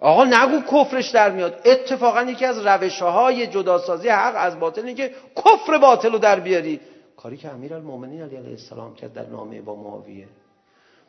آقا 0.00 0.24
نگو 0.24 0.60
کفرش 0.60 1.10
در 1.10 1.30
میاد. 1.30 1.60
اتفاقا 1.64 2.22
یکی 2.22 2.44
از 2.44 2.66
روشهای 2.66 3.46
جداسازی 3.46 4.08
حق 4.08 4.34
از 4.36 4.60
باطل 4.60 4.80
اینه 4.80 4.94
که 4.94 5.14
کفر 5.36 5.78
باطل 5.78 6.12
رو 6.12 6.18
در 6.18 6.40
بیاری. 6.40 6.80
کاری 7.16 7.36
که 7.36 7.48
امیرالمومنین 7.48 8.22
علی 8.22 8.36
علیه 8.36 8.50
السلام 8.50 8.94
کرد 8.94 9.12
در 9.12 9.26
نامه 9.26 9.60
با 9.60 9.74
معاویه. 9.74 10.28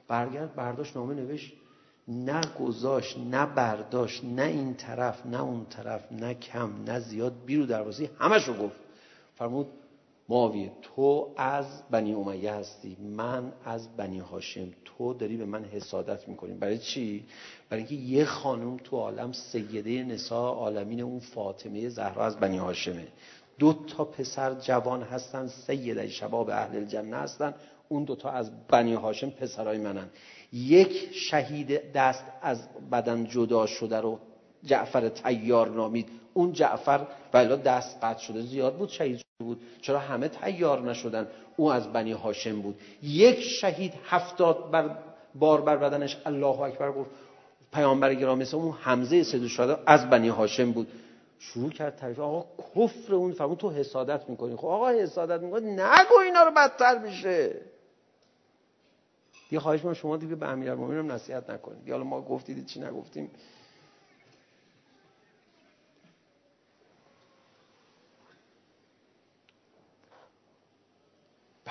برگرد 0.08 0.56
برداشت 0.56 0.98
نامه 0.98 1.14
نوشت. 1.14 1.54
نه 2.08 2.42
گذاشت 2.60 3.18
نه 3.32 3.46
برداشت 3.46 4.24
نه 4.24 4.44
این 4.44 4.74
طرف 4.74 5.26
نه 5.26 5.42
اون 5.42 5.66
طرف 5.66 6.02
نه 6.12 6.34
کم 6.34 6.70
نه 6.88 7.00
زیاد. 7.00 7.34
بیرو 7.46 7.66
دروازی 7.66 8.10
همش 8.20 8.44
رو 8.44 8.54
گفت. 8.54 8.76
فرمود 9.36 9.68
معاویه 10.30 10.72
تو 10.82 11.34
از 11.38 11.66
بنی 11.92 12.14
امیه 12.14 12.54
هستی 12.54 12.98
من 13.00 13.54
از 13.66 13.98
بنی 13.98 14.20
هاشم. 14.20 14.68
تو 14.86 15.14
داری 15.14 15.38
به 15.38 15.46
من 15.46 15.66
حسادت 15.66 16.28
میکنی. 16.28 16.54
برای 16.54 16.78
چی؟ 16.78 17.26
برای 17.70 17.84
اینکه 17.84 17.96
یه 17.96 18.26
خانم 18.26 18.78
تو 18.78 18.98
عالم 18.98 19.32
سیده 19.32 20.04
نساء 20.04 20.54
عالمین 20.54 21.02
اون 21.02 21.20
فاطمه 21.20 21.90
زهرا 21.90 22.26
از 22.26 22.38
بنی 22.38 22.58
هاشمه. 22.58 23.08
دو 23.60 23.74
تا 23.74 24.06
پسر 24.06 24.54
جوان 24.54 25.02
هستن 25.04 25.48
سیده 25.48 26.08
شباب 26.08 26.50
اهل 26.50 26.76
الجنه 26.76 27.18
هستن. 27.18 27.54
اون 27.90 28.04
دو 28.04 28.16
تا 28.16 28.30
از 28.30 28.68
بنی 28.68 28.94
هاشم 28.94 29.30
پسرای 29.30 29.78
منن. 29.78 30.10
یک 30.54 31.10
شهید 31.14 31.92
دست 31.92 32.26
از 32.42 32.68
بدن 32.92 33.26
جدا 33.26 33.66
شده 33.66 33.98
رو 33.98 34.20
جعفر 34.64 35.10
تیار 35.10 35.70
نامید. 35.70 36.10
اون 36.38 36.54
جعفر 36.54 37.08
بلا 37.32 37.56
دست 37.56 37.98
قطع 38.04 38.20
شده 38.20 38.42
زیاد 38.42 38.76
بود 38.76 38.90
شهید 38.90 39.22
بود. 39.40 39.62
چرا 39.82 40.00
همه 40.00 40.28
تیار 40.28 40.82
نشدن؟ 40.82 41.28
او 41.56 41.72
از 41.72 41.94
بنی 41.94 42.12
هاشم 42.12 42.62
بود. 42.62 42.80
یک 43.04 43.40
شهید 43.40 43.94
هفتاد 44.06 44.72
بر 44.72 44.98
بار 45.36 45.62
بر 45.62 45.78
بدنش 45.78 46.18
الله 46.26 46.62
اکبر 46.62 46.92
گفت. 46.92 47.10
پیامبر 47.74 48.14
گرامی 48.14 48.46
اون 48.54 48.72
حمزه 48.72 49.24
صدوق 49.24 49.48
شده 49.48 49.78
از 49.86 50.10
بنی 50.10 50.30
هاشم 50.30 50.72
بود. 50.72 50.88
شروع 51.40 51.70
کرد 51.70 51.96
تعریف. 51.96 52.20
آقا 52.20 52.46
کفر 52.76 53.14
اون 53.16 53.32
فرمود 53.32 53.58
تو 53.58 53.70
حسادت 53.70 54.30
میکنی. 54.30 54.56
خب 54.56 54.66
آقا 54.66 54.90
حسادت 54.90 55.42
میکنی. 55.42 55.72
نگو 55.72 56.18
اینا 56.26 56.44
رو 56.44 56.52
بدتر 56.52 56.98
میشه. 56.98 57.62
دیگه 59.50 59.60
خواهش 59.60 59.86
من 59.86 59.94
شما 59.94 60.18
دیگه 60.18 60.36
به 60.36 60.48
امیرالمومنین 60.48 61.00
هم 61.00 61.12
نصیحت 61.12 61.50
نکنید. 61.50 61.92
حالا 61.92 62.04
ما 62.04 62.22
گفتید 62.22 62.66
چی 62.66 62.80
نگفتیم؟ 62.80 63.32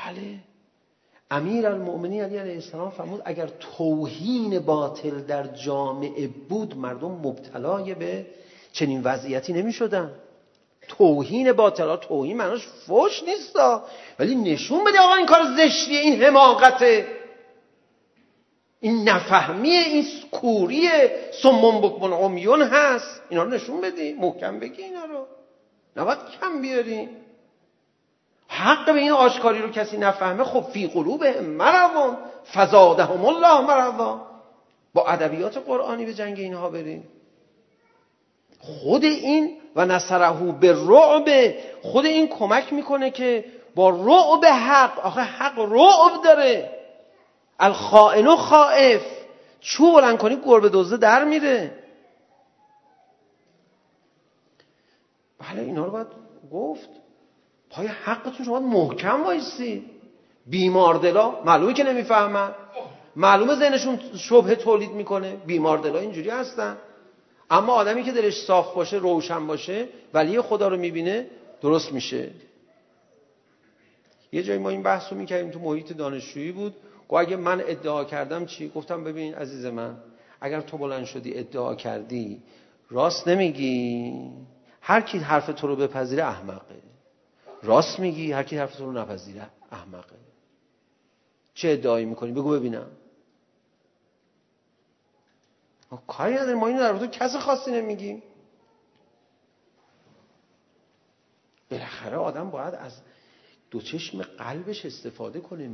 بله. 0.06 0.38
امیر 1.30 1.66
المؤمنی 1.66 2.20
علی 2.20 2.38
علیه 2.38 2.54
السلام 2.54 2.90
فرمود 2.90 3.22
اگر 3.24 3.46
توهین 3.46 4.58
باطل 4.58 5.20
در 5.20 5.46
جامعه 5.46 6.26
بود 6.48 6.76
مردم 6.76 7.10
مبتلای 7.10 7.94
به 7.94 8.26
چنین 8.72 9.02
وضعیتی 9.02 9.52
نمی 9.52 9.72
شدن 9.72 10.10
توهین 10.88 11.52
باطل 11.52 11.96
توهین 11.96 12.36
معناش 12.36 12.66
فوش 12.66 13.22
نیستا 13.22 13.84
ولی 14.18 14.34
نشون 14.34 14.84
بده 14.84 15.00
آقا 15.00 15.14
این 15.14 15.26
کار 15.26 15.42
زشتیه 15.56 16.00
این 16.00 16.22
حماقته. 16.22 17.06
این 18.80 19.08
نفهمی 19.08 19.70
این 19.70 20.04
کوری 20.30 20.88
سمون 21.42 21.80
بکمون 21.80 22.12
عمیون 22.12 22.62
هست. 22.62 23.22
اینا 23.28 23.42
رو 23.42 23.50
نشون 23.50 23.80
بدی 23.80 24.12
محکم 24.12 24.60
بگی 24.60 24.82
اینا 24.82 25.04
رو. 25.04 25.26
نباید 25.96 26.18
کم 26.40 26.62
بیاری. 26.62 27.08
حق 28.48 28.92
به 28.92 29.00
این 29.00 29.12
آشکاری 29.12 29.62
رو 29.62 29.70
کسی 29.70 29.96
نفهمه 29.96 30.44
خب 30.44 30.60
فی 30.60 30.86
قلوب 30.86 31.24
مرضون. 31.24 32.16
فزادهم 32.54 33.24
الله 33.24 33.60
مرضا. 33.60 34.26
با 34.94 35.06
ادبیات 35.06 35.58
قرآنی 35.58 36.04
به 36.04 36.14
جنگ 36.14 36.38
اینها 36.38 36.70
بریم. 36.70 37.08
خود 38.60 39.04
این 39.04 39.56
و 39.76 39.86
نصره 39.86 40.52
به 40.52 40.72
رعب. 40.72 41.54
خود 41.82 42.06
این 42.06 42.28
کمک 42.28 42.72
میکنه 42.72 43.10
که 43.10 43.44
با 43.74 43.90
رعب 43.90 44.44
حق 44.44 44.98
آخه 44.98 45.20
حق 45.20 45.58
رعب 45.58 46.22
داره. 46.24 46.70
الخائن 47.60 48.26
و 48.26 48.36
خائف. 48.36 49.02
چو 49.60 49.92
بلند 49.92 50.18
کنی 50.18 50.36
گربه 50.46 50.68
دوزه 50.68 50.96
در 50.96 51.24
میره. 51.24 51.72
بله 55.38 55.62
اینا 55.62 55.84
رو 55.84 55.90
باید 55.90 56.06
گفت. 56.52 56.88
پای 57.76 57.86
حقتون 57.86 58.46
شما 58.46 58.60
محکم 58.60 59.22
وایسی 59.22 59.84
بیمار 60.46 60.94
دلا 60.94 61.44
معلومه 61.44 61.74
که 61.74 61.84
نمیفهمن 61.84 62.54
معلومه 63.16 63.54
ذهنشون 63.54 64.00
شبهه 64.16 64.54
تولید 64.54 64.90
میکنه 64.90 65.36
بیماردلا 65.46 65.98
اینجوری 65.98 66.30
هستن 66.30 66.76
اما 67.50 67.72
آدمی 67.72 68.02
که 68.02 68.12
دلش 68.12 68.40
صاف 68.42 68.74
باشه 68.74 68.96
روشن 68.96 69.46
باشه 69.46 69.88
ولی 70.14 70.40
خدا 70.40 70.68
رو 70.68 70.76
میبینه 70.76 71.26
درست 71.60 71.92
میشه 71.92 72.30
یه 74.32 74.42
جایی 74.42 74.58
ما 74.58 74.70
این 74.70 74.82
بحث 74.82 75.12
رو 75.12 75.18
میکردیم 75.18 75.50
تو 75.50 75.58
محیط 75.58 75.92
دانشجویی 75.92 76.52
بود 76.52 76.74
گو 77.08 77.16
اگه 77.16 77.36
من 77.36 77.60
ادعا 77.60 78.04
کردم 78.04 78.46
چی 78.46 78.68
گفتم 78.68 79.04
ببین 79.04 79.34
عزیز 79.34 79.66
من 79.66 79.96
اگر 80.40 80.60
تو 80.60 80.78
بلند 80.78 81.04
شدی 81.04 81.38
ادعا 81.38 81.74
کردی 81.74 82.42
راست 82.90 83.28
نمیگی 83.28 84.12
هر 84.80 85.00
کی 85.00 85.18
حرف 85.18 85.46
تو 85.46 85.66
رو 85.66 85.76
بپذیره 85.76 86.24
احمقه 86.24 86.86
راست 87.66 88.00
میگی 88.00 88.32
هر 88.32 88.42
کی 88.42 88.56
حرف 88.56 88.76
تو 88.76 88.84
رو 88.84 88.92
نپذیره. 88.92 89.50
احمقه 89.70 90.16
چه 91.54 91.68
ادعایی 91.68 92.04
میکنی؟ 92.04 92.32
بگو 92.32 92.50
ببینم. 92.50 92.86
ما 95.90 96.02
کاری 96.06 96.34
نداریم. 96.34 96.58
ما 96.58 96.66
اینو 96.66 96.80
در 96.80 96.98
تو 96.98 97.06
کس 97.06 97.36
خاصی 97.36 97.70
نمیگیم. 97.70 98.22
بالاخره 101.70 102.16
آدم 102.16 102.50
باید 102.50 102.74
از 102.74 103.00
دو 103.70 103.80
چشم 103.80 104.22
قلبش 104.22 104.86
استفاده 104.86 105.40
کنه. 105.40 105.64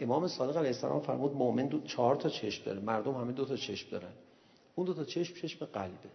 امام 0.00 0.28
صادق 0.28 0.56
علیه 0.56 0.68
السلام 0.68 1.00
فرمود 1.00 1.32
مؤمن 1.32 1.66
دو 1.66 1.80
چهار 1.80 2.16
تا 2.16 2.28
چشم 2.28 2.64
داره. 2.64 2.80
مردم 2.80 3.14
همه 3.14 3.32
دو 3.32 3.44
تا 3.44 3.56
چشم 3.56 3.90
دارن. 3.90 4.12
اون 4.74 4.86
دو 4.86 4.94
تا 4.94 5.04
چشم 5.04 5.34
چشم 5.34 5.64
قلبه. 5.64 6.10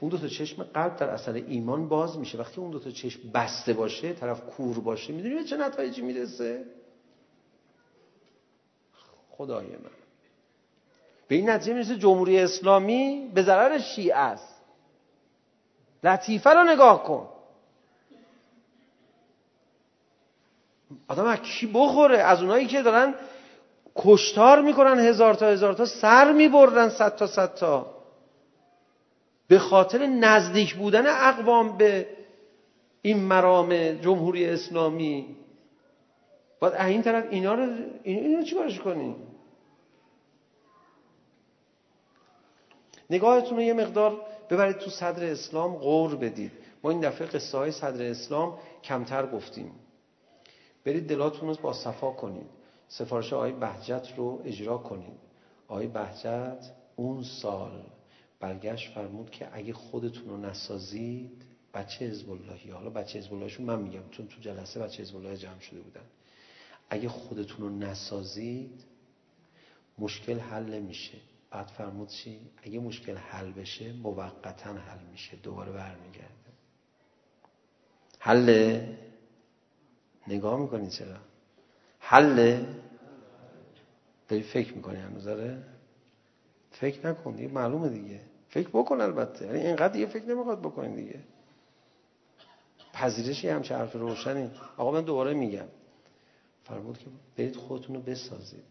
اون 0.00 0.10
دو 0.10 0.18
تا 0.18 0.28
چشم 0.28 0.62
قلب 0.62 0.96
در 0.96 1.08
اثر 1.10 1.32
ایمان 1.32 1.88
باز 1.88 2.18
میشه. 2.18 2.38
وقتی 2.38 2.60
اون 2.60 2.70
دو 2.70 2.78
تا 2.78 2.90
چشم 2.90 3.30
بسته 3.34 3.72
باشه 3.72 4.12
طرف 4.12 4.40
کور 4.40 4.80
باشه 4.80 5.12
میدونی 5.12 5.34
به 5.34 5.44
چه 5.44 5.56
نتایجی 5.56 6.02
میرسه؟ 6.02 6.64
خدای 9.30 9.66
من. 9.66 9.90
به 11.28 11.34
این 11.34 11.50
نتیجه 11.50 11.72
میرسه 11.74 11.96
جمهوری 11.96 12.38
اسلامی 12.38 13.30
به 13.34 13.42
ضرر 13.42 13.78
شیعه 13.78 14.16
است. 14.16 14.54
لطیفه 16.04 16.50
رو 16.50 16.64
نگاه 16.64 17.02
کن. 17.02 17.28
آدم 21.08 21.24
از 21.24 21.38
کی 21.38 21.66
بخوره؟ 21.66 22.18
از 22.18 22.42
اونایی 22.42 22.66
که 22.66 22.82
دارن 22.82 23.14
کشتار 23.96 24.62
میکنن 24.62 24.98
هزار 24.98 25.34
تا 25.34 25.46
هزار 25.46 25.72
تا 25.72 25.84
سر 25.84 26.32
میبردن 26.32 26.88
صد 26.88 27.16
تا 27.16 27.26
صد 27.26 27.54
تا. 27.54 27.97
به 29.48 29.58
خاطر 29.58 30.06
نزدیک 30.06 30.74
بودن 30.74 31.06
اقوام 31.06 31.76
به 31.76 32.06
این 33.02 33.18
مرام 33.18 33.92
جمهوری 33.92 34.46
اسلامی. 34.46 35.36
باید 36.60 36.74
این 36.74 37.02
طرف 37.02 37.24
اینا 37.30 37.54
رو 37.54 37.72
اینا 38.02 38.38
رو 38.38 38.44
چیکارش 38.44 38.78
کنیم؟ 38.78 39.16
نگاهتون 43.10 43.56
رو 43.56 43.62
یه 43.62 43.72
مقدار 43.72 44.20
ببرید 44.50 44.76
تو 44.76 44.90
صدر 44.90 45.30
اسلام 45.30 45.76
غور 45.76 46.16
بدید. 46.16 46.52
ما 46.82 46.90
این 46.90 47.00
دفعه 47.00 47.26
قصه 47.26 47.58
های 47.58 47.72
صدر 47.72 48.10
اسلام 48.10 48.58
کمتر 48.84 49.26
گفتیم. 49.26 49.72
برید 50.84 51.08
دلاتون 51.08 51.48
رو 51.48 51.54
با 51.62 51.72
صفا 51.72 52.10
کنید. 52.10 52.46
سفارش 52.88 53.32
آقای 53.32 53.52
بهجت 53.52 54.08
رو 54.16 54.42
اجرا 54.44 54.78
کنید. 54.78 55.18
آقای 55.68 55.86
بهجت 55.86 56.70
اون 56.96 57.22
سال. 57.22 57.70
برگشت 58.40 58.92
فرمود 58.94 59.30
که 59.30 59.48
اگه 59.52 59.72
خودتون 59.72 60.28
رو 60.28 60.36
نسازید 60.36 61.44
بچه 61.74 62.06
حزب 62.06 62.30
اللهی 62.30 62.70
حالا 62.70 62.90
بچه 62.90 63.18
حزب 63.18 63.34
اللهشون 63.34 63.66
من 63.66 63.82
میگم 63.82 64.10
چون 64.10 64.28
تو 64.28 64.40
جلسه 64.40 64.80
بچه 64.80 65.02
حزب 65.02 65.16
الله 65.16 65.36
جمع 65.36 65.60
شده 65.60 65.80
بودن. 65.80 66.04
اگه 66.90 67.08
خودتون 67.08 67.60
رو 67.60 67.78
نسازید 67.78 68.84
مشکل 69.98 70.38
حل 70.38 70.64
نمیشه. 70.64 71.18
بعد 71.50 71.66
فرمود 71.66 72.08
چی؟ 72.08 72.40
اگه 72.62 72.78
مشکل 72.78 73.16
حل 73.16 73.52
بشه 73.52 73.92
موقتا 73.92 74.72
حل 74.72 75.04
میشه. 75.12 75.36
دوباره 75.36 75.72
برمیگرده. 75.72 76.28
حل؟ 78.18 78.80
نگاه 80.28 80.60
میکنین 80.60 80.88
چرا؟ 80.88 81.16
حل؟ 81.98 82.64
داری 84.28 84.42
فکر 84.42 84.74
میکنی 84.74 84.96
هنوز؟ 84.96 85.24
داره 85.24 85.62
فکر 86.70 87.06
نکن 87.06 87.36
دیگه 87.36 87.48
معلومه 87.48 87.88
دیگه. 87.88 88.20
فکر 88.48 88.68
بکن 88.68 89.00
البته. 89.00 89.46
یعنی 89.46 89.58
اینقدر 89.58 89.92
دیگه 89.92 90.06
فکر 90.06 90.24
نمیخواد 90.24 90.60
بکنین 90.60 90.94
دیگه. 90.94 91.20
پذیرش 92.92 93.44
یه 93.44 93.54
همچه 93.54 93.76
حرف 93.76 93.92
روشنی. 93.92 94.50
آقا 94.76 94.90
من 94.90 95.04
دوباره 95.04 95.34
میگم. 95.34 95.68
فرمود 96.64 96.98
که 96.98 97.06
برید 97.36 97.56
خودتون 97.56 97.96
رو 97.96 98.02
بسازید. 98.02 98.64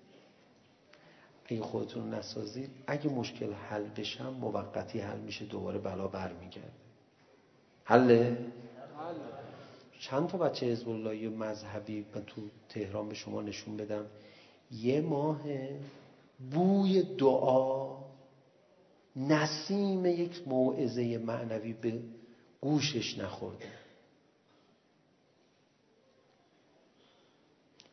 اگه 1.49 1.61
خودتون 1.61 2.03
رو 2.03 2.19
نسازید 2.19 2.69
اگه 2.87 3.09
مشکل 3.09 3.53
حل 3.53 3.83
بشم 3.83 4.29
موقتی 4.29 4.99
حل 4.99 5.19
میشه 5.19 5.45
دوباره 5.45 5.79
بلا 5.79 6.07
برمیگرده 6.07 6.71
حله؟ 7.83 8.37
چند 9.99 10.27
تا 10.27 10.37
بچه 10.37 10.65
حزب 10.65 10.87
و 10.87 10.93
مذهبی 11.29 12.05
من 12.15 12.23
تو 12.25 12.41
تهران 12.69 13.09
به 13.09 13.15
شما 13.15 13.41
نشون 13.41 13.77
بدم. 13.77 14.05
یه 14.71 15.01
ماه 15.01 15.41
بوی 16.51 17.03
دعا 17.03 17.97
نسیم 19.17 20.05
یک 20.05 20.47
موعظه 20.47 21.17
معنوی 21.17 21.73
به 21.73 22.01
گوشش 22.61 23.17
نخورده 23.17 23.71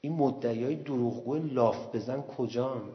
این 0.00 0.12
مدعیای 0.12 0.76
دروغگو 0.76 1.34
لاف 1.34 1.94
بزن 1.94 2.22
کجان؟ 2.22 2.92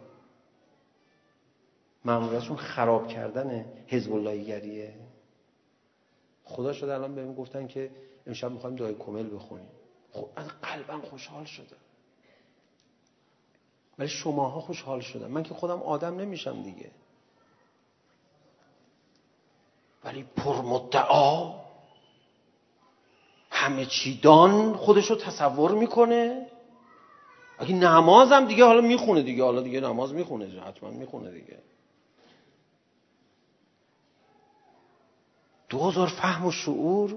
معمولیتشون 2.06 2.58
خراب 2.58 3.08
کردن 3.08 3.66
حزب 3.88 4.14
اللهیگریه 4.14 4.94
خدا 6.44 6.74
شده 6.74 6.94
الان 6.94 7.16
بهم 7.16 7.34
گفتن 7.34 7.68
که 7.68 7.92
امشب 8.28 8.52
میخوایم 8.52 8.76
دعای 8.76 8.96
کمل 8.96 9.36
بخونیم. 9.36 9.70
خب 10.12 10.30
از 10.36 10.48
قلبم 10.48 11.02
خوشحال 11.02 11.46
شده. 11.46 11.76
ولی 14.00 14.08
شماها 14.08 14.60
خوشحال 14.62 15.00
شدم 15.00 15.32
من 15.32 15.44
که 15.44 15.54
خودم 15.54 15.82
آدم 15.82 16.16
نمیشم 16.20 16.64
دیگه. 16.64 16.92
ولی 20.04 20.24
پر 20.24 20.62
مدعا. 20.62 21.60
همه 23.52 23.86
چیدان 23.86 24.74
خودش 24.74 25.10
رو 25.10 25.16
تصور 25.16 25.72
میکنه. 25.72 26.48
اگه 27.60 27.76
نمازم 27.76 28.46
دیگه 28.46 28.66
حالا 28.66 28.82
میخونه 28.82 29.22
دیگه 29.22 29.44
حالا 29.44 29.62
دیگه 29.62 29.80
نماز 29.80 30.14
میخونه 30.14 30.62
حتما 30.62 30.90
میخونه 30.90 31.32
دیگه. 31.32 31.60
دوزار 35.70 36.08
فهم 36.08 36.46
و 36.46 36.52
شعور. 36.52 37.16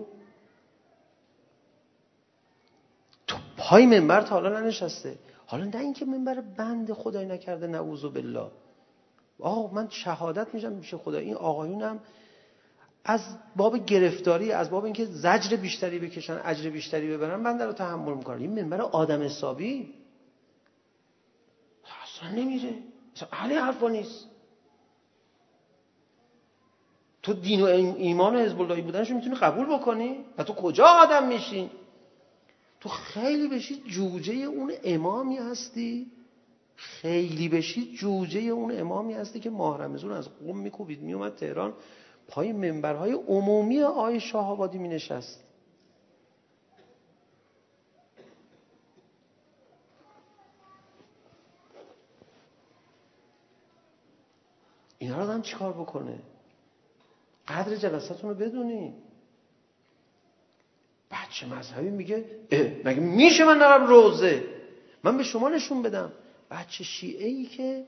تو 3.26 3.36
پای 3.56 3.86
منبر 3.86 4.22
تا 4.22 4.34
حالا 4.34 4.60
ننشسته. 4.60 5.18
حالا 5.46 5.64
نه 5.64 5.76
اینکه 5.76 6.04
منبر 6.04 6.40
بند 6.40 6.92
خدای 6.92 7.26
نکرده 7.26 7.66
نعوذ 7.66 8.04
بالله. 8.04 8.50
آقا 9.40 9.74
من 9.74 9.88
شهادت 9.90 10.54
میشم 10.54 10.72
میشه 10.72 10.96
خدا 10.96 11.18
این 11.18 11.34
آقایونم 11.34 12.00
از 13.04 13.20
باب 13.56 13.86
گرفتاری 13.86 14.52
از 14.52 14.70
باب 14.70 14.84
اینکه 14.84 15.04
زجر 15.04 15.56
بیشتری 15.56 15.98
بکشن 15.98 16.40
اجر 16.44 16.70
بیشتری 16.70 17.10
ببرن 17.16 17.40
من 17.40 17.56
در 17.56 17.66
رو 17.66 17.72
تحمل 17.72 18.14
میکنم. 18.14 18.38
این 18.38 18.62
منبر 18.62 18.80
آدم 18.80 19.22
حسابی 19.22 19.94
اصلا 22.22 22.30
نمیره. 22.30 22.74
اصلا 23.16 23.28
اهل 23.32 23.58
حرفا 23.58 23.88
نیست. 23.88 24.26
تو 27.22 27.32
دین 27.32 27.62
و 27.62 27.64
ایمان 27.64 28.36
و 28.36 28.38
حزب 28.38 28.60
اللهی 28.60 28.82
بودنش 28.82 29.10
میتونی 29.10 29.34
قبول 29.34 29.66
بکنی؟ 29.66 30.24
و 30.38 30.44
تو 30.44 30.54
کجا 30.54 30.84
آدم 30.84 31.28
میشی؟ 31.28 31.70
تو 32.80 32.88
خیلی 32.88 33.48
بشی 33.48 33.82
جوجه 33.86 34.32
اون 34.34 34.72
امامی 34.84 35.36
هستی. 35.36 36.12
خیلی 36.76 37.48
بشی 37.48 37.96
جوجه 37.96 38.40
اون 38.40 38.80
امامی 38.80 39.14
هستی 39.14 39.40
که 39.40 39.50
ماه 39.50 39.82
رمضان 39.82 40.12
از 40.12 40.28
قم 40.38 40.56
میکوبید 40.56 41.00
میومد 41.00 41.34
تهران. 41.34 41.74
پای 42.28 42.52
منبرهای 42.52 43.12
عمومی 43.12 43.82
آی 43.82 44.20
شاه 44.20 44.48
آبادی 44.48 44.78
می 44.78 44.88
نشست 44.88 45.44
اینا 54.98 55.16
رو 55.16 55.22
آدم 55.22 55.42
چیکار 55.42 55.72
بکنه 55.72 56.18
قدر 57.48 57.76
جلساتون 57.76 58.30
رو 58.30 58.36
بدونی 58.36 58.94
بچه 61.10 61.46
مذهبی 61.46 61.90
میگه 61.90 62.24
مگه 62.84 63.00
میشه 63.00 63.44
من 63.44 63.58
نرم 63.58 63.86
روزه 63.86 64.44
من 65.04 65.16
به 65.16 65.24
شما 65.24 65.48
نشون 65.48 65.82
بدم 65.82 66.12
بچه 66.50 66.84
شیعه 66.84 67.28
ای 67.28 67.46
که 67.46 67.84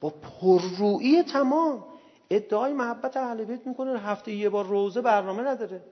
با 0.00 0.10
پررویی 0.10 1.22
تمام 1.22 1.84
ادعای 2.30 2.72
محبت 2.72 3.16
اهل 3.16 3.44
بیت 3.44 3.66
میکنه. 3.66 3.98
هفته 3.98 4.32
یه 4.32 4.48
بار 4.48 4.64
روزه 4.66 5.00
برنامه 5.00 5.42
نداره. 5.42 5.82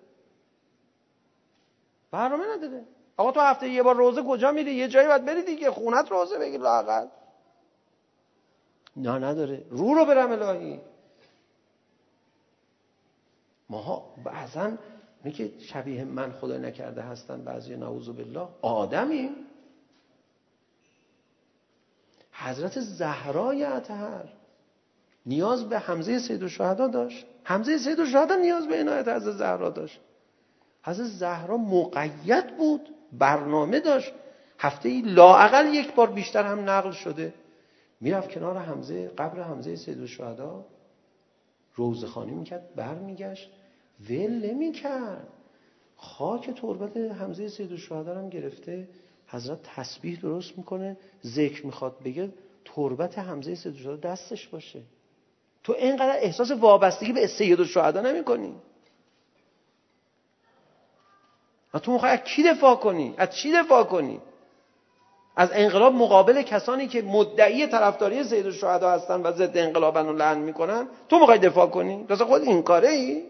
برنامه 2.11 2.45
نداره. 2.57 2.85
آقا 3.17 3.33
تو 3.33 3.41
هفته 3.41 3.69
یه 3.69 3.83
بار 3.83 3.97
روزه 3.97 4.23
کجا 4.23 4.53
میری؟ 4.53 4.75
یه 4.75 4.89
جایی 4.89 5.09
باید 5.09 5.25
بری 5.25 5.43
دیگه. 5.43 5.71
خونت 5.71 6.11
روزه 6.11 6.39
بگیر 6.39 6.61
لاقل 6.61 7.07
نه 8.97 9.19
نداره. 9.19 9.67
رو 9.71 9.95
رو 9.95 10.05
برم 10.05 10.33
الهی. 10.33 10.81
ماها 13.71 14.15
بعضا 14.25 14.73
میگه 15.25 15.59
شبیه 15.59 16.05
من 16.05 16.33
خدا 16.33 16.59
نکرده 16.59 17.03
هستن 17.03 17.45
بعضی 17.45 17.77
نعوذ 17.77 18.09
بالله. 18.09 18.49
آدمیم 18.63 19.37
حضرت 22.33 22.81
زهرای 22.81 23.65
اطهر. 23.65 24.25
نیاز 25.27 25.69
به 25.69 25.79
حمزه 25.79 26.19
سید 26.19 26.43
و 26.43 26.49
شهدا 26.49 26.89
داشت 26.89 27.27
حمزه 27.45 27.79
سید 27.79 27.99
و 27.99 28.07
شهدا 28.07 28.37
نیاز 28.37 28.69
به 28.69 28.81
عنایت 28.81 29.09
حضرت 29.09 29.37
زهرا 29.37 29.71
داشت 29.71 30.01
حضرت 30.83 31.07
زهرا 31.07 31.57
مقید 31.57 32.57
بود 32.57 32.89
برنامه 33.13 33.81
داشت 33.81 34.13
هفته 34.59 34.89
ای 34.89 35.01
لاعقل 35.01 35.75
یک 35.75 35.95
بار 35.95 36.11
بیشتر 36.11 36.43
هم 36.43 36.71
نقل 36.71 36.91
شده 36.91 37.35
میرفت 38.01 38.31
کنار 38.31 38.59
حمزه 38.59 39.09
قبر 39.09 39.43
حمزه 39.43 39.77
سید 39.77 40.01
و 40.01 40.07
شهدا 40.07 40.67
روزخانی 41.75 42.35
میکرد 42.35 42.75
برمیگشت 42.77 43.51
ول 44.11 44.51
نمیکرد 44.51 45.29
خاک 45.97 46.51
تربت 46.51 46.97
حمزه 46.97 47.49
سید 47.49 47.73
و 47.73 47.77
شهدا 47.77 48.19
هم 48.19 48.29
گرفته 48.29 48.89
حضرت 49.27 49.59
تسبیح 49.63 50.21
درست 50.21 50.59
میکنه 50.59 50.97
ذکر 51.25 51.67
میخواد 51.67 52.03
بگه 52.05 52.33
تربت 52.65 53.19
حمزه 53.19 53.55
سید 53.55 53.75
و 53.75 53.79
شهدا 53.79 53.97
دستش 53.97 54.49
باشه 54.49 54.83
تو 55.65 55.73
اینقدر 55.73 56.17
احساس 56.17 56.51
وابستگی 56.51 57.13
به 57.13 57.27
سید 57.27 57.61
و 57.61 57.65
شهدا 57.65 58.01
نمی‌کنی. 58.01 58.55
و 61.75 61.79
تو 61.79 61.93
میخوای 61.93 62.13
از 62.13 62.19
کی 62.19 62.43
دفاع 62.43 62.77
کنی؟ 62.77 63.15
از 63.17 63.31
چی 63.31 63.53
دفاع 63.53 63.85
کنی؟ 63.85 64.21
از 65.37 65.51
انقلاب 65.53 65.95
مقابل 65.95 66.43
کسانی 66.43 66.89
که 66.89 67.03
مدعی 67.03 67.67
طرفداری 67.67 68.25
سید 68.25 68.51
شهدا 68.51 68.91
هستن 68.91 69.23
و 69.23 69.33
ضد 69.33 69.57
انقلابن 69.57 70.07
و 70.07 70.13
لعن 70.13 70.39
میکنن 70.39 70.89
تو 71.09 71.19
میخوای 71.19 71.39
دفاع 71.39 71.67
کنی؟ 71.67 72.07
راست 72.09 72.25
خود 72.25 72.43
این 72.43 72.63
کاره 72.63 72.89
ای 72.89 73.23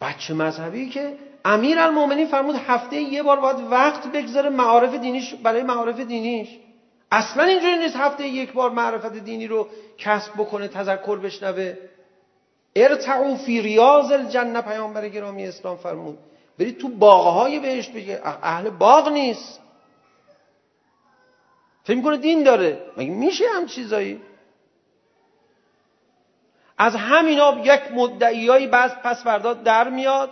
بچه 0.00 0.34
مذهبی 0.34 0.88
که 0.88 1.18
امیر 1.48 1.78
المومنین 1.78 2.26
فرمود 2.26 2.56
هفته 2.56 2.96
یه 2.96 3.22
بار 3.22 3.40
باید 3.40 3.60
وقت 3.70 4.06
بگذاره 4.06 4.48
معارف 4.48 4.94
دینیش 4.94 5.34
برای 5.34 5.62
معارف 5.62 6.00
دینیش 6.00 6.48
اصلا 7.12 7.44
اینجوری 7.44 7.78
نیست 7.78 7.96
هفته 7.96 8.26
یک 8.26 8.52
بار 8.52 8.70
معرفت 8.70 9.12
دینی 9.12 9.46
رو 9.46 9.68
کسب 9.98 10.32
بکنه 10.32 10.68
تذکر 10.68 11.18
بشنوه 11.18 11.74
ارتعو 12.76 13.36
فی 13.36 13.62
ریاض 13.62 14.12
الجنه 14.12 14.60
پیامبر 14.60 15.08
گرامی 15.08 15.46
اسلام 15.46 15.76
فرمود 15.76 16.18
برید 16.58 16.78
تو 16.78 16.88
باغهای 16.88 17.60
بهشت 17.60 17.92
بگه 17.92 18.20
اهل 18.24 18.70
باغ 18.70 19.08
نیست 19.08 19.60
فکر 21.84 22.02
کنه 22.02 22.16
دین 22.16 22.42
داره 22.42 22.82
مگه 22.96 23.10
میشه 23.10 23.44
هم 23.56 23.66
چیزایی 23.66 24.20
از 26.78 26.96
همینا 26.96 27.60
یک 27.64 27.92
مدعیایی 27.92 28.66
بعض 28.66 28.90
پس 29.04 29.22
فردا 29.24 29.54
در 29.54 29.88
میاد 29.88 30.30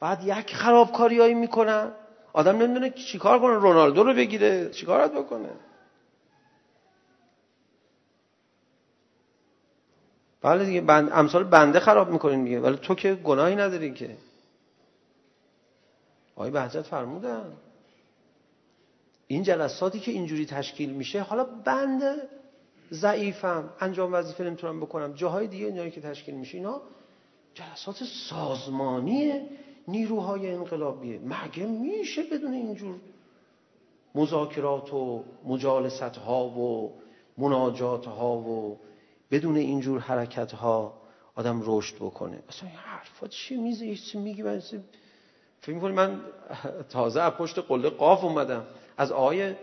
بعد 0.00 0.24
یک 0.24 0.54
خرابکاریایی 0.54 1.34
میکنن 1.34 1.92
آدم 2.32 2.56
نمیدونه 2.62 2.90
چیکار 2.90 3.38
کنه. 3.40 3.54
رونالدو 3.54 4.02
رو 4.04 4.14
بگیره. 4.14 4.68
چیکارات 4.70 5.12
بکنه. 5.12 5.48
بله 10.42 10.64
دیگه 10.64 10.80
بند 10.80 11.10
امثال 11.12 11.44
بنده 11.44 11.80
خراب 11.80 12.10
میکنین 12.10 12.44
دیگه 12.44 12.60
ولی 12.60 12.76
تو 12.76 12.94
که 12.94 13.14
گناهی 13.14 13.56
نداری 13.56 13.92
که. 13.94 14.16
آقای 16.36 16.50
بهجت 16.50 16.82
فرمودن. 16.82 17.52
این 19.26 19.42
جلساتی 19.42 20.00
که 20.00 20.10
اینجوری 20.10 20.46
تشکیل 20.46 20.90
میشه 20.90 21.20
حالا 21.20 21.44
بنده 21.44 22.14
ضعیفم 22.92 23.70
انجام 23.80 24.12
وظیفه 24.12 24.44
نمیتونم 24.44 24.80
بکنم. 24.80 25.12
جاهای 25.12 25.46
دیگه 25.46 25.66
اینجوری 25.66 25.90
که 25.90 26.00
تشکیل 26.00 26.34
میشه 26.34 26.58
اینا 26.58 26.82
جلسات 27.54 28.04
سازمانیه. 28.04 29.46
نیروهای 29.88 30.50
انقلابیه 30.50 31.18
مگه 31.18 31.66
میشه 31.66 32.22
بدون 32.22 32.52
اینجور 32.52 32.96
مذاکرات 34.14 34.94
و 34.94 35.24
مجالست 35.44 36.02
ها 36.02 36.46
و 36.46 36.92
مناجات 37.38 38.06
ها 38.06 38.36
و 38.36 38.78
بدون 39.30 39.56
اینجور 39.56 40.00
حرکت 40.00 40.52
ها 40.52 40.94
آدم 41.34 41.62
رشد 41.64 41.96
بکنه؟ 41.96 42.38
اصلا 42.48 42.68
این 42.68 42.78
حرفا 42.78 43.26
چی 43.28 43.56
میزه؟ 43.56 43.96
چی 43.96 44.18
میگی 44.18 44.42
من 44.42 44.62
فکر 45.60 45.74
میکنی 45.74 45.92
من 45.92 46.20
تازه 46.90 47.20
از 47.20 47.32
پشت 47.32 47.58
قله 47.58 47.90
قاف 47.90 48.24
اومدم. 48.24 48.66
از 48.96 49.12
آیه 49.12 49.58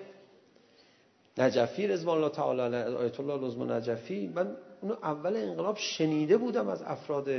نجفی 1.38 1.88
رضوان 1.88 2.18
الله 2.18 2.30
تعالی 2.30 2.76
آیت 2.76 3.20
الله 3.20 3.48
لزم 3.48 3.72
نجفی 3.72 4.32
من 4.36 4.56
اونو 4.82 4.96
اول 5.04 5.36
انقلاب 5.36 5.78
شنیده 5.78 6.38
بودم 6.38 6.68
از 6.68 6.82
افراد 6.82 7.30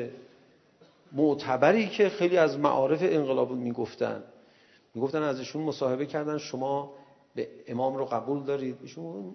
معتبری 1.12 1.88
که 1.88 2.08
خیلی 2.08 2.38
از 2.38 2.58
معارف 2.58 2.98
انقلاب 3.02 3.52
میگفتن. 3.52 4.24
میگفتن 4.94 5.22
ازشون 5.22 5.62
مصاحبه 5.62 6.06
کردن 6.06 6.38
شما 6.38 6.94
به 7.34 7.48
امام 7.66 7.96
رو 7.96 8.04
قبول 8.04 8.42
دارید. 8.42 8.78
ایشون 8.82 9.34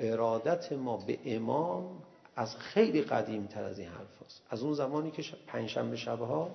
ارادت 0.00 0.72
ما 0.72 0.96
به 0.96 1.18
امام 1.24 2.02
از 2.36 2.56
خیلی 2.56 3.02
قدیم 3.02 3.46
تر 3.46 3.64
از 3.64 3.78
این 3.78 3.88
حرف 3.88 4.22
هست. 4.24 4.42
از 4.50 4.62
اون 4.62 4.72
زمانی 4.72 5.10
که 5.10 5.22
پنجشنبه 5.46 5.96
شبه 5.96 6.26
ها 6.26 6.50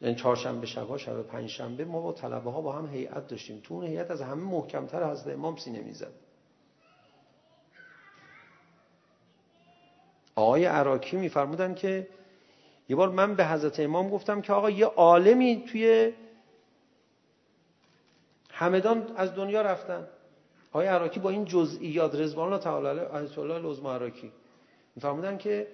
یعنی 0.00 0.14
چهارشنبه 0.14 0.66
شب 0.66 0.88
ها 0.88 0.98
شب 0.98 1.22
پنجشنبه 1.22 1.84
ما 1.84 2.00
با 2.00 2.12
طلبه 2.12 2.50
ها 2.50 2.60
با 2.60 2.72
هم 2.72 2.86
هیئت 2.86 3.26
داشتیم. 3.26 3.60
تو 3.64 3.74
اون 3.74 3.84
هیئت 3.86 4.10
از 4.10 4.22
همه 4.22 4.42
محکمتر 4.42 5.10
حضرت 5.10 5.34
امام 5.34 5.56
سینه 5.56 5.80
میزد. 5.80 6.12
آقای 10.34 10.64
عراقی 10.64 11.16
میفرمودن 11.16 11.74
که 11.74 12.08
یه 12.90 12.96
بار 12.96 13.08
من 13.08 13.34
به 13.34 13.46
حضرت 13.46 13.80
امام 13.80 14.10
گفتم 14.10 14.40
که 14.40 14.52
آقا 14.52 14.70
یه 14.70 14.86
عالمی 14.86 15.64
توی 15.68 16.12
همدان 18.50 19.12
از 19.16 19.34
دنیا 19.34 19.62
رفتن. 19.62 20.06
آقای 20.72 20.86
عراقی 20.86 21.20
با 21.20 21.30
این 21.30 21.44
جزئیات 21.44 22.14
رضوان 22.14 22.46
الله 22.46 22.64
تعالی 22.64 22.86
علیه 22.86 23.02
آیت 23.02 23.38
الله 23.38 23.58
لزم 23.58 23.86
عراقی 23.86 24.32
میفرمودن 24.96 25.38
که 25.38 25.66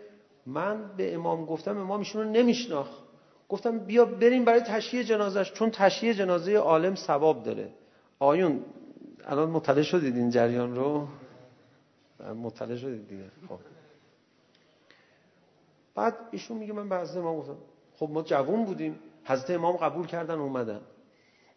من 0.46 0.96
به 0.96 1.14
امام 1.14 1.44
گفتم 1.44 1.78
امام 1.78 1.98
ایشون 1.98 2.22
رو 2.22 2.30
نمیشناخت. 2.30 3.02
گفتم 3.48 3.78
بیا 3.78 4.04
بریم 4.04 4.44
برای 4.44 4.60
تشییع 4.60 5.02
جنازش 5.02 5.52
چون 5.52 5.70
تشییع 5.70 6.12
جنازه 6.12 6.56
عالم 6.56 6.94
ثواب 6.94 7.42
داره. 7.42 7.68
آیون 8.18 8.64
الان 9.24 9.50
مطلع 9.50 9.82
شدید 9.82 10.16
این 10.16 10.30
جریان 10.30 10.74
رو؟ 10.76 11.08
مطلع 12.42 12.76
شدید 12.76 13.08
دیگه. 13.08 13.24
خب. 13.48 13.75
بعد 15.96 16.14
ایشون 16.30 16.56
میگه 16.56 16.72
من 16.72 16.88
به 16.88 16.96
حضرت 16.96 17.16
امام 17.16 17.36
گفتم 17.36 17.56
خب 17.98 18.08
ما 18.10 18.22
جوون 18.22 18.64
بودیم. 18.64 18.98
حضرت 19.24 19.50
امام 19.50 19.76
قبول 19.76 20.06
کردن 20.06 20.38
اومدن. 20.38 20.80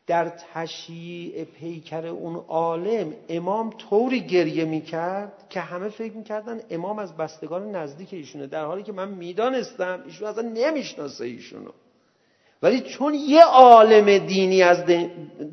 در 0.08 0.30
تشییع 0.54 1.44
پیکر 1.44 2.08
اون 2.08 2.36
عالم 2.36 3.14
امام 3.30 3.70
طوری 3.70 4.22
گریه 4.22 4.66
میکرد 4.66 5.46
که 5.50 5.60
همه 5.60 5.90
فکر 5.90 6.14
میکردن 6.14 6.62
امام 6.70 7.00
از 7.00 7.18
بستگان 7.18 7.76
نزدیک 7.76 8.14
ایشونه. 8.14 8.48
در 8.48 8.66
حالی 8.66 8.84
که 8.84 8.92
من 8.92 9.10
میدانستم 9.10 10.04
ایشون 10.06 10.28
اصلا 10.28 10.50
نمیشناسه 10.50 11.26
ایشونو. 11.26 11.72
ولی 12.62 12.82
چون 12.82 13.14
یه 13.14 13.44
عالم 13.44 14.18
دینی 14.18 14.64
از 14.64 14.84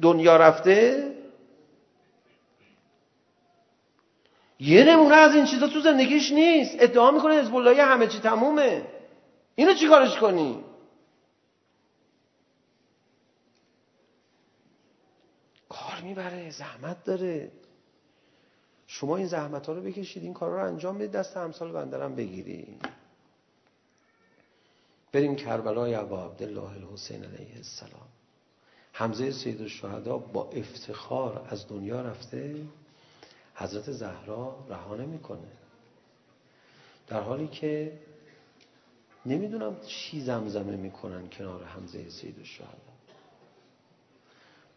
دنیا 0.02 0.36
رفته 0.36 1.15
یه 4.58 4.84
نمونه 4.84 5.14
از 5.14 5.34
این 5.34 5.44
چیزا 5.44 5.68
تو 5.68 5.80
زندگیش 5.80 6.32
نیست 6.32 6.76
ادعا 6.78 7.10
میکنه 7.10 7.34
حزب 7.34 7.54
الله 7.54 7.82
همه 7.82 8.06
چی 8.06 8.18
تمومه 8.18 8.86
اینو 9.54 9.74
چیکارش 9.74 10.18
کنی 10.18 10.64
کار 15.68 16.00
میبره 16.02 16.50
زحمت 16.50 17.04
داره 17.04 17.50
شما 18.86 19.16
این 19.16 19.26
زحمت 19.26 19.66
ها 19.66 19.72
رو 19.72 19.82
بکشید 19.82 20.22
این 20.22 20.34
کار 20.34 20.50
رو 20.50 20.66
انجام 20.66 20.98
بدید 20.98 21.12
دست 21.12 21.36
همسال 21.36 21.72
بندرم 21.72 22.14
بگیری 22.14 22.78
بریم 25.12 25.36
کربلای 25.36 25.94
ابا 25.94 26.24
عبدالله 26.24 26.70
الحسین 26.70 27.24
علیه 27.24 27.56
السلام 27.56 28.08
حمزه 28.92 29.30
سید 29.30 29.60
الشهدا 29.62 30.18
با 30.18 30.50
افتخار 30.50 31.46
از 31.50 31.68
دنیا 31.68 32.00
رفته 32.00 32.66
حضرت 33.56 33.92
زهرا 33.92 34.66
رها 34.68 34.96
نمیکنه. 34.96 35.48
در 37.06 37.20
حالی 37.20 37.48
که 37.48 37.98
نمیدونم 39.26 39.76
چی 39.86 40.20
زمزمه 40.20 40.76
میکنن 40.76 41.28
کنار 41.28 41.64
حمزه 41.64 42.10
سید 42.10 42.38
الشهدا. 42.38 42.92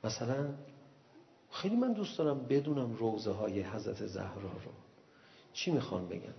مثلا 0.03 0.53
خیلی 1.51 1.75
من 1.75 1.93
دوست 1.93 2.17
دارم 2.17 2.39
بدونم 2.39 2.93
روزه 2.93 3.31
های 3.31 3.61
حضرت 3.61 4.05
زهرا 4.05 4.41
رو. 4.41 4.71
چی 5.53 5.71
میخوان 5.71 6.07
بگن؟ 6.07 6.33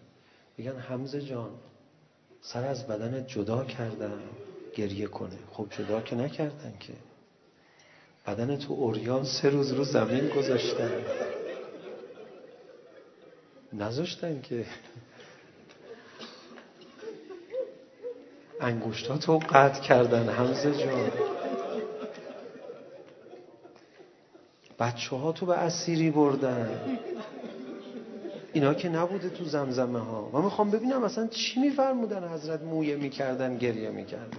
بگن 0.59 0.77
حمزه 0.77 1.23
جان 1.23 1.51
سر 2.41 2.67
از 2.67 2.87
بدن 2.87 3.27
جدا 3.27 3.65
کردم 3.65 4.19
گریه 4.75 5.07
کنه. 5.07 5.39
خب 5.53 5.67
جدا 5.71 6.01
که 6.01 6.17
نکردن 6.17 6.75
که. 6.81 6.93
بدن 8.27 8.57
تو 8.57 8.73
اوریان 8.73 9.25
سه 9.25 9.51
روز 9.51 9.73
رو 9.73 9.85
زمین 9.85 10.29
گذاشتن. 10.29 11.05
نذاشتن 13.73 14.41
که 14.41 14.65
انگوشتاتو 18.61 19.39
قطع 19.39 19.81
کردن 19.81 20.29
حمزه 20.29 20.75
جان 20.75 21.11
بچه 24.79 25.17
ها 25.17 25.33
تو 25.33 25.47
به 25.47 25.55
اسیری 25.59 26.11
بردن 26.11 26.99
اینا 28.53 28.75
که 28.75 28.89
نبوده 28.89 29.29
تو 29.31 29.45
زمزمه 29.45 29.99
ها 29.99 30.31
من 30.33 30.45
میخوام 30.45 30.71
ببینم 30.71 31.05
اصلا 31.05 31.27
چی 31.27 31.61
میفرمودن 31.61 32.29
حضرت 32.29 32.63
مویه 32.63 32.97
میکردن 32.97 33.59
گریه 33.59 33.91
میکردن 33.91 34.39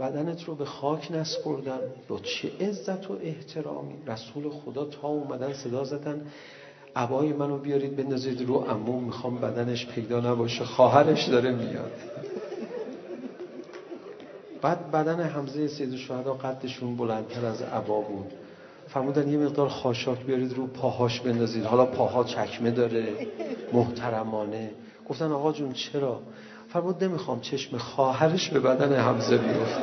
بدنت 0.00 0.44
رو 0.44 0.54
به 0.54 0.64
خاک 0.64 1.12
نسپردن. 1.12 1.80
با 2.08 2.18
چه 2.18 2.50
عزت 2.60 3.10
و 3.10 3.18
احترامی 3.22 3.94
رسول 4.06 4.50
خدا 4.50 4.84
تا 4.84 5.08
اومدن 5.08 5.52
صدا 5.52 5.84
زدن. 5.84 6.26
عبای 6.96 7.32
منو 7.32 7.58
بیارید 7.58 7.96
بندازید 7.96 8.48
رو 8.48 8.54
عموم 8.54 9.04
میخوام 9.04 9.38
بدنش 9.38 9.86
پیدا 9.86 10.20
نباشه. 10.20 10.64
خواهرش 10.64 11.28
داره 11.28 11.52
میاد. 11.52 11.92
بعد 14.62 14.90
بدن 14.90 15.20
حمزه 15.20 15.68
سید 15.68 15.92
الشهدا 15.92 16.34
قدشون 16.34 16.96
بلندتر 16.96 17.46
از 17.46 17.62
عبا 17.62 18.00
بود. 18.00 18.32
فرمودن 18.88 19.28
یه 19.28 19.38
مقدار 19.38 19.68
خاشاک 19.68 20.24
بیارید 20.24 20.52
رو 20.52 20.66
پاهاش 20.66 21.20
بندازید. 21.20 21.64
حالا 21.64 21.86
پاها 21.86 22.24
چکمه 22.24 22.70
داره. 22.70 23.26
محترمانه. 23.72 24.70
گفتن 25.08 25.32
آقا 25.32 25.52
جون 25.52 25.72
چرا؟ 25.72 26.20
فرمود 26.72 27.04
نمیخوام 27.04 27.40
چشم 27.40 27.78
خواهرش 27.78 28.48
به 28.50 28.60
بدن 28.60 28.96
حمزه 28.96 29.36
بیفت 29.36 29.80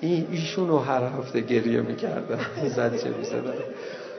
این 0.00 0.26
ایشونو 0.30 0.78
هر 0.78 1.02
هفته 1.02 1.40
گریه 1.40 1.80
میکردن 1.80 2.38
زد 2.76 2.96
چه 2.96 3.10
میزدن 3.10 3.54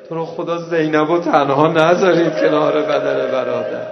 تو 0.10 0.16
رو 0.16 0.26
خدا 0.26 0.58
زینبو 0.58 1.20
تنها 1.20 1.68
نذارید 1.68 2.34
کنار 2.34 2.82
بدن 2.82 3.32
برادر. 3.32 3.88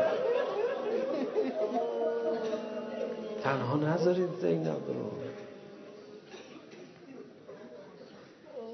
تنها 3.43 3.77
نذارید 3.77 4.29
زینب 4.41 4.67
رو. 4.67 5.18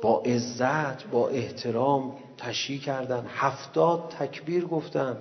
با 0.02 0.22
عزت 0.26 1.04
با 1.12 1.30
احترام 1.30 2.14
تشییع 2.38 2.80
کردن. 2.80 3.26
هفتاد 3.36 4.14
تکبیر 4.20 4.66
گفتن. 4.66 5.18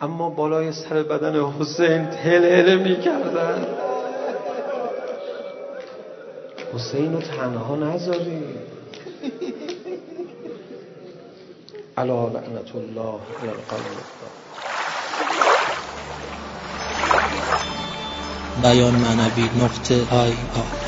اما 0.00 0.30
بالای 0.30 0.72
سر 0.72 1.02
بدن 1.02 1.44
حسین 1.44 2.06
تل 2.06 2.44
هل 2.44 2.78
می 2.78 3.00
کردن 3.00 3.66
حسین 6.74 7.12
رو 7.12 7.20
تنها 7.20 7.76
نذاری. 7.76 8.44
علا 11.96 12.28
لعنت 12.28 12.74
الله 12.74 13.18
علی 13.40 13.48
القلب. 13.48 14.12
بیان 18.62 18.94
معنوی 18.94 19.64
نقطه 19.64 19.94
آی 19.94 20.30
آی 20.30 20.81